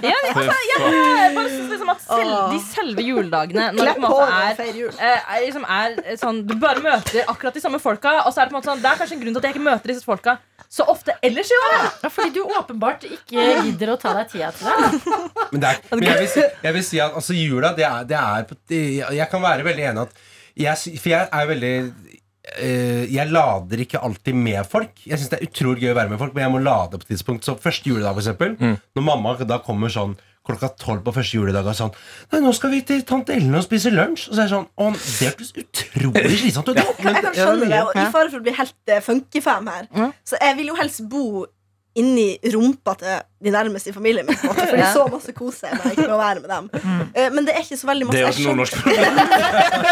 Ja, 0.02 0.18
altså, 0.18 0.58
jeg, 0.68 1.34
bare 1.36 1.50
synes 1.50 1.74
liksom 1.76 1.94
at 1.94 2.06
selv, 2.06 2.36
de 2.52 2.62
selve 2.68 3.06
juledagene 3.06 3.68
når 3.76 3.92
det 3.92 3.96
på 3.98 4.02
en 4.02 4.08
måte 4.08 4.30
er 4.32 4.62
eh, 4.62 5.20
er, 5.20 5.44
liksom 5.46 5.68
er 5.68 6.00
eh, 6.04 6.20
sånn, 6.20 6.44
Du 6.48 6.56
bare 6.62 6.84
møter 6.84 7.28
akkurat 7.32 7.58
de 7.58 7.64
samme 7.64 7.82
folka. 7.82 8.22
Og 8.26 8.34
så 8.34 8.44
er 8.44 8.50
Det 8.50 8.54
på 8.54 8.58
en 8.58 8.62
måte 8.62 8.72
sånn 8.74 8.84
Det 8.84 8.92
er 8.92 9.02
kanskje 9.02 9.18
en 9.18 9.24
grunn 9.26 9.36
til 9.36 9.42
at 9.42 9.50
jeg 9.50 9.58
ikke 9.58 9.68
møter 9.70 9.94
disse 9.94 10.08
folka 10.08 10.40
så 10.72 10.86
ofte 10.88 11.12
ellers 11.22 11.50
i 11.52 11.56
året. 11.68 11.98
Ja, 12.00 12.10
fordi 12.10 12.30
du 12.38 12.44
åpenbart 12.46 13.04
ikke 13.04 13.21
gidder 13.30 13.94
å 13.94 13.98
ta 14.02 14.16
deg 14.18 14.32
tida 14.32 14.50
til 14.56 14.70
det. 14.70 15.20
Men, 15.52 15.62
det 15.62 15.70
er, 15.70 15.84
men 15.92 16.08
jeg, 16.08 16.18
vil 16.22 16.32
si, 16.32 16.48
jeg 16.64 16.76
vil 16.78 16.88
si 16.88 17.02
at 17.04 17.20
altså, 17.20 17.36
jula, 17.38 17.74
det 17.78 17.86
er, 17.88 18.08
det 18.08 18.18
er 18.18 19.14
Jeg 19.18 19.28
kan 19.32 19.44
være 19.44 19.68
veldig 19.68 19.86
enig 19.92 20.06
at 20.08 20.26
jeg, 20.62 20.98
For 21.00 21.12
jeg 21.12 21.28
er 21.28 21.48
veldig 21.48 21.76
eh, 22.58 23.06
jeg 23.12 23.32
lader 23.32 23.84
ikke 23.86 24.02
alltid 24.04 24.36
med 24.36 24.66
folk. 24.68 25.06
Jeg 25.06 25.20
synes 25.20 25.32
det 25.32 25.40
er 25.40 25.48
utrolig 25.48 25.86
gøy 25.86 25.94
å 25.94 26.00
være 26.00 26.14
med 26.14 26.20
folk, 26.22 26.36
men 26.36 26.46
jeg 26.46 26.54
må 26.56 26.64
lade 26.64 26.98
på 26.98 27.08
et 27.08 27.14
tidspunkt. 27.14 27.48
Så 27.48 27.56
første 27.62 27.92
juledag, 27.92 28.16
for 28.18 28.24
eksempel. 28.24 28.58
Når 28.96 29.08
mamma 29.08 29.38
da 29.48 29.62
kommer 29.64 29.92
sånn 29.94 30.18
klokka 30.48 30.72
tolv 30.82 31.04
på 31.06 31.14
første 31.16 31.38
juledag 31.38 31.68
og 31.70 31.78
sånn 31.78 31.92
Nei, 32.32 32.42
nå 32.42 32.52
skal 32.58 32.72
vi 32.74 32.82
til 32.88 33.04
tante 33.08 33.36
Ellen 33.36 33.58
og 33.58 33.66
spise 33.66 33.92
lunsj. 33.94 34.30
Og 34.30 34.36
så 34.36 34.44
er 34.44 34.50
det 34.50 34.56
sånn 34.56 34.68
Å, 34.68 34.92
det 34.98 35.30
hørtes 35.30 35.54
utrolig 35.62 36.40
slitsomt 36.42 36.72
ut. 36.72 36.80
Jeg 36.82 37.16
kan 37.18 37.28
ja, 37.30 37.34
skjønne 37.38 37.70
det, 37.70 37.82
og 37.86 37.96
i 37.96 38.06
fare 38.14 38.28
for 38.28 38.40
å 38.40 38.46
bli 38.46 38.56
helt 38.58 38.94
uh, 38.94 39.02
funkyfam 39.06 39.70
her. 39.72 39.90
Så 40.28 40.40
jeg 40.42 40.58
vil 40.60 40.72
jo 40.74 40.78
helst 40.80 41.04
bo 41.12 41.26
inni 42.00 42.38
rumpa 42.54 42.94
til 43.00 43.18
de 43.44 43.52
nærmeste 43.52 43.90
i 43.92 43.94
familien 43.96 44.26
min. 44.28 44.38
for 44.40 44.48
måte, 44.54 44.68
Fordi 44.70 44.86
så 44.96 45.08
masse 45.12 45.34
koser 45.36 45.68
jeg 45.72 45.80
meg 45.84 45.98
med 46.00 46.14
å 46.16 46.20
være 46.22 46.40
med 46.44 46.50
dem. 46.54 46.70
Eh, 47.16 47.28
Men 47.36 47.48
det 47.48 47.56
er 47.56 47.66
ikke 47.66 47.80
så 47.82 47.88
veldig 47.90 48.08
masse 48.08 48.18
Det 48.18 48.22
er 48.22 48.28
jo 48.28 48.34
ikke 48.38 48.48
nordnorsk 48.48 48.76
problem. 48.86 49.14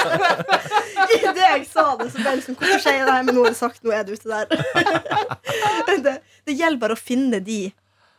Idet 1.19 1.43
jeg 1.43 1.65
sa 1.71 1.85
det, 1.99 2.07
så 2.13 2.17
ble 2.21 2.29
jeg 2.29 2.39
liksom 2.41 2.55
Hvorfor 2.59 2.81
sier 2.83 2.97
jeg 2.99 3.05
det 3.07 3.13
her? 3.17 3.23
Men 3.27 3.35
nå 3.35 3.43
er 3.43 3.53
det 3.55 3.59
sagt, 3.59 3.83
nå 3.83 3.91
er 3.95 4.03
det 4.07 4.15
ute 4.19 4.29
der. 4.29 4.45
det, 6.07 6.15
det 6.47 6.53
gjelder 6.59 6.81
bare 6.85 6.95
å 6.95 7.01
finne 7.01 7.39
de 7.43 7.59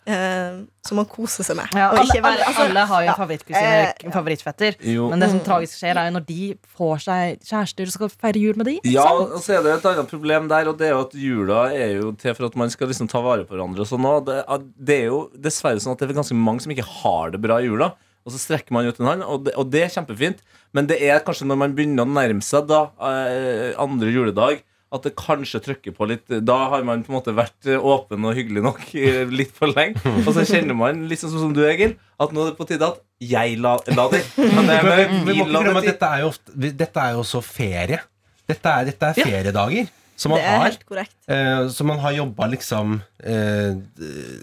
eh, 0.08 0.60
som 0.86 0.98
man 1.00 1.08
koser 1.10 1.46
seg 1.46 1.58
med. 1.58 1.72
Ja, 1.76 1.90
og 1.92 2.00
alle, 2.00 2.16
alle, 2.20 2.46
altså, 2.46 2.66
alle 2.66 2.84
har 2.90 3.04
jo 3.04 3.10
ja. 3.10 3.14
en 3.14 3.30
Eh, 3.30 3.92
eller 4.00 4.14
favorittfetter. 4.14 4.76
Jo. 4.86 5.08
Men 5.10 5.22
det 5.22 5.30
som 5.32 5.40
tragisk 5.44 5.78
skjer, 5.78 5.98
er 5.98 6.08
jo 6.08 6.16
når 6.16 6.26
de 6.28 6.48
får 6.78 7.02
seg 7.06 7.46
kjærester 7.46 7.90
og 7.90 7.94
skal 7.94 8.12
feire 8.12 8.42
jul 8.42 8.60
med 8.60 8.70
de. 8.70 8.76
Ja, 8.90 9.06
og 9.12 9.38
så 9.44 9.58
er 9.58 9.64
det 9.66 9.74
et 9.78 9.88
annet 9.90 10.10
problem 10.10 10.48
der, 10.50 10.70
og 10.70 10.78
det 10.80 10.88
er 10.90 10.94
jo 10.94 11.02
at 11.06 11.16
jula 11.16 11.64
er 11.76 11.96
jo 11.98 12.12
til 12.20 12.36
for 12.36 12.50
at 12.50 12.58
man 12.60 12.72
skal 12.72 12.90
liksom 12.90 13.10
ta 13.10 13.22
vare 13.24 13.46
på 13.46 13.56
hverandre. 13.56 13.84
Og 13.84 13.90
sånn, 13.90 14.06
og 14.08 14.28
det, 14.28 14.40
det 14.76 15.00
er 15.04 15.10
jo 15.10 15.24
dessverre 15.34 15.82
sånn 15.82 15.96
at 15.96 16.04
det 16.04 16.10
er 16.10 16.20
ganske 16.22 16.38
mange 16.38 16.64
som 16.64 16.74
ikke 16.74 16.88
har 17.00 17.34
det 17.34 17.42
bra 17.42 17.60
i 17.60 17.68
jula. 17.68 17.92
Og 18.26 18.34
så 18.34 18.40
strekker 18.42 18.74
man 18.76 18.88
ut 18.88 18.98
en 19.00 19.08
hånd, 19.08 19.22
og 19.24 19.46
det, 19.46 19.54
og 19.58 19.70
det 19.72 19.84
er 19.86 19.94
kjempefint. 19.94 20.42
Men 20.76 20.88
det 20.90 21.00
er 21.02 21.22
kanskje 21.24 21.48
når 21.48 21.60
man 21.62 21.76
begynner 21.76 22.04
å 22.04 22.12
nærme 22.12 22.44
seg 22.44 22.68
da 22.68 22.84
eh, 23.10 23.70
andre 23.80 24.12
juledag, 24.12 24.60
at 24.90 25.06
det 25.06 25.12
kanskje 25.18 25.60
trykker 25.62 25.94
på 25.94 26.08
litt. 26.10 26.24
Da 26.42 26.56
har 26.72 26.82
man 26.86 27.04
på 27.06 27.12
en 27.12 27.18
måte 27.20 27.34
vært 27.36 27.68
eh, 27.70 27.78
åpen 27.78 28.26
og 28.26 28.34
hyggelig 28.34 28.64
nok 28.64 28.82
eh, 28.98 29.22
litt 29.30 29.52
for 29.54 29.70
lenge. 29.70 30.02
Og 30.26 30.32
så 30.34 30.42
kjenner 30.48 30.74
man, 30.76 31.04
liksom 31.10 31.30
sånn 31.30 31.46
som 31.46 31.54
du, 31.54 31.62
Egil, 31.68 31.94
at 32.20 32.34
nå 32.34 32.42
er 32.42 32.50
det 32.50 32.58
på 32.58 32.66
tide 32.68 32.88
at 32.88 32.98
jeg 33.22 33.60
lader. 33.62 33.94
Men 34.56 34.66
det 34.66 34.80
er 34.80 34.88
Men 34.88 34.98
vi, 34.98 35.06
vi 35.06 35.22
må 35.22 35.36
ikke 35.36 35.48
glemme 35.52 35.78
at 35.78 35.88
dette 35.92 36.10
er 36.10 36.24
jo, 36.24 36.34
ofte, 36.34 36.58
dette 36.82 37.06
er 37.06 37.14
jo 37.14 37.22
også 37.22 37.42
ferie. 37.46 38.02
Dette 38.50 38.74
er, 38.74 38.90
dette 38.90 39.12
er 39.12 39.30
feriedager 39.30 39.90
som 40.20 40.34
man 40.34 40.40
Det 40.42 40.48
er 40.50 40.58
har. 40.58 41.12
Eh, 41.32 41.68
så 41.72 41.84
man 41.86 42.00
har 42.02 42.12
jobba 42.12 42.48
liksom 42.52 42.98
eh, 43.24 43.78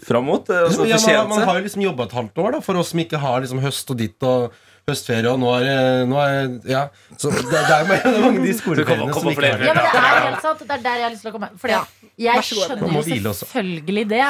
Fram 0.06 0.26
mot. 0.26 0.48
Altså, 0.50 0.88
ja, 0.88 0.98
man, 1.22 1.36
man 1.36 1.44
har 1.46 1.60
jo 1.60 1.66
liksom 1.68 1.84
jobba 1.84 2.08
et 2.08 2.16
halvt 2.18 2.40
år, 2.42 2.56
da, 2.56 2.62
for 2.64 2.80
oss 2.80 2.90
som 2.94 3.02
ikke 3.04 3.20
har 3.22 3.44
liksom 3.44 3.60
høst 3.62 3.92
og 3.94 4.00
ditt 4.00 4.26
og 4.26 4.56
høstferie, 4.88 5.30
og 5.30 5.38
nå 5.42 5.52
er 5.58 6.06
nå 6.08 6.18
er, 6.22 6.50
Ja. 6.68 6.82
Så 7.18 7.30
det, 7.34 7.44
det 7.50 7.76
er 7.76 7.86
mange 8.24 8.42
de 8.44 8.54
skoleferiene 8.56 9.14
som 9.14 9.30
ikke 9.30 9.46
har. 9.46 9.64
Ja, 9.68 9.74
det. 9.76 9.84
men 9.84 9.94
det 9.94 10.10
er 10.10 10.26
helt 10.26 10.44
sant. 10.44 10.64
Det 10.64 10.76
er 10.76 10.84
der 10.84 11.00
jeg 11.00 11.06
har 11.06 11.14
lyst 11.14 11.24
til 11.26 11.32
å 11.32 11.36
komme. 11.36 11.50
Fordi 11.60 11.78
jeg 12.18 12.44
skjønner 12.48 13.10
jo 13.22 13.34
selvfølgelig 13.40 14.06
det. 14.10 14.26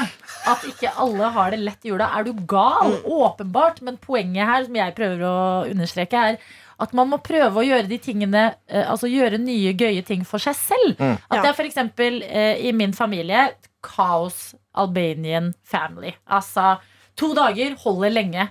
At 0.52 0.64
ikke 0.68 0.92
alle 1.04 1.32
har 1.34 1.52
det 1.54 1.60
lett 1.64 1.86
i 1.86 1.92
jula. 1.92 2.10
Er 2.18 2.28
du 2.28 2.32
gal? 2.48 2.98
Åpenbart. 3.04 3.82
Men 3.86 4.00
poenget 4.02 4.48
her, 4.48 4.66
som 4.68 4.80
jeg 4.80 4.96
prøver 4.98 5.24
å 5.28 5.36
understreke, 5.68 6.24
er 6.32 6.56
At 6.78 6.92
man 6.94 7.08
må 7.10 7.16
prøve 7.18 7.58
å 7.58 7.64
gjøre 7.66 7.88
de 7.90 7.96
tingene 7.98 8.42
eh, 8.70 8.84
Altså 8.86 9.08
gjøre 9.10 9.40
nye, 9.42 9.72
gøye 9.74 10.04
ting 10.06 10.22
for 10.24 10.38
seg 10.38 10.54
selv. 10.54 11.00
Mm. 11.00 11.16
At 11.26 11.42
det 11.42 11.50
er 11.50 11.66
eksempel 11.66 12.20
eh, 12.22 12.60
i 12.68 12.72
min 12.72 12.94
familie 12.94 13.48
Kaos 13.82 14.54
Albanian 14.78 15.52
family. 15.66 16.12
Altså 16.30 16.76
to 17.18 17.32
dager 17.34 17.74
holder 17.82 18.14
lenge. 18.14 18.46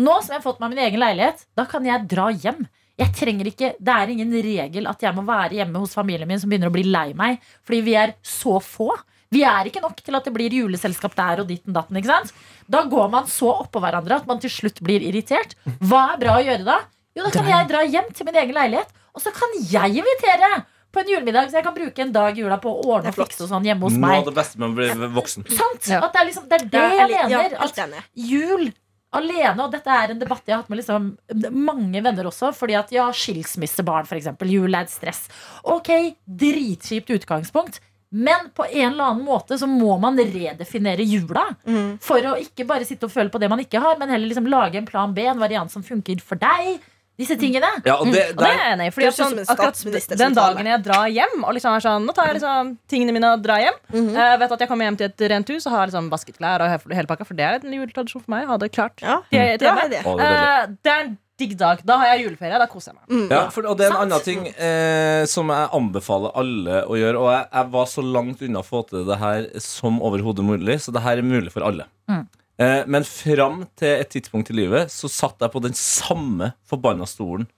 Nå 0.00 0.16
som 0.22 0.32
jeg 0.32 0.38
har 0.40 0.46
fått 0.46 0.60
meg 0.62 0.72
min 0.72 0.82
egen 0.86 1.02
leilighet, 1.02 1.44
da 1.58 1.66
kan 1.68 1.84
jeg 1.84 2.06
dra 2.08 2.30
hjem. 2.32 2.64
Jeg 3.00 3.14
trenger 3.16 3.48
ikke, 3.48 3.74
Det 3.80 3.92
er 3.94 4.12
ingen 4.12 4.32
regel 4.44 4.88
at 4.90 5.00
jeg 5.04 5.16
må 5.16 5.24
være 5.24 5.56
hjemme 5.60 5.80
hos 5.80 5.94
familien 5.96 6.28
min 6.28 6.40
som 6.40 6.50
begynner 6.52 6.68
å 6.68 6.74
bli 6.74 6.84
lei 6.88 7.12
meg, 7.16 7.40
fordi 7.64 7.80
vi 7.86 7.96
er 7.96 8.14
så 8.24 8.58
få. 8.60 8.90
Vi 9.30 9.44
er 9.46 9.68
ikke 9.70 9.82
nok 9.84 10.00
til 10.02 10.16
at 10.18 10.26
det 10.26 10.32
blir 10.34 10.52
juleselskap 10.52 11.14
der 11.16 11.42
og 11.44 11.48
ditten 11.48 11.72
datten. 11.76 11.96
ikke 11.96 12.10
sant? 12.10 12.32
Da 12.68 12.82
går 12.90 13.12
man 13.12 13.28
så 13.30 13.52
oppå 13.62 13.80
hverandre 13.82 14.18
at 14.18 14.26
man 14.26 14.40
til 14.42 14.50
slutt 14.50 14.82
blir 14.82 15.04
irritert. 15.06 15.54
Hva 15.80 16.14
er 16.14 16.20
bra 16.24 16.40
å 16.40 16.44
gjøre 16.44 16.66
da? 16.66 16.80
Jo, 17.14 17.24
da 17.26 17.30
kan 17.34 17.48
jeg 17.48 17.68
dra 17.70 17.84
hjem 17.86 18.10
til 18.14 18.26
min 18.26 18.40
egen 18.42 18.56
leilighet, 18.58 18.90
og 19.14 19.22
så 19.22 19.32
kan 19.34 19.54
jeg 19.70 20.02
invitere 20.02 20.50
på 20.90 21.02
en 21.02 21.12
julemiddag. 21.14 21.50
Så 21.50 21.60
jeg 21.60 21.66
kan 21.66 21.76
bruke 21.76 22.02
en 22.04 22.12
dag 22.14 22.36
i 22.36 22.42
jula 22.42 22.58
på 22.62 22.72
å 22.74 22.84
ordne 22.96 23.12
er 23.12 23.16
og 23.16 23.22
fikse 23.22 23.46
og 23.46 23.52
sånn 23.52 23.66
hjemme 23.66 23.86
hos 23.86 23.96
Noe 23.96 24.10
Nå 24.10 24.20
av 24.20 24.28
det 24.28 24.36
beste 24.36 24.60
med 24.60 24.70
å 24.70 24.76
bli 24.78 25.10
voksen. 25.14 25.46
Sant? 25.54 25.88
Ja. 25.90 26.02
At 26.06 26.14
det 26.14 26.22
er 26.22 26.30
liksom, 26.30 26.46
det 26.50 26.58
er 26.58 26.68
det 26.74 26.84
Ja, 26.84 27.08
jeg 27.14 27.30
mener. 27.30 27.58
At 27.62 28.14
jul 28.14 28.70
alene, 29.16 29.58
og 29.64 29.72
dette 29.74 29.90
er 29.90 30.12
en 30.12 30.20
debatt 30.20 30.46
jeg 30.46 30.54
har 30.54 30.62
hatt 30.62 30.70
med 30.70 30.80
liksom 30.80 31.10
mange 31.56 32.02
venner 32.04 32.28
også, 32.30 32.52
fordi 32.56 32.76
at 32.78 32.92
ja, 32.94 33.08
skilsmissebarn 33.14 34.08
for 34.08 34.18
eksempel, 34.18 34.52
jul 34.54 34.70
er 34.70 34.86
et 34.86 34.92
stress. 34.92 35.24
Ok, 35.66 35.90
dritkjipt 36.24 37.10
utgangspunkt, 37.16 37.80
men 38.10 38.48
på 38.54 38.66
en 38.66 38.92
eller 38.92 39.12
annen 39.12 39.26
måte 39.26 39.58
så 39.58 39.68
må 39.70 39.94
man 40.02 40.18
redefinere 40.18 41.06
jula. 41.06 41.44
Mm. 41.62 41.98
For 42.02 42.26
å 42.26 42.36
ikke 42.42 42.66
bare 42.66 42.86
sitte 42.86 43.06
og 43.06 43.14
føle 43.14 43.30
på 43.30 43.38
det 43.42 43.50
man 43.50 43.62
ikke 43.62 43.82
har, 43.82 43.98
men 44.00 44.10
heller 44.10 44.30
liksom 44.30 44.50
lage 44.50 44.80
en 44.80 44.88
plan 44.88 45.14
B, 45.14 45.26
en 45.30 45.42
variant 45.42 45.70
som 45.70 45.84
funker 45.86 46.22
for 46.24 46.40
deg. 46.40 46.80
Disse 47.20 47.36
tingene. 47.40 47.68
Ja, 47.84 47.98
og 48.00 48.08
det, 48.10 48.24
Og 48.32 48.40
det 48.40 48.48
er 48.48 48.58
jeg 48.62 48.72
enig 48.78 48.86
i. 48.88 48.92
Fordi 48.96 49.12
sånn, 49.12 49.38
akkurat 49.44 50.18
den 50.24 50.36
dagen 50.38 50.70
jeg 50.72 50.82
drar 50.88 51.06
hjem 51.12 51.44
og 51.44 51.54
liksom 51.58 51.76
er 51.76 51.84
sånn, 51.84 52.06
Nå 52.08 52.14
tar 52.16 52.30
jeg 52.32 52.40
liksom 52.40 52.74
tingene 52.88 53.12
mine 53.16 53.34
og 53.36 53.42
drar 53.44 53.60
hjem. 53.60 53.76
Mhm. 53.92 54.12
Eh, 54.16 54.36
vet 54.40 54.52
at 54.56 54.60
jeg 54.64 54.68
kommer 54.72 54.88
hjem 54.88 54.96
til 55.00 55.10
et 55.12 55.26
rent 55.36 55.48
hus 55.52 55.66
og 55.68 55.72
har 55.76 55.86
liksom 55.92 56.08
vasket 56.12 56.38
klær 56.40 56.64
og 56.64 56.70
he- 56.72 56.94
hele 56.96 57.06
pakka. 57.10 57.26
For 57.28 57.34
det 57.36 57.44
er 57.44 57.60
en 57.60 57.76
juletradisjon 57.76 58.24
for 58.24 58.30
meg. 58.32 58.46
Ha 58.48 58.56
det 58.56 58.72
klart. 58.72 58.96
Ja, 59.04 59.20
det 59.30 59.60
er 59.60 59.88
det. 59.92 60.00
Uh, 60.06 60.72
det 60.82 60.92
er 60.94 61.04
en 61.04 61.18
digg 61.40 61.54
dag. 61.56 61.80
Da 61.88 61.96
har 62.00 62.10
jeg 62.16 62.26
juleferie. 62.26 62.58
Da 62.60 62.66
koser 62.68 62.92
jeg 62.92 62.98
meg. 63.00 63.06
Mm. 63.16 63.30
Ja, 63.32 63.42
for, 63.52 63.68
og 63.68 63.76
det 63.78 63.86
er 63.86 63.92
en 63.92 63.96
Sant. 63.96 64.12
annen 64.12 64.24
ting 64.24 64.42
eh, 64.56 65.24
som 65.30 65.48
jeg 65.52 65.70
anbefaler 65.76 66.32
alle 66.36 66.82
å 66.88 66.98
gjøre. 67.00 67.16
Og 67.20 67.30
jeg, 67.32 67.46
jeg 67.52 67.70
var 67.76 67.86
så 67.92 68.04
langt 68.04 68.42
unna 68.44 68.60
å 68.60 68.66
få 68.66 68.82
til 68.88 69.06
det 69.08 69.18
her 69.20 69.46
som 69.64 70.00
overhodet 70.04 70.44
mulig, 70.44 70.76
så 70.84 70.92
det 70.92 71.00
her 71.04 71.20
er 71.22 71.24
mulig 71.24 71.52
for 71.52 71.64
alle. 71.68 71.86
Mm. 72.10 72.26
Eh, 72.60 72.82
men 72.90 73.06
fram 73.08 73.62
til 73.80 74.02
et 74.02 74.10
tidspunkt 74.12 74.52
i 74.52 74.56
livet 74.58 74.92
så 74.92 75.08
satt 75.08 75.40
jeg 75.40 75.52
på 75.52 75.62
den 75.64 75.76
samme 75.76 76.52
forbanna 76.68 77.08
stolen 77.08 77.48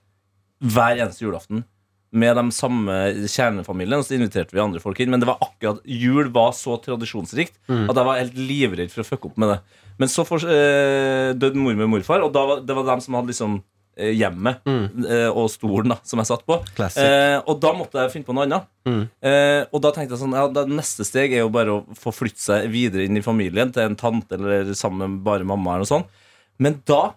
hver 0.62 1.00
eneste 1.02 1.24
julaften. 1.26 1.64
Med 2.12 2.36
de 2.36 2.44
samme 2.52 2.92
kjernefamilien, 3.24 4.02
og 4.02 4.04
så 4.04 4.18
inviterte 4.18 4.52
vi 4.52 4.60
andre 4.60 4.82
folk 4.84 4.98
inn. 5.00 5.08
Men 5.10 5.22
det 5.22 5.30
var 5.30 5.40
akkurat 5.40 5.80
jul 5.88 6.28
var 6.34 6.52
så 6.52 6.76
tradisjonsrikt 6.84 7.56
at 7.88 7.96
jeg 7.96 8.08
var 8.08 8.20
helt 8.20 8.36
livredd 8.36 8.92
for 8.92 9.02
å 9.02 9.08
fucke 9.08 9.30
opp 9.30 9.40
med 9.40 9.54
det. 9.54 9.58
Men 9.98 10.12
så 10.12 10.24
for, 10.28 10.44
eh, 10.44 11.32
døde 11.32 11.56
mormor 11.56 11.88
og 11.88 11.94
morfar, 11.96 12.22
og 12.22 12.32
da 12.36 12.44
var, 12.46 12.60
det 12.60 12.76
var 12.76 12.84
dem 12.84 13.00
som 13.00 13.16
hadde 13.16 13.32
liksom 13.32 13.62
hjemmet 13.96 14.62
eh, 14.68 15.28
og 15.28 15.50
stolen 15.52 15.92
da, 15.92 15.98
som 16.06 16.20
jeg 16.22 16.28
satt 16.30 16.44
på. 16.48 16.56
Eh, 16.80 17.38
og 17.44 17.58
da 17.60 17.72
måtte 17.76 18.00
jeg 18.00 18.12
finne 18.14 18.28
på 18.28 18.34
noe 18.36 18.46
annet. 18.46 18.68
Mm. 18.88 19.02
Eh, 19.20 19.60
og 19.68 19.82
da 19.84 19.92
tenkte 19.94 20.16
jeg 20.16 20.22
sånn 20.22 20.36
ja, 20.36 20.46
da, 20.50 20.64
Neste 20.66 21.04
steg 21.06 21.34
er 21.36 21.44
jo 21.44 21.52
bare 21.52 21.74
å 21.76 21.98
få 21.98 22.10
flytte 22.14 22.42
seg 22.42 22.70
videre 22.72 23.04
inn 23.06 23.20
i 23.20 23.24
familien 23.24 23.70
til 23.74 23.84
en 23.84 23.98
tante 23.98 24.38
eller 24.38 24.72
sammen 24.78 25.18
med 25.18 25.26
bare 25.26 25.46
mamma. 25.46 25.76
eller 25.76 25.84
noe 25.84 25.92
sånt 25.92 26.22
Men 26.62 26.80
da 26.88 27.12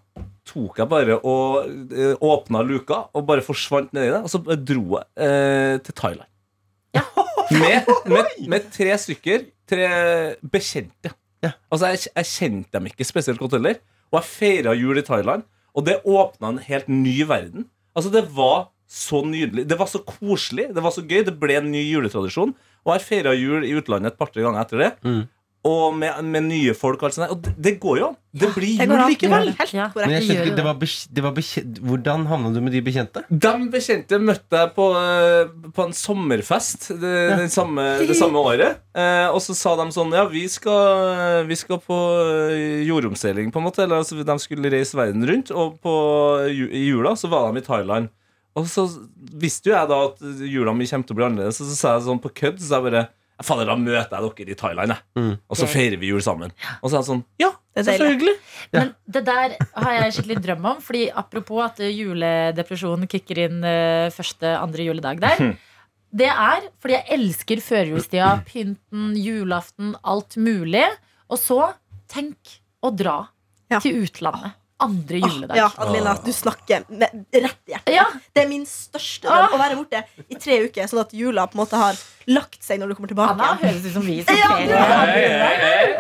tok 0.45 0.77
jeg 0.83 0.91
bare 0.91 1.17
og 1.25 1.91
eh, 1.95 2.13
åpna 2.21 2.61
luka 2.67 3.05
og 3.15 3.25
bare 3.29 3.45
forsvant 3.45 3.95
nedi 3.95 4.11
det. 4.11 4.21
Og 4.21 4.29
så 4.31 4.43
dro 4.43 4.99
jeg 4.99 5.05
eh, 5.25 5.75
til 5.85 5.97
Thailand. 6.03 6.29
Med, 7.45 7.85
med, 8.09 8.29
med 8.49 8.63
tre 8.73 8.95
stykker. 8.97 9.43
Tre 9.69 9.88
bekjente. 10.41 11.11
Ja. 11.45 11.51
Altså 11.69 11.91
jeg, 11.93 12.07
jeg 12.09 12.29
kjente 12.31 12.73
dem 12.73 12.88
ikke 12.89 13.05
spesielt 13.05 13.41
godt 13.41 13.53
heller. 13.59 13.77
Og 14.09 14.17
jeg 14.17 14.29
feira 14.31 14.73
jul 14.77 14.97
i 14.97 15.03
Thailand, 15.05 15.45
og 15.75 15.85
det 15.88 15.99
åpna 16.07 16.53
en 16.53 16.61
helt 16.63 16.88
ny 16.91 17.17
verden. 17.27 17.67
Altså 17.95 18.11
Det 18.13 18.25
var 18.35 18.69
så 18.88 19.21
nydelig. 19.25 19.65
Det 19.67 19.77
var 19.79 19.89
så 19.91 19.99
koselig. 20.05 20.69
Det 20.75 20.83
var 20.83 20.93
så 20.93 21.03
gøy. 21.03 21.23
Det 21.25 21.35
ble 21.41 21.57
en 21.57 21.71
ny 21.73 21.81
juletradisjon. 21.89 22.53
Og 22.85 22.91
jeg 22.93 23.05
feira 23.05 23.33
jul 23.33 23.65
i 23.65 23.73
utlandet 23.75 24.13
et 24.13 24.19
par-tre 24.19 24.43
ganger 24.45 24.61
etter 24.61 24.83
det. 24.83 24.91
Mm. 25.03 25.23
Og 25.65 25.95
med, 25.97 26.19
med 26.30 26.45
nye 26.45 26.73
folk. 26.78 26.99
Og, 27.01 27.08
alt 27.08 27.15
sånt 27.17 27.32
og 27.34 27.39
det, 27.41 27.56
det 27.58 27.73
går 27.82 27.97
jo. 28.04 28.10
Det 28.36 28.49
blir 28.54 28.82
Det 28.82 28.86
jul 28.86 29.01
likevel. 29.10 29.51
Ja. 29.73 29.88
Men 29.95 30.13
jeg 30.13 30.25
skjønte 30.28 30.43
ikke, 30.43 30.58
det 30.58 30.65
var 30.65 30.75
det 31.17 31.23
var 31.23 31.39
Hvordan 31.89 32.25
havna 32.30 32.51
du 32.54 32.60
med 32.62 32.75
de 32.75 32.82
bekjente? 32.86 33.23
De 33.30 33.54
bekjente 33.73 34.19
møtte 34.21 34.62
jeg 34.62 34.73
på, 34.75 34.88
eh, 34.99 35.54
på 35.73 35.88
en 35.88 35.95
sommerfest 35.95 36.89
det, 37.01 37.15
den 37.41 37.49
samme, 37.54 37.88
det 38.06 38.17
samme 38.19 38.43
året. 38.45 38.84
Eh, 38.93 39.25
og 39.32 39.39
så 39.43 39.56
sa 39.58 39.73
de 39.80 39.88
sånn 39.95 40.13
Ja, 40.13 40.28
vi 40.30 40.45
skal, 40.51 41.47
vi 41.49 41.58
skal 41.58 41.82
på 41.82 41.97
eh, 42.51 42.86
jordomseiling, 42.86 43.49
på 43.56 43.63
en 43.63 43.69
måte. 43.71 43.86
Eller 43.88 44.04
altså, 44.04 44.19
de 44.21 44.38
skulle 44.43 44.73
reise 44.73 44.99
verden 44.99 45.25
rundt. 45.25 45.49
Og 45.56 45.80
på, 45.82 45.97
i 46.51 46.86
jula 46.91 47.15
så 47.17 47.32
var 47.32 47.49
de 47.49 47.63
i 47.63 47.65
Thailand. 47.65 48.13
Og 48.56 48.69
så 48.71 48.86
visste 49.36 49.71
jo 49.71 49.75
jeg 49.75 49.89
da 49.89 50.04
at 50.12 50.21
jula 50.45 50.78
mi 50.78 50.86
kommer 50.88 51.08
til 51.08 51.15
å 51.15 51.19
bli 51.19 51.32
annerledes. 51.32 51.63
Og 51.63 51.71
så 51.71 51.80
sa 51.80 51.95
jeg 51.97 52.06
sånn 52.06 52.21
på 52.23 52.32
kødd 52.38 52.62
Så 52.62 52.78
jeg 52.78 52.86
bare 52.91 53.08
Fader, 53.43 53.65
da 53.67 53.76
møter 53.76 54.13
jeg 54.15 54.32
dere 54.38 54.52
i 54.54 54.56
Thailand, 54.56 54.93
jeg. 54.93 55.04
Mm. 55.19 55.32
Og 55.52 55.58
så 55.60 55.67
feirer 55.67 56.00
vi 56.00 56.08
jul 56.13 56.21
sammen. 56.24 56.54
Og 56.82 56.88
så 56.89 56.95
er 56.95 57.02
det 57.04 57.10
sånn 57.10 57.24
Ja, 57.41 57.50
Det 57.76 57.84
er 57.91 58.00
deilig. 58.06 58.36
Ja. 58.71 58.80
Men 58.80 58.91
det 59.12 59.24
der 59.28 59.56
har 59.84 59.93
jeg 59.98 60.13
skikkelig 60.15 60.38
drøm 60.45 60.65
om. 60.71 60.78
Fordi 60.82 61.02
Apropos 61.12 61.63
at 61.65 61.82
juledepresjonen 61.84 63.08
kicker 63.12 63.41
inn 63.48 63.63
eh, 63.67 64.10
første, 64.15 64.54
andre 64.60 64.86
juledag 64.88 65.19
der. 65.24 65.56
Det 66.15 66.30
er 66.32 66.69
fordi 66.80 66.95
jeg 66.95 67.12
elsker 67.17 67.62
førjulstida, 67.65 68.30
pynten, 68.48 69.10
julaften, 69.19 69.95
alt 70.08 70.38
mulig. 70.39 70.86
Og 71.28 71.41
så 71.41 71.74
tenk 72.12 72.60
å 72.86 72.93
dra 72.95 73.26
Ja. 73.71 73.80
til 73.82 74.04
utlandet 74.06 74.54
andre 74.83 75.21
juledag. 75.21 75.55
Ja, 75.57 75.69
Adelina, 75.77 76.15
du 76.25 76.31
snakker 76.35 76.83
med 76.89 77.09
rett 77.31 77.61
i 77.69 77.71
hjertet. 77.75 77.93
Ja. 77.95 78.05
Det 78.35 78.43
er 78.43 78.49
min 78.49 78.65
største 78.67 79.29
drøm 79.29 79.55
å 79.55 79.61
være 79.61 79.77
borte 79.79 80.01
i 80.27 80.35
tre 80.35 80.57
uker, 80.65 80.89
sånn 80.91 81.03
at 81.05 81.13
jula 81.15 81.45
på 81.47 81.55
en 81.55 81.61
måte 81.63 81.79
har 81.79 81.99
lagt 82.27 82.63
seg 82.65 82.79
når 82.81 82.91
du 82.91 82.95
kommer 82.97 83.11
tilbake. 83.11 83.35
Anna 83.38 83.53
høres 83.61 83.85
ut 83.85 83.93
som 83.93 84.03
vi 84.05 84.17
som 84.25 84.35
Ja. 84.35 84.49
ferie. 84.49 85.38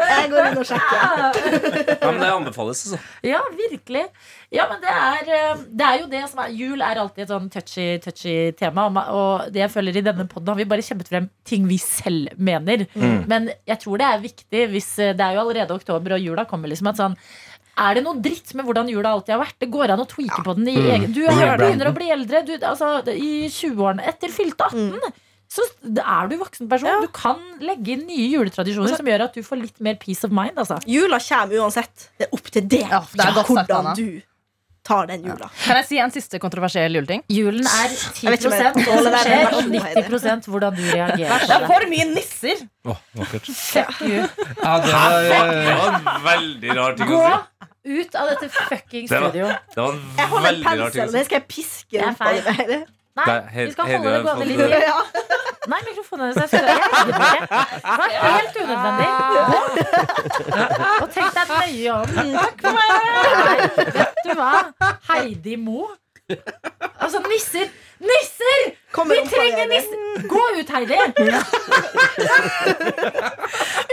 Jeg 0.09 0.29
går 0.31 0.49
inn 0.49 0.57
og 0.59 0.65
sjekker. 0.67 1.95
Ja, 2.01 2.11
men 2.11 2.19
det 2.19 2.31
anbefales, 2.33 2.81
altså. 2.85 2.99
Ja, 3.23 3.41
virkelig. 3.55 4.05
Ja, 4.51 4.67
men 4.69 4.81
det 4.83 4.91
er, 4.91 5.31
eh, 5.35 5.63
det 5.69 5.85
er 5.87 5.99
jo 6.01 6.07
det 6.11 6.23
som 6.29 6.39
er 6.43 6.51
Jul 6.55 6.81
er 6.81 6.99
alltid 7.01 7.23
et 7.25 7.29
sånn 7.33 7.49
touchy, 7.51 7.87
touchy 8.03 8.51
tema. 8.57 8.85
og 9.11 9.51
det 9.51 9.61
jeg 9.65 9.71
føler 9.71 9.97
i 9.97 10.01
denne 10.05 10.27
podden 10.27 10.47
har 10.53 10.55
vi 10.59 10.65
bare 10.65 10.81
kjempet 10.85 11.07
frem 11.09 11.29
ting 11.45 11.67
vi 11.67 11.77
selv 11.77 12.29
mener. 12.37 12.85
Mm. 12.95 13.27
Men 13.27 13.49
jeg 13.67 13.79
tror 13.79 13.97
det 13.97 14.05
er 14.09 14.19
viktig 14.23 14.69
hvis 14.71 14.99
eh, 14.99 15.13
Det 15.15 15.21
er 15.21 15.33
jo 15.35 15.41
allerede 15.45 15.71
oktober, 15.75 16.13
og 16.17 16.21
jula 16.21 16.45
kommer 16.45 16.67
liksom 16.69 16.87
at 16.89 16.97
sånn 16.97 17.15
er 17.77 17.93
det 17.97 18.03
noe 18.05 18.21
dritt 18.23 18.53
med 18.55 18.65
hvordan 18.65 18.89
jula 18.89 19.11
alltid 19.15 19.33
har 19.35 19.41
vært? 19.43 19.57
Det 19.59 19.69
går 19.73 19.91
an 19.95 19.99
å 20.03 20.07
tweake 20.07 20.43
på 20.45 20.55
den 20.55 20.67
i 20.71 20.75
Mm. 20.75 20.89
egen 20.95 21.11
Du 21.13 21.21
er, 21.25 21.57
begynner 21.57 21.89
å 21.91 21.95
bli 21.95 22.09
eldre. 22.11 22.45
Du, 22.45 22.53
altså, 22.57 23.03
I 23.11 23.47
20-årene 23.51 24.05
etter 24.07 24.29
fylte 24.31 24.63
18. 24.69 24.99
Så 25.55 25.61
er 25.95 26.27
du 26.27 26.37
voksen 26.37 26.67
person. 26.67 26.87
Ja. 26.89 26.99
Du 27.01 27.07
kan 27.13 27.37
legge 27.61 27.93
inn 27.93 28.05
nye 28.07 28.27
juletradisjoner 28.31 28.95
som 28.97 29.05
gjør 29.05 29.25
at 29.27 29.33
du 29.37 29.41
får 29.45 29.61
litt 29.61 29.79
mer 29.79 29.95
peace 29.95 30.23
of 30.25 30.31
mind. 30.31 30.57
Altså. 30.57 30.79
Jula 30.89 31.19
kommer 31.19 31.61
uansett. 31.63 32.09
Det 32.17 32.27
er 32.27 32.33
opp 32.33 32.49
til 32.51 32.67
det, 32.67 32.81
Ja, 32.89 33.01
hvordan 33.01 33.69
Anna. 33.69 33.93
du 33.95 34.21
tar 34.85 35.07
den 35.09 35.23
jula. 35.25 35.49
Kan 35.65 35.79
jeg 35.79 35.85
si 35.89 35.97
en 35.99 36.11
siste 36.13 36.39
kontroversiell 36.39 36.93
juleting? 36.95 37.23
Julen 37.33 37.65
er 37.65 37.89
Jeg 37.89 38.31
vet 38.31 38.39
10 38.39 38.45
ikke 38.45 38.47
om 38.47 38.53
jeg 38.53 38.73
det 38.75 38.85
tåler 38.85 39.09
som 39.09 39.17
skjer, 39.25 39.45
og 39.57 39.63
90 39.73 40.49
hvordan 40.53 40.75
du 40.77 40.83
reagerer 40.91 41.45
Det 41.45 41.49
er 41.49 41.59
det. 41.59 41.69
for 41.71 41.87
mye 41.89 42.05
nisser! 42.13 42.57
Fuck 42.85 44.01
you. 44.05 44.21
Ja, 44.63 44.77
det 44.85 44.93
var, 44.93 45.19
Det 45.25 45.75
var 45.75 45.97
en 45.97 46.23
veldig 46.29 46.75
rar 46.77 46.95
ting 46.99 47.07
Gå 47.09 47.21
å 47.21 47.33
si. 47.33 47.99
ut 47.99 48.15
av 48.15 48.29
dette 48.33 48.49
fucking 48.49 49.07
Det 49.09 49.19
var- 49.19 49.29
studio. 49.29 49.47
Det 49.47 49.81
var 49.81 49.91
en 49.93 50.01
Jeg 50.17 50.27
holder 50.27 50.37
en 50.37 50.55
veldig 50.55 50.65
rar 50.65 50.71
ting 50.71 50.81
pensel, 50.81 51.01
å 51.01 51.05
og 51.05 51.11
si. 51.11 51.17
den 51.17 51.25
skal 51.25 51.39
jeg 51.39 51.47
piske 51.47 51.91
Det 51.91 52.01
er 52.01 52.13
på 52.13 52.17
feil. 52.23 52.85
Nei, 53.15 53.25
er 53.31 53.41
helt- 53.55 53.67
vi 53.67 53.71
skal 53.71 53.85
holde 53.85 54.09
det 54.13 54.23
gående 54.25 54.45
litt 54.45 54.59
til. 54.59 54.69
Ja. 54.69 54.99
Nei, 55.71 55.79
mikrofonen 55.89 56.21
hennes. 56.25 56.37
Jeg 56.41 56.49
skal- 56.49 56.65
jeg 56.67 56.77
gidder 57.05 57.25
ikke. 57.25 57.41
Det 57.81 57.99
var 58.21 58.33
helt 58.39 58.55
unødvendig. 58.63 59.09
Og 61.01 61.07
tenk 61.15 61.29
deg 61.37 61.45
nøye 61.53 61.91
om. 61.93 62.07
Takk 62.35 62.57
for 62.61 62.71
meg. 62.79 62.87
Vet 63.95 64.19
du 64.25 64.31
hva? 64.39 64.53
Heidi 65.09 65.55
Mo. 65.55 65.79
Altså, 66.99 67.19
nisser. 67.29 67.67
Nisser! 68.01 68.61
Kommer 68.91 69.15
Vi 69.15 69.21
trenger 69.29 69.65
nisser! 69.69 69.97
Gå 70.27 70.41
ut, 70.59 70.69
Heidi! 70.75 70.97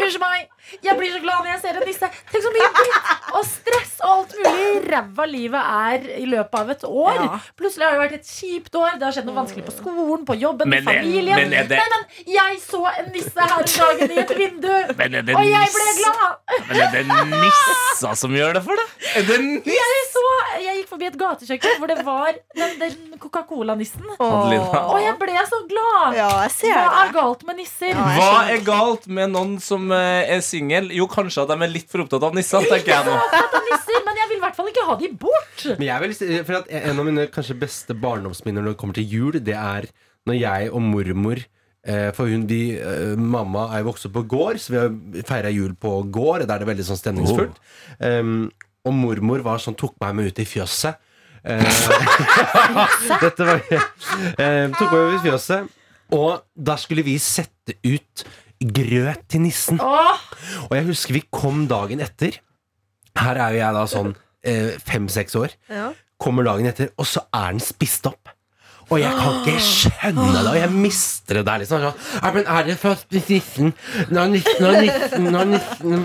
Unnskyld 0.03 0.23
meg. 0.23 0.49
Jeg 0.83 0.97
blir 0.99 1.13
så 1.13 1.21
glad 1.23 1.43
når 1.45 1.51
jeg 1.53 1.61
ser 1.65 1.79
en 1.81 1.87
nisse. 1.89 2.09
Tenk 2.33 2.45
så 2.47 2.53
mye 2.55 2.69
dritt 2.79 3.11
og 3.33 3.45
stress 3.49 3.93
og 4.03 4.11
alt 4.13 4.33
mulig 4.39 4.91
ræva 4.93 5.27
livet 5.31 5.63
er 5.63 6.07
i 6.19 6.27
løpet 6.27 6.59
av 6.61 6.71
et 6.75 6.85
år. 6.89 7.19
Ja. 7.21 7.39
Plutselig 7.59 7.87
har 7.87 7.93
det 7.97 8.01
vært 8.03 8.17
et 8.21 8.29
kjipt 8.33 8.75
år. 8.81 8.97
Det 8.99 9.07
har 9.09 9.15
skjedd 9.17 9.29
noe 9.29 9.39
vanskelig 9.41 9.65
på 9.69 9.75
skolen, 9.77 10.25
på 10.29 10.37
jobben, 10.41 10.69
Men 10.73 10.83
i 10.83 10.87
familien. 10.89 11.37
men 11.37 11.69
det- 11.69 11.79
Nei, 11.79 11.89
men 11.93 12.05
jeg 12.35 12.61
så 12.65 12.83
en 12.99 13.13
nisse 13.13 13.37
her 13.37 13.53
om 13.59 13.65
dagen 13.69 14.11
i 14.11 14.19
et 14.23 14.33
vindu, 14.39 14.97
Men 14.97 15.15
er 15.15 15.23
det 15.23 15.37
og 15.37 15.45
jeg 15.45 15.69
ble 15.77 15.89
glad. 16.01 16.33
Men 16.69 16.81
er 16.81 16.91
det 16.93 17.07
nissa 17.31 18.15
som 18.17 18.31
gjør 18.37 18.55
det 18.55 18.65
for 18.65 18.77
deg? 18.77 18.89
Er 19.17 19.23
det 19.31 19.41
niss? 19.41 19.67
Jeg, 19.67 20.03
så, 20.13 20.25
jeg 20.63 20.77
gikk 20.81 20.89
forbi 20.89 21.07
et 21.07 21.19
gatekjøkken 21.19 21.79
hvor 21.79 21.87
det 21.89 22.05
var 22.07 22.33
den, 22.57 22.79
den 22.79 23.19
Coca-Cola-nissen. 23.21 24.05
Og 24.19 25.01
jeg 25.03 25.15
ble 25.19 25.39
så 25.49 25.61
glad! 25.69 26.15
Ja, 26.17 26.29
jeg 26.47 26.51
ser 26.57 26.73
Hva 26.73 27.05
er 27.07 27.13
galt 27.13 27.43
med 27.47 27.57
nisser? 27.57 27.93
Ja, 27.93 28.09
Hva 28.19 28.51
er 28.53 28.61
galt 28.67 29.07
med 29.07 29.31
noen 29.35 29.59
som 29.61 29.91
eh, 29.93 30.31
er 30.37 30.41
singel? 30.41 30.62
Jo, 30.95 31.09
kanskje 31.11 31.45
at 31.45 31.51
de 31.51 31.57
er 31.67 31.73
litt 31.73 31.89
for 31.91 32.05
opptatt 32.05 32.27
av 32.29 32.37
nisser, 32.37 32.65
tenker 32.71 32.93
jeg 32.95 33.09
nå. 33.09 33.17
Nisser, 33.69 33.99
men 34.07 34.21
jeg 34.21 34.31
vil 34.31 34.39
i 34.39 34.45
hvert 34.45 34.59
fall 34.59 34.71
ikke 34.71 34.87
ha 34.89 34.97
de 35.01 35.11
bort. 35.25 35.67
Men 35.79 35.89
jeg 35.89 36.05
vil 36.05 36.45
for 36.47 36.61
at 36.61 36.71
En 36.83 37.03
av 37.03 37.09
mine 37.09 37.27
kanskje 37.33 37.59
beste 37.59 37.97
barndomsminner 37.99 38.65
når 38.65 38.75
det 38.75 38.81
kommer 38.81 38.99
til 38.99 39.09
jul, 39.09 39.41
det 39.43 39.57
er 39.59 39.89
når 40.29 40.39
jeg 40.39 40.71
og 40.71 40.83
mormor 40.87 41.41
eh, 41.43 42.11
For 42.15 42.31
hun, 42.31 42.47
de, 42.51 42.61
eh, 42.79 43.15
Mamma 43.19 43.69
er 43.73 43.83
jo 43.83 43.91
vokst 43.91 44.07
opp 44.09 44.17
på 44.21 44.27
gård, 44.35 44.61
så 44.63 44.75
vi 44.75 44.81
har 44.81 45.25
feira 45.29 45.51
jul 45.55 45.75
på 45.75 45.97
gård. 46.15 46.47
Der 46.47 46.55
er 46.57 46.65
det 46.65 46.71
veldig 46.71 46.87
sånn 46.87 47.01
stemningsfullt. 47.01 47.59
Um, 47.99 48.51
og 48.87 48.95
mormor 48.99 49.43
var 49.47 49.63
sånn, 49.63 49.79
tok 49.79 49.97
meg 50.03 50.15
med 50.19 50.33
ut 50.33 50.43
i 50.43 50.47
fjøset. 50.49 50.99
Eh, 51.43 51.59
dette 53.25 53.47
var 53.49 53.59
uh, 53.67 54.67
Tok 54.79 54.87
meg 54.87 54.99
med 54.99 55.17
ut 55.17 55.19
i 55.19 55.25
fjøset. 55.27 55.79
Og 56.13 56.43
da 56.55 56.77
skulle 56.81 57.05
vi 57.07 57.17
sette 57.23 57.79
ut 57.87 58.25
grøt 58.65 59.25
til 59.29 59.41
nissen. 59.47 59.81
Åh, 59.81 60.19
Og 60.71 60.77
jeg 60.77 60.85
husker 60.87 61.15
vi 61.15 61.25
kom 61.33 61.67
dagen 61.71 62.01
etter. 62.01 62.39
Her 63.19 63.37
er 63.37 63.51
jo 63.57 63.59
jeg 63.63 63.75
da 63.75 63.85
sånn 63.87 64.15
eh, 64.45 64.79
fem-seks 64.83 65.35
år. 65.37 65.51
Ja. 65.71 65.91
Kommer 66.23 66.45
dagen 66.47 66.67
etter, 66.71 66.91
og 66.99 67.07
så 67.07 67.25
er 67.35 67.51
den 67.53 67.61
spist 67.61 68.07
opp. 68.07 68.29
Og 68.93 68.99
jeg 69.01 69.13
kan 69.17 69.37
ikke 69.41 69.61
skjønne 69.63 70.25
det, 70.35 70.41
og 70.51 70.57
jeg 70.59 70.71
mister 70.75 71.39
det 71.39 71.45
der. 71.47 71.59
liksom 71.63 71.81
sånn, 71.81 72.01
«Ja, 72.23 72.31
Men 72.35 72.45
er 72.47 72.63
det 72.67 72.75
spise 72.77 73.31
nissen? 73.31 73.71
Når 74.11 74.27
nissen 74.35 74.67
og 74.67 74.77
nissen 74.83 75.29
og 75.35 75.47
nissen 75.49 76.05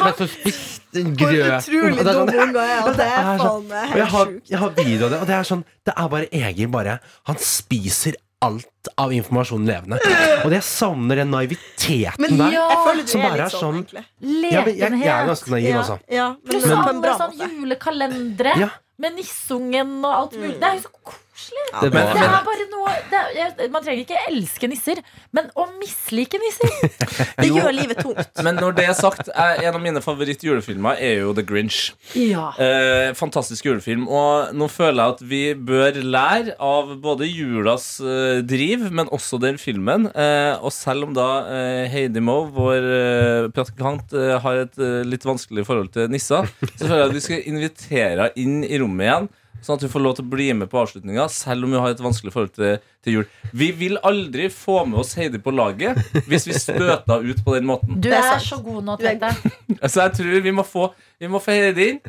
vært- 0.00 0.16
så 0.22 0.28
spist 0.30 0.80
Hvor 0.92 1.32
utrolig 1.32 1.98
er 1.98 2.04
sånn- 2.06 2.30
dum 2.32 2.48
unge 2.48 2.62
er. 2.64 2.80
og 2.86 2.96
Det 2.96 3.06
er 3.06 3.12
det 3.12 3.18
er 3.18 3.38
så- 3.38 3.44
faen 3.44 3.68
meg 3.68 3.90
og 3.90 3.96
jeg 3.96 4.06
har, 4.06 4.24
helt 4.24 4.36
sjukt. 4.36 4.50
jeg 4.50 4.58
har 4.58 4.70
video 4.70 5.04
av 5.04 5.10
det, 5.10 5.20
og 5.20 5.26
det 5.26 5.34
er 5.34 5.42
sånn 5.42 5.64
Det 5.84 5.94
er 5.96 6.08
bare 6.08 6.26
Egil 6.32 6.68
bare 6.68 6.98
Han 7.26 7.36
spiser 7.36 8.14
alt 8.42 8.90
av 8.98 9.12
informasjon 9.14 9.64
levende. 9.68 9.98
Og 10.42 10.50
det 10.50 10.58
jeg 10.58 10.66
savner 10.68 11.20
den 11.22 11.30
naiviteten 11.32 12.22
Men 12.24 12.36
der. 12.40 12.54
ja, 12.56 12.64
jeg 12.72 12.80
føler 12.86 13.02
du 13.06 13.12
som 13.12 13.20
er 13.22 13.28
bare 13.28 13.38
litt 13.38 13.44
er 13.46 13.54
sånn, 13.54 13.60
sånn- 13.62 13.82
egentlig. 13.82 14.04
Ja, 14.52 14.62
men 14.66 14.74
jeg, 14.76 15.00
jeg 15.06 15.12
er 15.14 15.28
ganske 15.30 15.52
naiv, 15.54 15.74
altså. 15.82 15.98
ja, 16.10 16.28
men 16.42 16.56
men, 16.60 16.68
men, 16.72 16.84
men, 16.88 17.02
bra 17.06 17.16
sånn 17.22 17.58
julekalendere 17.60 18.54
Ja. 18.60 18.70
med 18.98 19.14
nissungen 19.20 19.94
og 20.04 20.12
alt 20.16 20.32
mulig. 20.38 20.56
Det 20.60 20.68
er 20.72 20.80
jo 20.80 20.86
så 20.88 20.94
koselig. 21.42 21.64
Ja, 21.72 21.80
Det, 21.82 21.92
Men- 21.92 22.06
Det 22.12 22.22
er 22.22 22.44
bare 22.46 22.66
noe 22.70 22.92
det 23.10 23.18
er, 23.18 23.28
jeg, 23.36 23.70
Man 23.72 23.82
trenger 23.84 24.02
ikke 24.04 24.18
elske 24.30 24.68
nisser, 24.68 25.00
men 25.32 25.48
å 25.56 25.66
mislike 25.80 26.38
nisser 26.42 26.70
Det 27.42 27.48
gjør 27.50 27.72
livet 27.74 27.98
tungt. 28.02 28.42
Men 28.42 28.56
når 28.60 28.74
det 28.76 28.84
er 28.88 28.94
sagt, 28.98 29.28
er 29.34 29.62
en 29.66 29.74
av 29.74 29.80
mine 29.82 30.00
favoritt-julefilmer 30.02 30.98
er 31.02 31.20
jo 31.22 31.32
The 31.36 31.42
Grinch. 31.46 31.92
Ja. 32.18 32.50
Eh, 32.60 33.12
fantastisk 33.18 33.64
julefilm. 33.68 34.06
Og 34.08 34.52
nå 34.56 34.68
føler 34.70 34.98
jeg 35.02 35.14
at 35.16 35.22
vi 35.32 35.42
bør 35.54 35.98
lære 36.02 36.56
av 36.62 36.92
både 37.02 37.28
julas 37.30 37.86
eh, 38.00 38.40
driv, 38.46 38.88
men 38.92 39.10
også 39.14 39.40
den 39.42 39.58
filmen. 39.62 40.08
Eh, 40.12 40.54
og 40.62 40.72
selv 40.74 41.08
om 41.08 41.14
da 41.16 41.28
eh, 41.48 41.84
Heidi 41.92 42.20
Moe, 42.24 42.48
vår 42.54 42.88
eh, 42.98 43.50
praktikant, 43.54 44.12
eh, 44.16 44.36
har 44.44 44.62
et 44.66 44.78
eh, 44.82 45.00
litt 45.08 45.24
vanskelig 45.26 45.64
forhold 45.68 45.92
til 45.96 46.10
nisser, 46.12 46.50
så 46.76 46.82
føler 46.88 47.04
jeg 47.04 47.10
at 47.12 47.16
vi 47.18 47.24
skal 47.28 47.46
invitere 47.54 48.10
henne 48.12 48.30
inn 48.42 48.60
i 48.66 48.78
rommet 48.82 49.06
igjen. 49.08 49.30
Sånn 49.62 49.78
at 49.78 49.84
hun 49.86 49.92
får 49.92 50.02
lov 50.02 50.16
til 50.18 50.26
å 50.26 50.30
bli 50.32 50.48
med 50.58 50.70
på 50.72 50.80
avslutninga, 50.80 51.28
selv 51.30 51.66
om 51.66 51.74
hun 51.74 51.84
har 51.84 51.94
et 51.94 52.02
vanskelig 52.02 52.32
forhold 52.34 52.54
til, 52.56 52.80
til 53.06 53.18
jul. 53.18 53.28
Vi 53.54 53.68
vil 53.78 54.00
aldri 54.02 54.48
få 54.50 54.80
med 54.90 54.98
oss 55.04 55.14
Heidi 55.18 55.38
på 55.42 55.54
laget 55.54 56.00
hvis 56.26 56.48
vi 56.50 56.56
støter 56.58 57.22
ut 57.22 57.44
på 57.46 57.54
den 57.54 57.68
måten. 57.70 58.00
Du 58.02 58.10
er 58.10 58.42
så 58.42 58.58
god 58.64 58.82
nå, 58.88 58.98
Tete. 58.98 59.30
Så 59.92 60.02
jeg 60.02 60.16
tror 60.18 60.42
vi 60.48 60.54
må 60.54 60.66
få, 60.66 60.90
vi 61.22 61.30
må 61.30 61.40
få 61.42 61.54
Heidi 61.54 61.92
inn. 61.94 62.02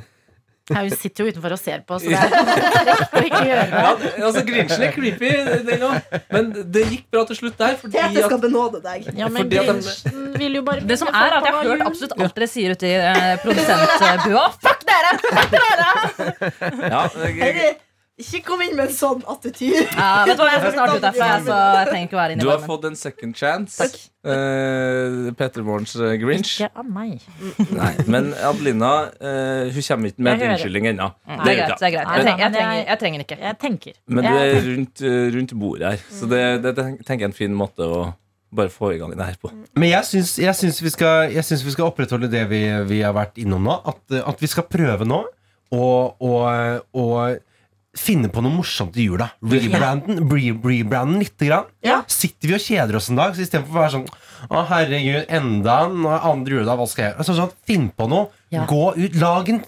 Ja, 0.72 0.80
hun 0.80 0.94
sitter 0.96 1.26
jo 1.26 1.32
utenfor 1.34 1.52
og 1.52 1.60
ser 1.60 1.82
på, 1.84 1.98
så 2.00 2.08
det 2.14 2.20
er 2.20 2.30
ikke 2.30 3.20
å 3.20 3.24
ikke 3.28 3.42
gjøre 3.50 3.64
det. 3.68 3.82
Ja, 3.84 3.90
altså 4.30 4.44
Grinchen 4.48 4.86
er 4.88 4.94
creepy. 4.96 5.32
Men 6.32 6.52
det 6.72 6.86
gikk 6.88 7.04
bra 7.12 7.26
til 7.28 7.40
slutt 7.42 7.58
der. 7.60 7.76
Fordi 7.82 8.00
at, 8.00 8.16
skal 8.30 8.40
benåde 8.46 8.80
deg. 8.86 9.10
Ja, 9.20 9.28
men 9.28 9.44
Fordi 9.44 9.60
at 9.60 9.68
de- 9.68 9.76
Grinchen 9.82 10.26
vil 10.40 10.60
jo 10.62 10.66
bare 10.70 10.86
Det 10.88 11.00
som 11.02 11.12
er 11.12 11.36
at 11.40 11.50
Jeg 11.50 11.58
har 11.58 11.72
hørt 11.74 11.86
absolutt 11.90 12.16
alt 12.18 12.40
dere 12.40 12.52
sier 12.54 12.78
ute 12.78 12.88
i 12.88 12.96
eh, 12.96 13.34
produsentbua. 13.44 14.46
Fuck 14.68 14.88
dere! 14.88 15.16
Fuck 15.28 15.58
dere! 15.58 15.90
ja, 16.96 17.04
ikke 18.22 18.44
kom 18.46 18.62
inn 18.62 18.76
med 18.78 18.92
en 18.92 18.94
sånn 18.94 19.24
attityd. 19.26 19.74
Ja, 19.98 20.10
vet 20.28 20.38
du 20.38 20.42
hva, 20.44 20.50
Jeg 20.54 20.62
skal 20.62 20.74
snart 20.76 20.92
ut 20.94 21.02
derfra, 21.02 21.28
så 21.42 21.56
jeg 21.80 21.88
trenger 21.90 22.08
ikke 22.08 22.18
å 22.18 22.20
være 22.20 22.36
inne 22.36 22.44
Du 22.44 22.50
har 22.52 22.60
varmen. 22.60 22.70
fått 22.70 22.84
en 22.92 22.98
second 23.00 23.38
chance. 23.40 23.88
Uh, 24.24 25.32
Peter 25.40 25.66
Morgens 25.66 25.96
eh, 25.98 26.14
Grinch. 26.22 26.52
Ikke 26.62 26.70
av 26.80 26.88
meg. 26.94 27.26
Nei, 27.74 27.92
men 28.08 28.30
Adelina 28.38 28.92
eh, 29.18 29.74
Hun 29.74 29.84
kommer 29.88 30.14
ikke 30.14 30.24
med 30.24 30.32
Jeg 30.32 30.38
en 30.38 30.44
hører. 30.46 30.54
unnskyldning 30.54 30.90
ennå. 30.94 31.10
Det 31.26 31.34
er 31.34 31.58
greit. 31.60 31.74
det 31.82 31.88
er 31.90 31.96
greit 31.98 32.08
Jeg, 32.14 32.24
trenger, 32.24 32.44
jeg, 32.46 32.54
trenger, 32.56 32.84
jeg 32.86 33.00
trenger 33.04 33.26
ikke. 33.26 33.40
Jeg 33.44 33.60
tenker. 33.66 33.98
Men 34.08 34.28
du 34.30 34.34
er 34.34 34.60
rundt, 34.70 35.04
eh, 35.10 35.24
rundt 35.38 35.56
bordet 35.66 35.92
her, 35.96 36.04
så 36.22 36.30
det, 36.30 36.44
det 36.64 36.76
tenker 36.78 37.18
jeg 37.18 37.24
er 37.26 37.32
en 37.34 37.40
fin 37.42 37.56
måte 37.58 37.88
å 37.88 38.04
bare 38.54 38.70
få 38.70 38.92
i 38.94 39.00
gang 39.02 39.10
det 39.18 39.26
her 39.26 39.38
på. 39.42 39.50
men 39.74 39.90
jeg 39.90 40.06
syns, 40.06 40.36
jeg, 40.38 40.54
syns 40.54 40.78
vi 40.86 40.92
skal, 40.94 41.32
jeg 41.34 41.42
syns 41.48 41.64
vi 41.66 41.74
skal 41.74 41.90
opprettholde 41.90 42.30
det 42.30 42.44
vi, 42.52 42.60
vi 42.86 43.00
har 43.02 43.16
vært 43.18 43.42
innom 43.42 43.66
nå. 43.66 43.80
At, 43.90 44.04
at 44.22 44.44
vi 44.44 44.50
skal 44.52 44.68
prøve 44.70 45.08
nå 45.10 45.24
å, 45.74 45.88
å, 46.14 46.34
å 46.94 47.08
finne 47.98 48.30
på 48.34 48.42
noe 48.42 48.56
morsomt 48.56 48.96
i 48.98 49.06
jula. 49.06 49.30
Rebranden, 49.46 50.24
rebranden 50.32 51.22
lite 51.22 51.50
grann. 51.50 51.70
Ja. 51.86 52.02
Sitter 52.10 52.50
vi 52.50 52.58
og 52.58 52.64
kjeder 52.64 52.98
oss 52.98 53.12
en 53.12 53.20
dag, 53.20 53.36
så 53.36 53.46
istedenfor 53.46 53.78
å 53.78 53.84
være 53.84 53.96
sånn 53.98 54.08
Å, 54.50 54.64
herregud, 54.68 55.30
enda 55.32 55.78
en 55.86 56.08
andre 56.10 56.58
juledag, 56.58 56.80
hva 56.82 56.88
skal 56.90 57.06
jeg 57.06 57.12
gjøre? 57.12 57.22
Altså, 57.24 57.36
sånn, 57.38 57.54
Finn 57.70 57.86
på 57.96 58.10
noe. 58.12 58.28
Ja. 58.52 58.66
Gå 58.68 58.90
ut. 58.98 59.16
Lag 59.22 59.52
en 59.54 59.62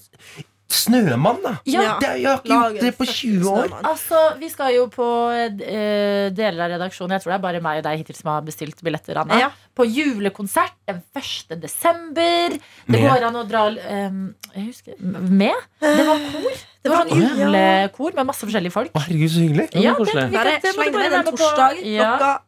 snømann, 0.76 1.40
da. 1.44 1.54
Ja, 1.70 1.98
Det, 2.02 2.10
jeg 2.22 2.28
har 2.30 2.40
ikke 2.42 2.50
Lag 2.52 2.76
gjort 2.76 2.82
det 2.86 2.92
på 3.00 3.06
20 3.10 3.50
år. 3.52 3.68
snømann. 3.68 3.86
Altså, 3.92 4.22
Vi 4.40 4.50
skal 4.54 4.74
jo 4.76 4.86
på 4.94 5.08
uh, 5.08 6.30
deler 6.36 6.62
av 6.66 6.74
redaksjonen 6.76 7.16
Jeg 7.16 7.24
tror 7.24 7.32
det 7.34 7.38
er 7.40 7.44
bare 7.48 7.62
meg 7.66 7.82
og 7.82 7.88
deg 7.88 8.02
hittil 8.04 8.16
som 8.20 8.32
har 8.34 8.42
bestilt 8.48 8.82
billetter. 8.86 9.18
Anna 9.24 9.40
Ja. 9.40 9.50
På 9.76 9.84
julekonsert 9.88 10.76
den 10.88 11.02
1. 11.16 11.58
desember. 11.62 12.56
Det 12.56 12.96
Med? 12.96 13.02
går 13.10 13.28
an 13.28 13.36
å 13.36 13.44
dra 13.50 13.66
um, 13.74 14.36
Jeg 14.56 14.66
husker 14.70 14.94
Med? 15.02 15.54
Det 15.82 16.06
var 16.08 16.26
kor. 16.32 16.64
Det 16.86 16.92
var 16.94 17.06
sånn 17.10 17.24
julekor 17.42 18.14
med 18.16 18.28
masse 18.30 18.46
forskjellige 18.46 18.72
folk. 18.76 18.92
Å, 18.94 19.02
herregud, 19.08 19.32
så 19.34 19.42
hyggelig. 19.42 19.70
Ja, 19.74 19.80
det 19.82 19.88
var 19.90 20.04
koselig. 20.04 20.22
det, 20.22 20.30
vi 20.30 20.38
kan- 20.38 20.46
det 20.46 20.52
det, 20.52 20.62
det, 20.62 20.62
det, 20.62 20.76
det, 20.76 20.76
bare 20.78 21.80
inn 21.82 22.02
være 22.04 22.34
en 22.36 22.44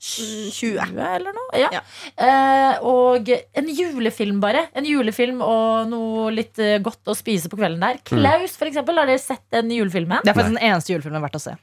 med 0.00 0.08
på. 0.08 0.08
torsdag 0.08 0.08
Ja. 0.08 0.08
klokka 0.08 0.26
mm, 0.26 0.50
20. 0.50 0.50
20 0.50 1.08
eller 1.14 1.32
noe. 1.36 1.60
Ja. 1.60 1.68
Ja. 1.72 1.80
Eh, 2.16 2.78
og 2.82 3.28
en 3.30 3.68
julefilm, 3.68 4.40
bare. 4.40 4.66
En 4.74 4.84
julefilm 4.84 5.42
og 5.42 5.88
noe 5.90 6.30
litt 6.34 6.58
eh, 6.58 6.78
godt 6.78 7.04
å 7.10 7.16
spise 7.16 7.48
på 7.48 7.56
kvelden 7.60 7.80
der. 7.80 8.00
Klaus, 8.04 8.56
for 8.56 8.66
eksempel. 8.66 8.96
Har 8.96 9.06
dere 9.06 9.18
sett 9.22 9.44
den 9.50 9.70
julefilmen? 9.70 10.22
Det 10.24 10.30
er 10.32 10.38
faktisk 10.38 10.56
den 10.56 10.70
eneste 10.70 10.92
julefilmen 10.94 11.22
verdt 11.22 11.36
å 11.36 11.44
se. 11.44 11.56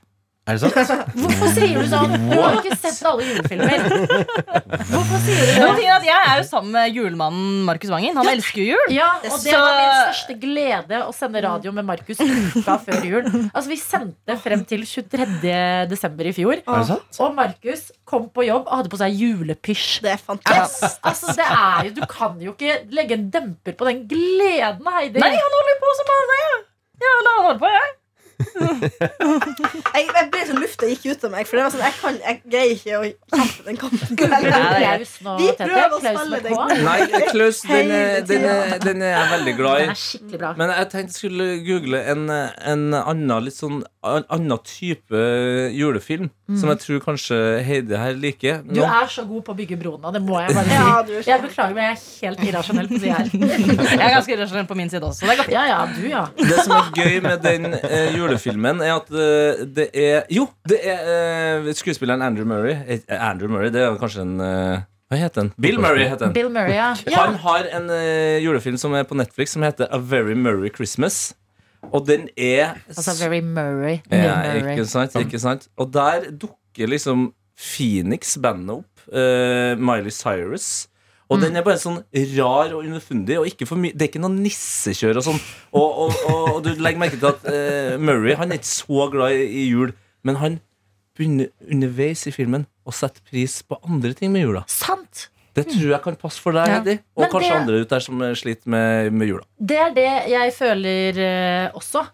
Er 0.48 0.56
det 0.56 0.62
sant? 0.88 1.10
Hvorfor 1.20 1.50
sier 1.52 1.76
du 1.76 1.88
sånn? 1.92 2.14
Du 2.30 2.36
har 2.40 2.54
ikke 2.62 2.76
sett 2.80 3.02
alle 3.10 3.26
julefilmer. 3.28 3.82
Hvorfor 4.88 5.20
sier 5.26 5.42
du 5.44 5.82
det? 5.82 5.98
Jeg 6.08 6.16
er 6.16 6.38
jo 6.40 6.46
sammen 6.48 6.72
med 6.72 6.96
julemannen 6.96 7.66
Markus 7.68 7.92
Vangen. 7.92 8.16
Han 8.16 8.30
elsker 8.32 8.62
jo 8.64 8.78
jul. 8.78 8.94
Ja, 8.96 9.10
og 9.28 9.36
det 9.44 9.56
var 9.58 9.76
min 9.76 9.92
største 9.98 10.38
glede 10.40 11.02
å 11.04 11.12
sende 11.16 11.42
radio 11.44 11.74
med 11.76 11.88
Markus 11.90 12.22
uka 12.24 12.78
før 12.86 13.04
jul. 13.10 13.28
Altså, 13.52 13.66
Vi 13.74 13.80
sendte 13.82 14.38
frem 14.40 14.64
til 14.70 14.86
23. 14.88 15.28
desember 15.92 16.32
i 16.32 16.34
fjor. 16.38 16.64
Og 16.64 17.36
Markus 17.36 17.90
kom 18.08 18.30
på 18.32 18.48
jobb 18.48 18.70
og 18.72 18.80
hadde 18.80 18.94
på 18.94 19.02
seg 19.04 19.20
julepysj. 19.20 20.00
Det 20.08 20.16
er 20.16 20.24
fantastisk. 20.32 20.98
Altså, 21.04 21.36
det 21.36 21.50
er 21.52 21.90
jo, 21.90 21.96
Du 22.00 22.04
kan 22.08 22.40
jo 22.40 22.56
ikke 22.56 22.80
legge 22.96 23.20
en 23.20 23.28
demper 23.34 23.76
på 23.76 23.92
den 23.92 24.06
gleden, 24.08 24.88
Heidi. 24.96 25.20
Nei, 25.20 25.36
han 25.36 25.56
holder 25.60 25.80
på 25.84 25.96
som 26.00 26.12
bare 26.14 26.28
det. 26.32 26.44
Ja, 27.04 27.16
la 27.28 27.34
han 27.36 27.48
holde 27.52 27.62
på, 27.62 27.72
jeg. 27.76 27.96
Jeg, 28.38 30.04
jeg 30.06 30.28
ble 30.32 30.42
så 30.46 30.56
lufta 30.58 30.90
gikk 30.92 31.06
ut 31.10 31.24
av 31.28 31.32
meg, 31.34 31.48
for 31.50 31.58
det 31.58 31.64
var 31.66 31.74
sånn, 31.74 31.84
jeg, 31.88 31.96
kan, 32.02 32.18
jeg 32.22 32.36
greier 32.46 32.74
ikke 32.76 33.00
å 33.00 33.04
kjempe 33.34 33.66
den 33.68 33.80
kampen. 33.82 34.08
Vi 35.42 35.48
prøver 35.58 35.96
å 35.96 36.02
spille 36.04 36.42
den 36.46 36.54
K? 36.54 36.78
Nei, 36.86 37.00
Klaus, 37.32 37.62
den, 37.68 37.94
den, 38.30 38.48
den 38.86 39.06
er 39.06 39.14
jeg 39.16 39.32
veldig 39.34 39.56
glad 39.58 39.82
Den 39.82 39.88
i. 39.88 39.96
er 39.96 40.02
skikkelig 40.04 40.42
bra. 40.44 40.54
Men 40.60 40.74
jeg 40.76 40.90
tenkte 40.94 41.16
jeg 41.18 41.20
skulle 41.22 41.50
google 41.66 42.04
en, 42.14 42.24
en 42.30 42.86
annen 43.02 43.48
litt 43.48 43.58
sånn 43.58 43.82
an- 44.16 44.26
annen 44.38 44.60
type 44.66 45.20
julefilm 45.76 46.30
som 46.58 46.70
jeg 46.72 46.80
tror 46.80 47.02
kanskje 47.04 47.38
Heidi 47.68 47.98
her 48.00 48.14
liker. 48.16 48.62
Du 48.64 48.80
er 48.82 49.10
så 49.12 49.26
god 49.28 49.44
på 49.44 49.52
å 49.52 49.58
bygge 49.58 49.78
broene, 49.82 50.12
det 50.16 50.22
må 50.24 50.40
jeg 50.40 50.56
bare 50.56 50.68
si. 50.70 50.78
Ja, 50.78 51.36
Jeg 51.36 51.44
beklager, 51.44 51.76
men 51.76 51.84
jeg 51.84 51.98
er 51.98 52.28
helt 52.28 52.44
irrasjonell 52.48 52.88
på 52.92 53.00
det 53.04 53.12
her. 53.12 53.32
Jeg 53.98 54.06
er 54.08 54.14
ganske 54.16 54.36
irrasjonell 54.38 54.68
på 54.70 54.78
min 54.80 54.90
side 54.94 55.04
også. 55.04 55.28
Det 55.28 55.38
er. 55.38 55.52
Ja, 55.58 55.64
ja, 55.68 55.80
du, 55.98 56.04
ja. 56.08 56.26
Det 56.40 56.60
som 56.64 56.76
er 56.78 56.92
gøy 56.96 57.18
med 57.26 57.42
den 57.44 57.74
eh, 57.80 58.12
julefilmen, 58.16 58.82
er 58.86 58.94
at 59.02 59.10
eh, 59.12 59.64
det 59.80 59.90
er 59.94 60.24
Jo, 60.34 60.48
det 60.70 60.80
er 60.88 61.10
eh, 61.68 61.74
skuespilleren 61.76 62.22
Andrew 62.24 62.48
Murray. 62.48 62.78
Eh, 62.88 63.04
Andrew 63.18 63.52
Murray, 63.52 63.72
det 63.76 63.84
er 63.84 63.98
kanskje 64.00 64.24
en 64.24 64.38
eh, 64.44 64.86
Hva 65.12 65.20
heter 65.22 65.42
den? 65.46 65.52
Bill 65.64 65.78
Murray 65.84 66.08
heter 66.08 66.28
den. 66.28 66.34
Bill 66.36 66.50
Murray, 66.52 66.76
ja. 66.80 66.94
Han 67.18 67.36
har 67.44 67.68
en 67.78 67.90
eh, 67.96 68.38
julefilm 68.44 68.78
som 68.80 68.96
er 69.00 69.04
på 69.08 69.16
Netflix 69.20 69.56
som 69.56 69.64
heter 69.68 69.88
A 69.92 70.00
Very 70.00 70.36
Murray 70.36 70.72
Christmas. 70.76 71.34
Og 71.96 72.04
den 72.08 72.28
er 72.36 72.76
Altså 72.90 73.16
Very 73.22 73.40
Murray. 73.42 74.00
Ja, 74.12 74.42
ikke 74.60 74.86
sant, 74.90 75.16
ikke 75.16 75.40
sant 75.40 75.70
Og 75.78 75.92
der 75.94 76.30
dukker 76.32 76.90
liksom 76.90 77.32
Phoenix-bandet 77.58 78.84
opp. 78.84 79.08
Uh, 79.08 79.74
Miley 79.80 80.12
Cyrus. 80.14 80.88
Og 81.28 81.42
den 81.42 81.58
er 81.60 81.64
bare 81.66 81.80
sånn 81.82 81.98
rar 82.38 82.72
og 82.72 82.86
underfundig, 82.86 83.36
og 83.40 83.50
ikke 83.50 83.66
for 83.68 83.80
mye 83.82 83.92
Det 83.92 84.06
er 84.06 84.12
ikke 84.12 84.22
noe 84.24 84.36
nissekjør 84.36 85.20
og 85.20 85.26
sånn. 85.26 85.40
Og, 85.76 85.88
og, 85.88 86.20
og, 86.30 86.44
og 86.54 86.60
du 86.64 86.70
legger 86.80 87.02
merke 87.02 87.20
til 87.20 87.32
at 87.32 87.48
uh, 87.50 87.96
Murray 88.00 88.38
han 88.40 88.54
er 88.54 88.62
ikke 88.62 88.70
så 88.70 89.10
glad 89.12 89.36
i, 89.36 89.48
i 89.64 89.66
jul, 89.72 89.92
men 90.28 90.40
han 90.40 90.60
begynner 91.18 91.50
underveis 91.66 92.28
i 92.30 92.36
filmen 92.36 92.68
å 92.88 92.94
sette 92.96 93.24
pris 93.28 93.60
på 93.66 93.80
andre 93.84 94.14
ting 94.16 94.32
med 94.36 94.46
jula. 94.46 94.64
Sant! 94.72 95.28
Det 95.58 95.66
tror 95.72 95.90
jeg 95.96 96.02
kan 96.06 96.16
passe 96.22 96.40
for 96.44 96.54
deg, 96.56 96.68
Ja. 96.70 96.78
Heidi. 96.80 96.98
Og 97.18 97.24
Men 97.26 97.32
kanskje 97.34 97.50
det- 97.52 97.60
andre 97.62 97.82
ut 97.82 97.90
der 97.96 98.00
som 98.06 98.22
eh, 98.22 98.34
sliter 98.38 98.68
med, 98.74 99.12
med 99.14 99.28
jula. 99.32 99.44
Det 99.60 99.78
er 99.82 99.94
det 99.98 100.10
jeg 100.32 100.54
føler 100.54 101.22
uh, 101.26 101.78
også. 101.82 102.06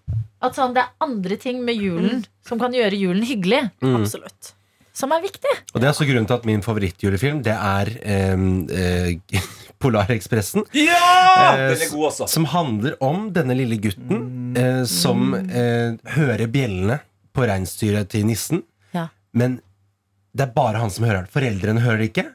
At 0.44 0.56
sånn, 0.58 0.74
det 0.76 0.82
er 0.84 0.92
andre 1.06 1.38
ting 1.40 1.62
med 1.64 1.76
julen 1.80 2.26
som 2.44 2.60
kan 2.60 2.74
gjøre 2.76 2.98
julen 3.00 3.24
hyggelig, 3.24 3.62
Mm. 3.82 4.02
Absolutt. 4.02 4.54
som 4.94 5.12
er 5.16 5.22
viktig. 5.24 5.54
Og 5.74 5.82
det 5.82 5.88
er 5.88 5.92
også 5.94 6.06
grunnen 6.06 6.28
til 6.28 6.36
at 6.36 6.44
min 6.46 6.62
favorittjulefilm 6.62 7.40
Det 7.44 7.56
er 7.56 7.90
um, 8.36 8.68
uh, 8.70 9.40
Polarekspressen. 9.84 10.64
Ja! 10.78 11.56
Eh, 11.58 11.74
Den 11.74 11.82
er 11.82 11.90
god, 11.92 12.06
også. 12.12 12.28
Som 12.32 12.46
handler 12.46 12.94
om 13.04 13.26
denne 13.36 13.56
lille 13.58 13.76
gutten 13.84 14.56
eh, 14.56 14.84
som 14.88 15.34
eh, 15.36 15.98
hører 16.16 16.48
bjellene 16.48 17.00
på 17.36 17.44
reinsdyret 17.50 18.08
til 18.14 18.24
nissen. 18.30 18.62
Ja. 18.96 19.08
Men 19.34 19.58
det 20.34 20.46
er 20.48 20.54
bare 20.56 20.80
han 20.80 20.90
som 20.94 21.04
hører 21.06 21.26
det. 21.26 21.34
Foreldrene 21.36 21.82
hører 21.84 22.00
det 22.04 22.12
ikke. 22.14 22.26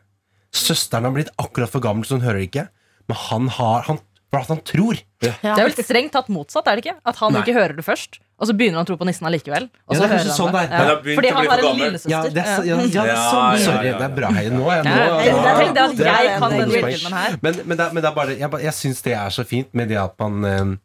Søsteren 0.58 1.06
har 1.08 1.14
blitt 1.16 1.30
akkurat 1.38 1.70
for 1.72 1.80
gammel, 1.84 2.04
så 2.08 2.18
hun 2.18 2.26
hører 2.26 2.42
det 2.42 2.48
ikke. 2.50 2.68
Men 3.08 3.16
han 3.30 3.48
har 3.56 3.82
han, 3.88 3.98
for 4.30 4.40
at 4.42 4.48
han 4.52 4.60
tror. 4.68 4.98
Ja. 5.24 5.32
Det 5.40 5.54
er 5.54 5.68
vel 5.70 5.84
strengt 5.84 6.12
tatt 6.12 6.28
motsatt, 6.28 6.66
er 6.68 6.76
det 6.78 6.84
ikke? 6.86 6.98
At 7.08 7.16
han 7.22 7.32
Nei. 7.32 7.40
ikke 7.42 7.54
hører 7.56 7.76
det 7.78 7.84
først, 7.86 8.18
og 8.38 8.46
så 8.46 8.54
begynner 8.54 8.78
han 8.78 8.86
å 8.86 8.88
tro 8.90 8.96
på 9.00 9.06
nissen 9.08 9.26
allikevel. 9.26 9.64
Og 9.88 9.94
Ja, 9.94 9.96
så 9.96 10.02
det 10.02 10.04
er 10.04 10.12
hører 10.12 10.28
han 10.28 10.36
sånn 10.36 10.52
det 10.52 10.60
er. 10.60 10.68
Ja. 10.68 10.96
Fordi 11.18 11.30
han 11.38 11.48
har 11.48 11.58
en 11.64 11.78
lillesøster. 11.80 12.10
Ja, 12.12 12.20
det 12.28 12.42
er, 12.44 12.50
så- 12.56 12.66
ja, 12.68 12.76
ja, 12.76 13.04
Ja, 13.08 13.16
sånn. 13.32 13.64
Sorry, 13.64 13.86
ja, 13.86 13.92
ja. 13.92 13.98
det 13.98 14.06
er 14.10 14.14
bra. 14.18 14.28
Nå 14.28 14.36
er 14.36 14.42
jeg 14.42 14.52
nå, 14.52 14.58
det- 14.58 14.68
nå- 14.68 14.84
jeg 14.84 16.06
er- 16.08 16.28
jeg 16.28 16.38
kan 16.38 16.50
den 16.50 16.68
det 16.68 16.76
er- 16.76 16.82
real-filmen 16.82 17.12
her. 17.18 17.38
Men, 17.42 17.54
men, 17.66 17.76
det, 17.76 17.86
er- 17.86 17.92
men 17.94 18.02
det 18.02 18.08
er 18.10 18.14
bare 18.14 18.36
Jeg, 18.38 18.50
jeg 18.68 18.74
syns 18.74 19.02
det 19.02 19.12
er 19.14 19.30
så 19.30 19.44
fint 19.46 19.74
med 19.74 19.88
det 19.88 19.96
at 19.98 20.14
man 20.20 20.44
eh, 20.44 20.76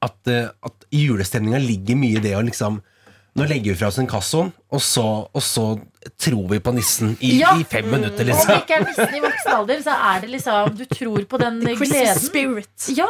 At, 0.00 0.14
eh, 0.28 0.46
at 0.62 0.84
julestemninga 0.92 1.58
ligger 1.58 1.96
mye 1.96 2.18
i 2.18 2.20
det 2.22 2.34
å 2.38 2.44
liksom 2.44 2.82
Nå 3.38 3.46
legger 3.48 3.72
vi 3.72 3.78
fra 3.78 3.88
oss 3.92 3.98
inkassoen, 4.02 4.50
og 4.74 4.80
så, 4.82 5.04
og 5.32 5.42
så 5.44 5.64
tror 6.18 6.48
vi 6.50 6.58
på 6.64 6.72
nissen 6.74 7.12
i, 7.20 7.38
Ja. 7.40 7.52
i 7.58 7.64
fem 7.68 7.86
minutter, 7.90 8.24
Om 8.24 8.26
det 8.26 8.26
liksom. 8.32 8.54
ikke 8.62 8.76
er 8.78 8.84
nissen 8.86 9.14
i 9.14 9.20
voksen 9.22 9.52
alder, 9.54 9.82
så 9.84 9.94
er 10.10 10.20
det 10.24 10.30
liksom 10.34 10.76
Du 10.78 10.84
tror 10.90 11.24
på 11.30 11.38
den 11.42 11.60
gleden. 11.60 12.18
spirit. 12.18 12.88
Ja, 12.96 13.08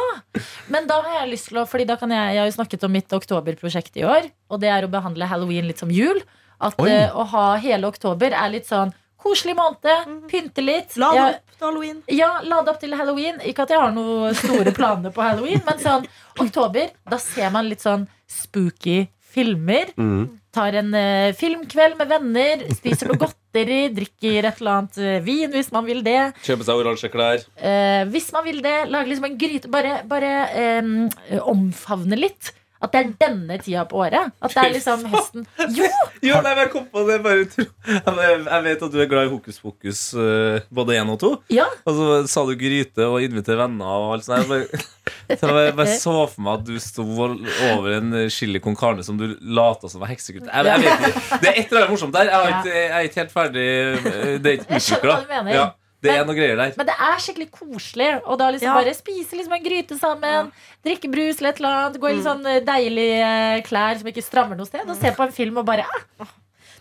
men 0.69 0.87
da 0.89 1.01
har 1.01 1.21
jeg 1.21 1.31
lyst 1.33 1.49
til 1.49 1.57
å 1.61 1.65
Fordi 1.69 1.85
da 1.89 1.95
kan 1.99 2.09
jeg, 2.13 2.35
jeg 2.35 2.41
har 2.43 2.49
jo 2.51 2.57
snakket 2.57 2.83
om 2.87 2.91
mitt 2.91 3.09
oktoberprosjekt 3.19 3.97
i 3.97 4.03
år 4.05 4.29
Og 4.49 4.59
det 4.61 4.69
er 4.69 4.83
å 4.87 4.91
behandle 4.91 5.25
Halloween 5.27 5.67
litt 5.67 5.79
som 5.79 5.89
jul 5.91 6.21
At 6.59 6.75
eh, 6.85 7.09
å 7.15 7.23
ha 7.33 7.55
hele 7.57 7.87
oktober 7.87 8.31
er 8.35 8.49
litt 8.53 8.67
sånn 8.69 8.93
Koselig 9.19 9.55
måned, 9.57 10.29
pynte 10.31 10.63
litt 10.63 10.95
Lade 10.95 11.15
jeg, 11.19 11.33
opp 11.35 11.57
til 11.59 11.67
halloween. 11.67 11.97
Ja, 12.07 12.29
lade 12.47 12.71
opp 12.71 12.79
til 12.79 12.93
Halloween 12.95 13.39
Ikke 13.43 13.63
at 13.65 13.69
jeg 13.73 13.79
har 13.81 13.91
noen 13.91 14.35
store 14.35 14.71
planer 14.71 15.11
på 15.11 15.21
Halloween 15.25 15.59
Men 15.67 15.79
sånn, 15.83 16.05
oktober, 16.39 16.89
da 17.09 17.17
ser 17.19 17.49
man 17.51 17.67
litt 17.67 17.81
sånn 17.83 18.05
spooky 18.29 19.07
filmer 19.39 19.95
Mm. 19.97 20.27
Tar 20.49 20.73
en 20.79 20.87
eh, 20.97 21.29
filmkveld 21.37 21.93
med 21.99 22.09
venner 22.09 22.63
Spiser 22.73 23.11
noe 23.11 23.19
godteri 23.21 23.83
Drikker 23.93 24.47
et 24.49 24.61
eller 24.63 24.79
annet 24.79 24.97
eh, 24.97 25.19
vin 25.21 25.51
hvis 25.53 25.69
man 25.75 25.85
vil 25.85 25.99
det 26.05 26.15
Kjøpe 26.41 26.65
seg 26.65 26.81
oransje 26.81 27.11
klær. 27.13 27.43
Eh, 27.61 28.01
hvis 28.09 28.31
man 28.33 28.47
vil 28.47 28.57
det, 28.65 28.73
lage 28.89 29.11
liksom 29.11 29.27
en 29.29 29.37
gryte. 29.41 29.69
Bare, 29.69 29.99
bare 30.09 30.31
eh, 30.57 31.37
omfavne 31.45 32.17
litt. 32.17 32.49
At 32.79 32.93
det 32.95 32.99
er 33.01 33.07
denne 33.19 33.57
tida 33.59 33.81
på 33.89 33.97
året. 33.99 34.29
At 34.39 34.53
det 34.55 34.61
er 34.63 34.69
liksom 34.77 35.01
høsten. 35.11 35.43
Jo! 35.75 35.87
Jo, 36.29 36.37
nei, 36.43 36.51
jeg 36.59 36.69
kom 36.73 36.85
på 36.91 37.01
det 37.07 37.15
bare 37.23 37.45
tro. 37.47 37.63
Jeg, 37.87 38.61
vet 38.65 38.81
at 38.85 38.91
du 38.91 38.97
er 38.99 39.07
glad 39.11 39.27
i 39.27 39.31
hokus 39.31 39.57
pokus 39.63 40.01
eh, 40.19 40.59
både 40.75 40.97
én 40.99 41.11
og 41.11 41.19
to. 41.21 41.29
Ja, 41.51 41.65
Og 41.87 41.95
så 41.95 42.07
sa 42.31 42.43
du 42.47 42.53
gryte 42.59 43.05
og 43.07 43.23
invitere 43.23 43.55
venner 43.61 43.87
og 43.87 44.13
alt 44.17 44.27
sånt. 44.27 44.43
Jeg 44.43 44.49
bare, 44.51 45.37
så 45.39 45.51
jeg 45.63 45.75
bare 45.79 45.95
så 46.03 46.15
for 46.31 46.43
meg 46.43 46.59
at 46.59 46.65
du 46.67 46.75
sto 46.83 47.05
over 47.07 47.89
en 47.97 48.17
chili 48.31 48.59
con 48.63 48.75
carne 48.79 49.03
som 49.07 49.19
du 49.19 49.29
lata 49.39 49.87
som 49.91 50.03
var 50.03 50.11
heksegutt. 50.11 50.47
Jeg, 50.51 50.67
jeg 50.67 50.83
vet 50.83 51.07
ikke. 51.09 51.23
Det 51.43 51.51
er 51.53 51.59
et 51.63 51.65
eller 51.71 51.81
annet 51.85 51.93
morsomt 51.95 52.15
der. 52.19 52.31
Jeg, 52.31 52.39
er 52.39 52.57
ikke, 52.59 52.75
jeg 52.79 52.91
er 52.99 53.07
ikke 53.11 53.21
helt 53.23 53.35
ferdig. 53.39 53.67
eh, 53.69 54.33
Det 54.39 54.51
er 54.53 54.59
ikke 54.59 54.81
utvikla. 54.83 55.19
Ja, 55.55 55.67
det 56.01 56.11
er 56.15 56.25
noe 56.25 56.35
greier 56.37 56.55
der. 56.55 56.73
Men 56.77 56.85
det 56.87 56.95
er 56.95 57.17
skikkelig 57.19 57.49
koselig. 57.51 58.09
Og 58.25 58.37
da 58.39 58.49
liksom 58.51 58.69
Ja. 58.69 58.73
bare 58.79 58.93
spise 58.95 59.35
liksom 59.35 59.53
en 59.57 59.63
gryte 59.63 59.97
sammen. 59.99 60.51
Drikke 60.85 61.11
brus 61.11 61.39
eller 61.41 61.49
et 61.49 61.57
eller 61.59 61.69
annet. 61.79 61.99
Gå 61.99 62.09
i 62.09 62.13
litt 62.15 62.23
sånn 62.27 62.45
eh, 62.47 62.59
deilige 62.63 63.23
eh, 63.23 63.61
klær 63.67 63.97
som 63.99 64.07
ikke 64.07 64.23
strammer 64.23 64.55
noe 64.55 64.65
sted. 64.69 64.87
Og 64.87 64.95
se 64.95 65.11
på 65.11 65.23
en 65.27 65.31
film 65.35 65.57
og 65.57 65.65
bare 65.65 65.83
ah, 65.83 66.27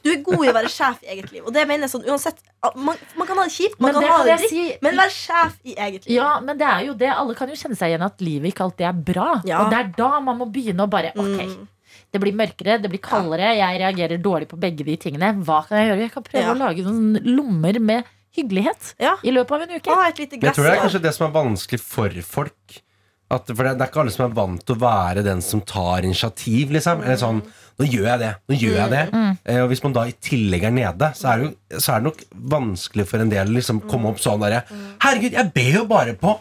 Du 0.04 0.12
er 0.12 0.20
god 0.22 0.44
i 0.46 0.50
å 0.50 0.54
være 0.54 0.70
sjef 0.70 1.00
i 1.02 1.08
eget 1.10 1.32
liv. 1.32 1.42
Og 1.44 1.52
det 1.52 1.64
mener 1.66 1.88
jeg 1.88 1.90
sånn 1.90 2.06
uansett 2.06 2.38
man, 2.76 2.94
man 3.18 3.26
kan 3.26 3.36
ha 3.40 3.44
det 3.48 3.52
kjipt, 3.56 3.80
man 3.80 3.90
Men 3.90 3.94
kan 3.94 4.02
det 4.02 4.10
ha 4.12 4.18
det 4.28 4.36
dritt, 4.38 4.50
si. 4.50 4.76
men 4.82 4.94
vær 4.96 5.10
sjef 5.10 5.56
i 5.64 5.74
eget 5.74 6.06
liv. 6.06 6.14
Ja, 6.14 6.28
men 6.40 6.56
det 6.58 6.66
er 6.68 6.84
jo 6.86 6.94
det. 6.94 7.08
Alle 7.10 7.34
kan 7.34 7.48
jo 7.50 7.54
kjenne 7.58 7.76
seg 7.76 7.90
igjen 7.90 8.04
at 8.06 8.20
livet 8.22 8.52
ikke 8.54 8.62
alltid 8.68 8.86
er 8.86 8.92
bra. 9.10 9.26
Ja. 9.44 9.64
Og 9.64 9.70
det 9.74 9.78
er 9.80 9.90
da 9.98 10.20
man 10.20 10.38
må 10.38 10.46
begynne 10.54 10.86
å 10.86 10.90
bare 10.90 11.10
Ok, 11.18 11.42
Mm. 11.42 11.66
det 12.14 12.20
blir 12.22 12.32
mørkere, 12.38 12.78
det 12.80 12.88
blir 12.90 13.02
kaldere. 13.02 13.50
Jeg 13.58 13.80
reagerer 13.82 14.22
dårlig 14.22 14.46
på 14.48 14.56
begge 14.58 14.84
de 14.86 14.96
tingene. 14.96 15.34
Hva 15.44 15.66
kan 15.66 15.78
jeg 15.82 15.90
gjøre? 15.90 16.00
Jeg 16.06 16.12
kan 16.14 16.22
prøve 16.22 16.46
Ja. 16.46 16.54
å 16.54 16.58
lage 16.58 16.84
noen 16.86 17.18
lommer 17.36 17.80
med 17.80 18.04
hyggelighet 18.36 18.94
Ja. 19.00 19.16
i 19.24 19.30
løpet 19.34 19.52
av 19.56 19.62
en 19.62 19.76
uke. 19.78 19.90
Ah, 19.94 20.08
et 20.08 20.18
lite 20.18 20.36
Men 20.36 20.48
jeg 20.50 20.54
tror 20.58 20.64
det 20.68 20.74
er 20.76 20.82
kanskje 20.84 21.02
det 21.02 21.14
som 21.16 21.26
er 21.28 21.34
vanskelig 21.38 21.80
for 21.80 22.10
folk. 22.22 22.82
At, 23.30 23.44
for 23.52 23.60
det, 23.66 23.74
det 23.76 23.84
er 23.84 23.90
ikke 23.90 24.00
alle 24.00 24.12
som 24.14 24.24
er 24.24 24.34
vant 24.36 24.62
til 24.64 24.74
å 24.76 24.80
være 24.80 25.22
den 25.26 25.42
som 25.44 25.60
tar 25.60 26.06
initiativ. 26.08 26.70
Liksom. 26.72 27.02
Eller 27.04 27.18
sånn, 27.20 27.42
nå 27.78 27.84
gjør 27.88 28.06
jeg 28.08 28.20
det, 28.22 28.30
nå 28.48 28.56
gjør 28.56 28.78
jeg 28.78 28.90
det 28.94 29.02
eh, 29.44 29.58
Og 29.62 29.68
hvis 29.68 29.82
man 29.84 29.92
da 29.98 30.06
i 30.08 30.14
tillegg 30.16 30.64
er 30.64 30.72
nede, 30.72 31.10
så 31.14 31.28
er 31.34 31.42
det, 31.42 31.44
jo, 31.50 31.52
så 31.76 31.92
er 31.92 32.00
det 32.00 32.08
nok 32.08 32.22
vanskelig 32.52 33.04
for 33.10 33.20
en 33.20 33.28
del 33.28 33.50
å 33.50 33.54
liksom 33.58 33.82
komme 33.90 34.08
opp 34.08 34.20
sånn 34.22 34.40
derre 34.40 34.62
Herregud, 35.02 35.34
jeg 35.36 35.52
ber 35.52 35.74
jo 35.74 35.82
bare 35.88 36.14
på, 36.16 36.32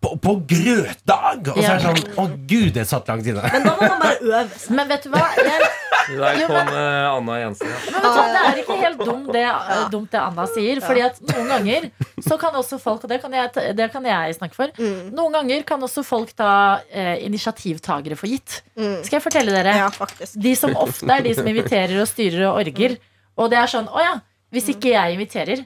på, 0.00 0.14
på 0.22 0.32
grøtdag! 0.48 1.50
Og 1.52 1.58
så 1.58 1.74
er 1.74 1.82
det 1.82 1.84
sånn 1.84 2.16
Å, 2.22 2.24
gud, 2.48 2.70
det 2.76 2.86
satt 2.88 3.10
langt 3.12 3.28
inne. 3.28 3.44
Men 3.52 3.66
da 3.68 3.74
må 3.76 3.84
man 3.84 4.00
bare 4.00 4.16
øve. 4.40 4.60
Men 4.72 4.88
vet 4.88 5.04
du 5.04 5.10
hva? 5.12 5.20
Jeg, 5.36 5.68
Der 6.08 6.40
kom 6.48 6.72
uh, 6.72 7.12
Anna 7.12 7.36
Jensen. 7.42 7.68
Ja. 7.68 7.92
men 7.92 8.06
vet 8.06 8.16
du? 8.16 8.32
Det 8.32 8.40
er 8.48 8.62
ikke 8.62 8.78
helt 8.80 9.04
dumt 9.04 9.30
det, 9.36 9.44
uh, 9.44 9.84
dumt 9.92 10.10
det 10.16 10.22
Anna 10.22 10.48
sier. 10.50 10.82
Fordi 10.86 11.04
at 11.04 11.20
noen 11.28 11.52
ganger 11.52 11.88
så 12.24 12.40
kan 12.40 12.58
også 12.58 12.80
folk, 12.82 13.04
og 13.04 13.12
det 13.12 13.20
kan 13.22 13.36
jeg, 13.36 13.52
det 13.78 13.88
kan 13.92 14.08
jeg 14.08 14.40
snakke 14.40 14.58
for, 14.58 14.82
noen 15.12 15.38
ganger 15.38 15.68
kan 15.68 15.84
også 15.84 16.04
folk 16.06 16.32
ta 16.38 16.52
uh, 16.80 17.14
initiativtagere 17.20 18.18
for 18.18 18.32
gitt. 18.32 18.62
Mm. 18.74 18.98
Skal 19.04 19.20
jeg 19.20 19.26
fortelle 19.28 19.54
dere? 19.54 19.78
Ja, 19.84 19.92
faktisk. 19.94 20.40
De 20.42 20.56
som 20.58 20.74
ofte 20.80 21.12
er 21.12 21.24
de 21.28 21.36
som 21.36 21.48
inviterer 21.48 22.00
og 22.02 22.08
styrer 22.10 22.48
og 22.48 22.62
orger. 22.64 22.98
Og 23.40 23.48
det 23.52 23.60
er 23.60 23.70
sånn, 23.70 23.88
å 23.88 24.02
ja, 24.02 24.16
hvis 24.52 24.68
ikke 24.74 24.92
jeg 24.94 25.16
inviterer, 25.16 25.64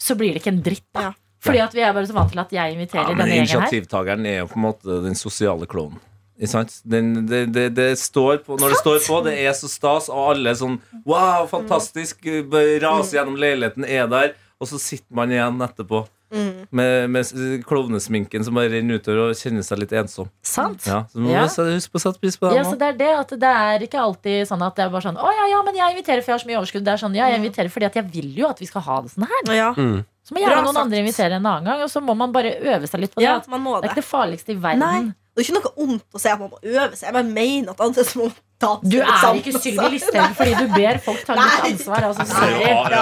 så 0.00 0.16
blir 0.16 0.32
det 0.34 0.42
ikke 0.42 0.54
en 0.54 0.62
dritt. 0.64 0.86
da 0.94 1.08
Ja. 1.08 1.12
Fordi 1.40 1.58
at 1.64 1.72
vi 1.72 1.80
er 1.80 1.92
bare 1.96 2.04
så 2.08 2.12
vant 2.12 2.30
til 2.34 2.40
at 2.42 2.50
jeg 2.52 2.74
inviterer 2.74 3.06
Ja, 3.08 3.14
denne 3.16 3.24
gjengen 3.24 3.48
her. 3.48 3.56
Initiativtakeren 3.56 4.26
er 4.28 4.38
jo 4.42 4.46
på 4.50 4.58
en 4.60 4.64
måte 4.66 4.98
den 5.06 5.14
sosiale 5.16 5.66
klovnen. 5.66 6.00
Ikke? 6.40 6.64
Den, 6.84 7.26
det, 7.28 7.40
det, 7.52 7.66
det 7.76 7.98
står 8.00 8.42
på, 8.44 8.56
når 8.60 8.74
det 8.74 8.78
står 8.80 8.98
på, 9.06 9.18
det 9.24 9.34
er 9.40 9.52
så 9.56 9.68
stas, 9.68 10.08
og 10.12 10.30
alle 10.34 10.52
er 10.52 10.56
sånn 10.60 10.78
Wow, 11.08 11.46
fantastisk! 11.48 12.24
bare 12.52 12.78
Raser 12.80 13.18
gjennom 13.18 13.36
leiligheten, 13.40 13.84
er 13.84 14.06
der. 14.08 14.34
Og 14.60 14.68
så 14.68 14.80
sitter 14.80 15.16
man 15.16 15.32
igjen 15.32 15.60
etterpå 15.64 16.04
Mm. 16.30 16.66
med, 16.70 17.10
med 17.10 17.64
klovnesminken 17.66 18.44
som 18.46 18.54
bare 18.54 18.70
renner 18.70 19.00
utover, 19.00 19.30
og 19.30 19.34
kjenner 19.38 19.64
seg 19.66 19.80
litt 19.82 19.92
ensom. 19.98 20.28
Sant? 20.46 20.84
Ja, 20.86 21.04
så 21.10 21.18
må 21.18 21.30
Ja. 21.32 21.46
man 21.46 21.72
huske 21.74 21.90
på 21.90 21.98
å 21.98 22.04
sette 22.04 22.20
pris 22.22 22.36
på 22.38 22.48
det. 22.50 22.56
Ja, 22.60 22.64
så 22.64 22.78
det 22.78 22.86
er 22.92 22.96
det 23.00 23.10
at 23.18 23.28
det 23.40 23.50
er 23.50 23.78
ikke 23.86 23.98
alltid 23.98 24.46
sånn 24.46 24.62
at 24.66 24.76
det 24.76 24.84
er 24.84 24.90
bare 24.94 25.02
sånn 25.02 25.18
Å 25.18 25.32
ja, 25.34 25.46
ja, 25.50 25.62
men 25.66 25.74
jeg 25.74 25.96
inviterer 25.96 26.22
for 26.22 26.30
jeg 26.32 26.38
har 26.38 26.44
så 26.44 26.50
mye 26.50 26.60
overskudd. 26.60 26.84
Det 26.84 26.92
er 26.94 27.02
sånn, 27.02 27.14
ja, 27.18 27.26
jeg 27.28 27.40
inviterer 27.42 27.68
fordi 27.70 27.86
at 27.86 27.94
jeg 27.98 28.06
vil 28.12 28.30
jo 28.36 28.48
at 28.48 28.58
vi 28.62 28.66
skal 28.66 28.82
ha 28.82 29.00
det 29.02 29.10
sånn 29.10 29.26
her. 29.26 29.54
Ja, 29.54 29.72
Mm. 29.74 30.04
Så 30.22 30.34
må 30.36 30.40
gjerne 30.44 30.62
noen 30.62 30.74
sagt. 30.74 30.84
andre 30.84 30.98
invitere 31.00 31.32
en 31.40 31.46
annen 31.46 31.64
gang, 31.64 31.80
og 31.82 31.88
så 31.90 32.00
må 32.04 32.14
man 32.14 32.30
bare 32.30 32.52
øve 32.62 32.86
seg 32.86 33.00
litt 33.00 33.10
på 33.14 33.18
det. 33.18 33.24
ja 33.24 33.36
at 33.40 33.48
man 33.48 33.60
må 33.64 33.80
det 33.80 33.90
er 33.90 33.94
ikke 33.94 34.02
det 34.02 34.04
farligste 34.04 34.52
i 34.52 34.58
verden. 34.60 34.78
Nei. 34.78 35.12
Det 35.34 35.42
er 35.42 35.52
ikke 35.52 35.58
noe 35.58 35.72
ondt 35.88 36.04
å 36.14 36.20
si 36.20 36.28
at 36.28 36.38
man 36.38 36.50
må 36.50 36.58
øve 36.62 36.92
seg. 36.94 37.06
Jeg 37.08 37.12
bare 37.14 37.24
mener 37.24 37.70
at 37.70 37.80
andre 37.80 38.04
må 38.14 38.30
Du 38.60 38.98
er 39.00 39.06
ikke. 39.38 39.54
Sylvi 39.56 39.86
Listhaug 39.94 40.34
fordi 40.36 40.52
du 40.58 40.66
ber 40.74 40.98
folk 41.00 41.22
ta 41.24 41.32
litt 41.38 41.62
ansvar. 41.70 42.04
Altså, 42.10 42.24
Ja, 42.28 42.34
sorry. 42.36 42.60
ja, 42.92 43.00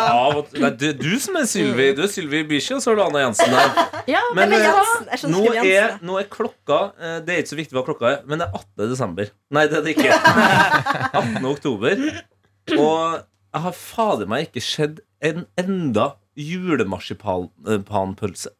Nei, 0.63 0.71
det 0.79 0.89
er 0.93 0.99
du 1.01 1.15
som 1.21 1.35
er 1.41 1.47
Sylvi. 1.51 1.87
Du 1.99 2.03
er 2.07 2.11
Sylvi 2.13 2.41
Bishi, 2.47 2.73
og 2.77 2.81
så 2.85 2.89
er 2.93 2.97
du 3.01 3.03
Anna 3.09 3.21
Jensen 3.27 3.51
der. 3.57 3.69
Ja, 4.15 4.23
Men, 4.37 4.45
men, 4.55 4.61
eh, 4.63 4.71
hva? 4.73 4.85
Jensen. 5.11 5.29
Nå 5.35 5.41
er, 5.65 5.89
nå 6.07 6.13
er 6.21 6.27
klokka 6.33 6.79
eh, 6.97 7.19
Det 7.27 7.33
er 7.35 7.39
ikke 7.43 7.51
så 7.53 7.59
viktig 7.59 7.75
hva 7.77 7.83
klokka 7.89 8.05
er, 8.13 8.19
men 8.31 8.37
det 8.41 8.47
er 8.47 8.53
18. 8.63 8.87
desember. 8.95 9.27
Nei, 9.59 9.65
det 9.69 9.77
er 9.81 9.85
det 9.85 9.93
ikke. 9.99 10.13
18. 11.19 11.45
oktober. 11.51 11.95
Og 12.79 13.01
jeg 13.19 13.61
har 13.67 13.75
fader 13.83 14.27
meg 14.31 14.41
ikke 14.49 14.63
sett 14.65 14.97
en 15.25 15.39
enda 15.59 16.07
julemarsipanpølse. 16.39 18.51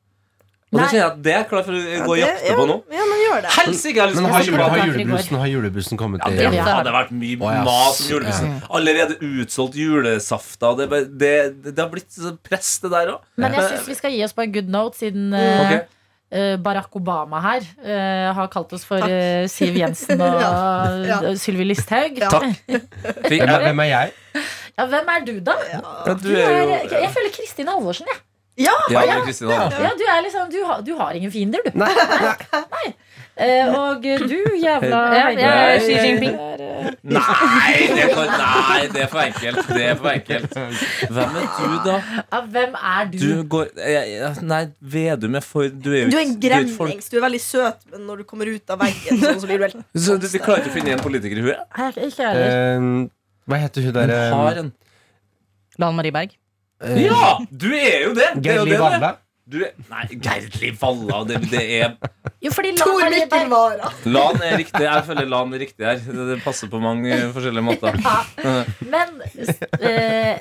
Og 0.69 0.77
det 0.81 0.87
kjenner 0.91 0.99
jeg 1.01 1.09
at 1.09 1.21
det 1.25 1.33
er 1.33 1.45
klart 1.49 1.49
klar 1.49 1.63
for 1.65 1.73
å 1.73 1.81
Ja, 1.81 2.01
gå 2.05 2.11
og 2.13 2.17
det- 2.17 2.25
jakte 2.29 2.57
på 2.59 2.65
nå. 2.69 2.75
Ja, 2.93 3.05
men 3.09 3.19
gjør 3.25 3.39
det. 3.45 3.51
Helsike, 3.57 3.95
Men 4.15 4.25
har, 4.29 4.43
så 4.43 4.53
har, 4.59 4.77
i 4.77 4.91
julebussen, 4.91 5.39
har 5.41 5.47
julebussen 5.49 5.97
kommet 5.99 6.21
Ja, 6.25 6.31
det 6.51 6.55
Ja. 6.59 6.65
hadde 6.77 6.93
vært 6.93 7.11
mye 7.11 7.37
Å, 7.41 7.53
ja. 7.55 7.63
mas 7.65 8.01
om 8.03 8.11
julebussen. 8.13 8.51
Allerede 8.71 9.17
utsolgt 9.19 9.75
julesafta. 9.81 10.75
Det, 10.77 10.85
er 10.85 10.91
bare- 10.93 11.09
det, 11.09 11.63
det, 11.65 11.75
det 11.75 11.79
har 11.85 11.89
blitt 11.91 12.11
så 12.13 12.37
press, 12.43 12.79
det 12.85 12.91
der 12.91 13.15
òg. 13.15 13.21
Men 13.37 13.53
jeg 13.57 13.63
syns 13.71 13.87
vi 13.89 13.95
skal 13.95 14.11
gi 14.13 14.23
oss 14.25 14.33
på 14.37 14.43
en 14.45 14.53
good 14.53 14.69
note, 14.69 14.95
siden 15.01 15.33
eh, 15.33 15.61
Ok. 15.65 15.89
eh, 16.33 16.57
Barack 16.61 16.93
Obama 17.01 17.41
her 17.41 17.61
eh, 17.83 18.29
har 18.35 18.49
kalt 18.49 18.71
oss 18.77 18.85
for 18.85 18.99
eh, 19.09 19.47
Siv 19.49 19.73
Jensen 19.75 20.21
og 20.21 20.37
Ja. 20.45 20.53
Ja. 21.01 21.19
eh, 21.31 21.35
Sylvi 21.41 21.65
Listhaug. 21.65 22.19
Ja. 22.21 22.29
Takk. 22.29 22.45
Hvem 23.29 23.41
er, 23.49 23.61
hvem 23.71 23.81
er 23.81 23.85
jeg? 23.95 24.13
Ja, 24.79 24.85
hvem 24.87 25.09
er 25.17 25.25
du, 25.25 25.41
da? 25.41 25.55
Ja, 25.73 25.81
Du 26.15 26.29
du 26.29 26.35
er 26.37 26.45
er, 26.45 26.85
jo 26.85 27.01
jeg 27.01 27.11
føler 27.17 27.33
Kristin 27.35 27.67
Halvorsen, 27.73 28.07
jeg. 28.13 28.21
Ja! 28.59 28.75
Ja, 28.91 29.03
Ja, 29.07 29.93
du, 29.95 30.05
er 30.09 30.23
liksom, 30.25 30.49
du, 30.51 30.59
har, 30.67 30.81
du 30.83 30.95
har 30.99 31.15
ingen 31.15 31.31
fiender, 31.31 31.63
du. 31.65 31.71
Nei, 31.79 31.93
nei. 31.95 32.89
Eh, 33.39 33.69
og 33.71 34.03
du, 34.03 34.35
jævla 34.59 35.01
Ja, 35.15 35.27
jeg 35.31 35.83
Xi 35.85 35.93
Jinping. 35.95 36.33
eh, 36.35 36.89
Nei, 37.07 37.75
det 37.87 38.01
er 38.03 38.11
for, 38.11 38.33
nei, 38.33 38.81
det 38.91 39.03
er 39.05 39.11
for 39.13 39.21
enkelt. 39.23 39.69
Det 39.71 39.85
er 39.85 40.01
for 40.01 40.11
enkelt. 40.11 40.57
Hvem 41.15 41.37
er 41.39 41.47
du, 41.55 41.77
da? 41.85 41.99
ja, 42.19 42.41
hvem 42.57 42.75
er 42.75 43.13
du? 43.13 43.19
Du 43.23 43.45
går 43.55 43.71
jeg, 43.79 44.33
Nei, 44.43 44.61
Vedum 44.97 45.39
er 45.39 45.47
for 45.47 45.71
Du 45.71 45.93
er 45.93 46.01
jo 46.03 46.11
Du 46.11 46.19
er 46.19 46.25
en 46.25 46.35
gremlings. 46.43 47.13
Du 47.13 47.19
er 47.21 47.25
veldig 47.29 47.43
søt, 47.45 47.87
men 47.93 48.09
når 48.11 48.25
du 48.25 48.29
kommer 48.33 48.51
ut 48.51 48.75
av 48.75 48.83
veggen, 48.83 49.23
sånn, 49.23 49.39
så 49.39 49.51
blir 49.53 49.63
du 49.63 49.69
helt 49.69 49.79
Så 49.95 50.19
du, 50.19 50.27
Vi 50.35 50.43
klarer 50.43 50.65
ikke 50.67 50.75
å 50.75 50.77
finne 50.81 50.97
en 50.99 51.05
politiker 51.07 51.39
i 51.39 51.47
huet? 51.47 51.63
Her, 51.79 52.03
ikke 52.11 52.27
heller. 52.27 52.59
Eh, 52.59 52.91
hva 53.49 53.63
heter 53.63 53.87
hun 53.87 53.95
Men 54.01 54.13
der 54.17 54.35
har 54.35 54.63
en 54.65 54.75
Lan 55.79 55.95
Marie 55.95 56.11
Berg. 56.11 56.35
Eh, 56.83 57.05
Ja! 57.05 57.39
Du 57.51 57.69
er 57.73 58.05
jo 58.05 58.15
det! 58.15 58.29
Det 58.43 58.53
er 58.53 58.61
jo 58.63 58.65
det, 58.65 58.79
det. 59.01 59.15
Du 59.49 59.63
nei, 59.89 60.03
Gerd 60.21 60.59
Liv 60.61 60.75
Valla. 60.77 61.23
Det, 61.25 61.39
det 61.49 61.61
er 61.79 61.95
Jo, 62.45 62.51
fordi 62.53 62.75
Lan 62.77 62.83
Tor 62.83 63.07
Mikkel 63.09 63.47
Wara. 63.49 63.89
Lan 64.05 64.43
er 64.45 64.59
riktig. 64.61 64.83
Jeg 64.85 65.05
føler 65.07 65.29
Lan 65.31 65.55
er 65.57 65.63
riktig 65.63 65.87
her. 65.89 66.03
Det, 66.05 66.27
det 66.29 66.37
passer 66.45 66.69
på 66.69 66.81
mange 66.83 67.17
forskjellige 67.33 67.65
måter. 67.65 67.97
ja. 68.09 68.59
Men 68.85 69.15
eh, 69.81 70.37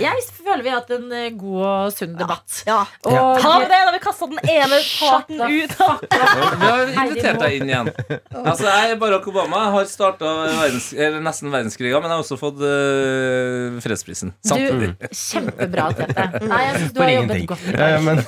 jeg 0.00 0.24
føler 0.32 0.64
vi 0.64 0.72
har 0.72 0.80
hatt 0.80 0.94
en 0.96 1.12
eh, 1.12 1.26
god 1.36 1.66
og 1.68 1.92
sunn 1.92 2.14
debatt. 2.16 2.62
Ja. 2.64 2.78
Og 3.04 3.18
Har 3.44 3.60
vi 3.60 3.68
det? 3.68 3.82
Da 3.88 3.92
vi 3.92 4.00
kasta 4.06 4.30
den 4.32 4.40
ene 4.54 4.80
parten 4.94 5.44
ut. 5.44 5.76
Vi 6.08 6.64
har 6.64 6.94
invitert 6.94 7.42
deg 7.44 7.58
inn 7.58 7.68
igjen. 7.68 7.92
Altså, 8.32 8.64
jeg 8.64 8.94
er 8.94 8.98
Barack 9.04 9.28
Obama. 9.28 9.66
Jeg 9.66 9.76
har 9.76 9.92
starta 9.92 10.32
verdens, 10.62 10.88
nesten 11.28 11.52
verdenskriga, 11.52 12.00
men 12.00 12.08
jeg 12.08 12.16
har 12.16 12.24
også 12.24 12.40
fått 12.40 12.64
eh, 12.64 13.76
fredsprisen. 13.84 14.32
Samtidig. 14.40 14.94
du, 14.96 15.06
kjempebra, 15.12 15.90
Tete. 16.00 16.28
Nei, 16.48 16.64
jeg 16.64 16.80
syns 16.80 16.96
du 16.96 17.04
har 17.04 17.14
jobbet 17.18 17.46
godt. 17.52 17.68
Med 17.68 17.80
deg. 17.84 17.94
ja, 17.94 18.02
men, 18.08 18.24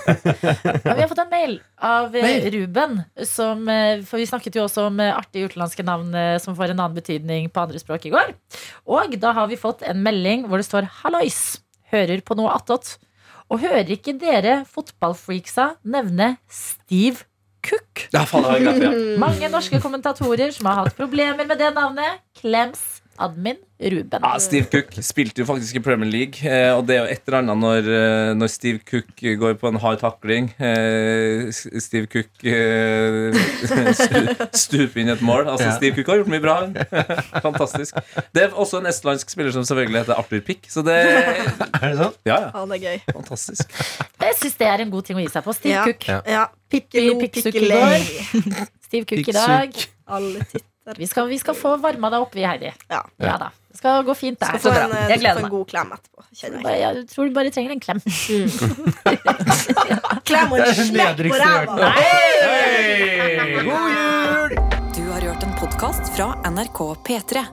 Ja, 0.85 0.95
vi 0.95 1.03
har 1.03 1.09
fått 1.11 1.23
en 1.23 1.31
mail 1.33 1.57
av 1.77 2.17
eh, 2.17 2.25
Mail? 2.25 2.49
Ruben. 2.55 2.99
Som, 3.29 3.67
eh, 3.69 4.03
for 4.07 4.21
vi 4.21 4.29
snakket 4.29 4.59
jo 4.59 4.65
også 4.67 4.89
om 4.89 5.01
eh, 5.03 5.13
artige 5.15 5.51
utenlandske 5.51 5.85
navn 5.87 6.15
som 6.43 6.57
får 6.59 6.73
en 6.73 6.81
annen 6.81 6.99
betydning 6.99 7.49
på 7.53 7.63
andre 7.63 7.81
språk 7.83 8.09
i 8.09 8.15
går. 8.15 8.35
Og 8.91 9.17
da 9.21 9.35
har 9.37 9.51
vi 9.51 9.61
fått 9.61 9.85
en 9.87 10.03
melding 10.05 10.47
hvor 10.49 10.61
det 10.61 10.69
står 10.69 10.89
'Hallois! 11.01 11.61
Hører 11.91 12.23
på 12.23 12.37
noe 12.39 12.53
attåt'. 12.55 12.99
Og 13.51 13.65
hører 13.65 13.89
ikke 13.97 14.15
dere 14.15 14.61
fotballfreaksa 14.71 15.75
nevne 15.83 16.37
Steve 16.47 17.27
Cook? 17.67 18.07
Ja, 18.15 18.23
faen, 18.25 18.47
jeg 18.47 18.53
har 18.53 18.61
glemt 18.63 18.85
det. 18.85 19.19
Mange 19.21 19.51
norske 19.53 19.81
kommentatorer 19.83 20.55
som 20.55 20.71
har 20.71 20.85
hatt 20.85 20.97
problemer 20.97 21.49
med 21.49 21.59
det 21.61 21.73
navnet. 21.75 22.23
Klems 22.39 23.03
admin 23.21 23.59
Ruben. 23.81 24.21
Ja, 24.21 24.35
Steve 24.45 24.67
Cook 24.69 24.91
spilte 25.05 25.41
jo 25.41 25.47
faktisk 25.49 25.79
i 25.79 25.81
Premier 25.81 26.11
League, 26.13 26.43
eh, 26.45 26.69
og 26.77 26.83
det 26.89 26.97
er 26.99 27.07
jo 27.07 27.13
et 27.15 27.23
eller 27.31 27.39
annet 27.39 27.57
når, 27.63 27.87
eh, 27.89 28.33
når 28.37 28.51
Steve 28.53 28.81
Cook 28.85 29.23
går 29.41 29.55
på 29.63 29.71
en 29.71 29.79
hard 29.81 30.03
takling. 30.03 30.51
Eh, 30.61 31.49
Steve 31.81 32.05
Cook 32.13 32.29
stuper 34.65 35.01
inn 35.01 35.09
et 35.15 35.23
mål. 35.25 35.49
Altså, 35.49 35.71
Ja. 35.71 35.77
Steve 35.79 35.97
Cook 35.97 36.09
har 36.13 36.21
gjort 36.21 36.33
mye 36.35 36.45
bra. 36.45 36.57
Fantastisk. 37.47 37.97
Det 38.37 38.41
er 38.45 38.51
også 38.53 38.83
en 38.83 38.91
estlandsk 38.93 39.33
spiller 39.33 39.53
som 39.57 39.65
selvfølgelig 39.65 40.03
heter 40.05 40.21
Arthur 40.21 40.45
Pick, 40.45 40.69
så 40.69 40.85
det 40.87 40.99
er 41.81 41.87
det 41.87 41.97
sånn? 42.03 42.15
Ja, 42.29 42.37
ja. 42.37 42.51
Han 42.59 42.69
er 42.77 42.81
gøy. 42.85 42.99
Fantastisk. 43.13 43.65
Jeg 44.21 44.37
syns 44.43 44.57
det 44.61 44.69
er 44.75 44.79
en 44.85 44.93
god 44.93 45.09
ting 45.09 45.17
å 45.21 45.25
gi 45.25 45.33
seg 45.33 45.43
på. 45.47 45.57
Steve 45.57 45.77
Ja. 45.79 45.85
Cook. 45.89 46.05
Ja. 46.11 46.21
Ja. 46.29 46.45
Pikkelo, 46.71 47.17
Pikksukk 47.25 47.57
i 47.57 47.65
pikkelei. 47.65 48.01
Steve 48.87 49.05
Cook 49.09 49.25
i 49.33 49.37
dag. 49.41 49.73
Alle 50.11 50.45
titter. 50.45 50.69
Vi 50.97 51.07
skal, 51.07 51.29
vi 51.29 51.39
skal 51.39 51.55
få 51.55 51.77
varma 51.81 52.11
deg 52.11 52.21
opp, 52.25 52.35
vi, 52.35 52.43
Heidi. 52.47 52.73
Ja. 52.91 53.03
Ja 53.21 53.37
da. 53.39 53.51
Det 53.71 53.77
skal 53.79 54.03
gå 54.05 54.15
fint 54.17 54.39
Skal 54.41 54.53
der. 54.57 54.61
få 54.65 54.71
bra. 54.75 54.83
en, 54.89 54.93
eh, 54.97 55.09
Jeg 55.13 55.19
gleder 55.21 55.35
meg. 55.43 55.45
en 55.45 55.51
god 55.51 55.67
klem 55.71 55.93
etterpå. 55.93 56.23
Jeg. 56.41 56.63
Bare- 56.65 56.79
Jeg 56.81 57.07
tror 57.13 57.25
du 57.29 57.35
bare 57.35 57.51
trenger 57.51 57.71
en 57.71 57.81
klem. 57.81 58.01
Klem 60.25 60.53
og 60.53 60.59
en 60.59 60.75
slekk 60.91 61.17
på 61.29 61.35
ræva. 61.39 61.93
God 63.55 63.65
jul! 63.69 64.51
Du 64.97 65.03
har 65.13 65.21
hørt 65.21 65.43
en 65.47 65.55
podkast 65.61 66.05
fra 66.17 66.27
NRK 66.51 66.81
P3. 67.07 67.45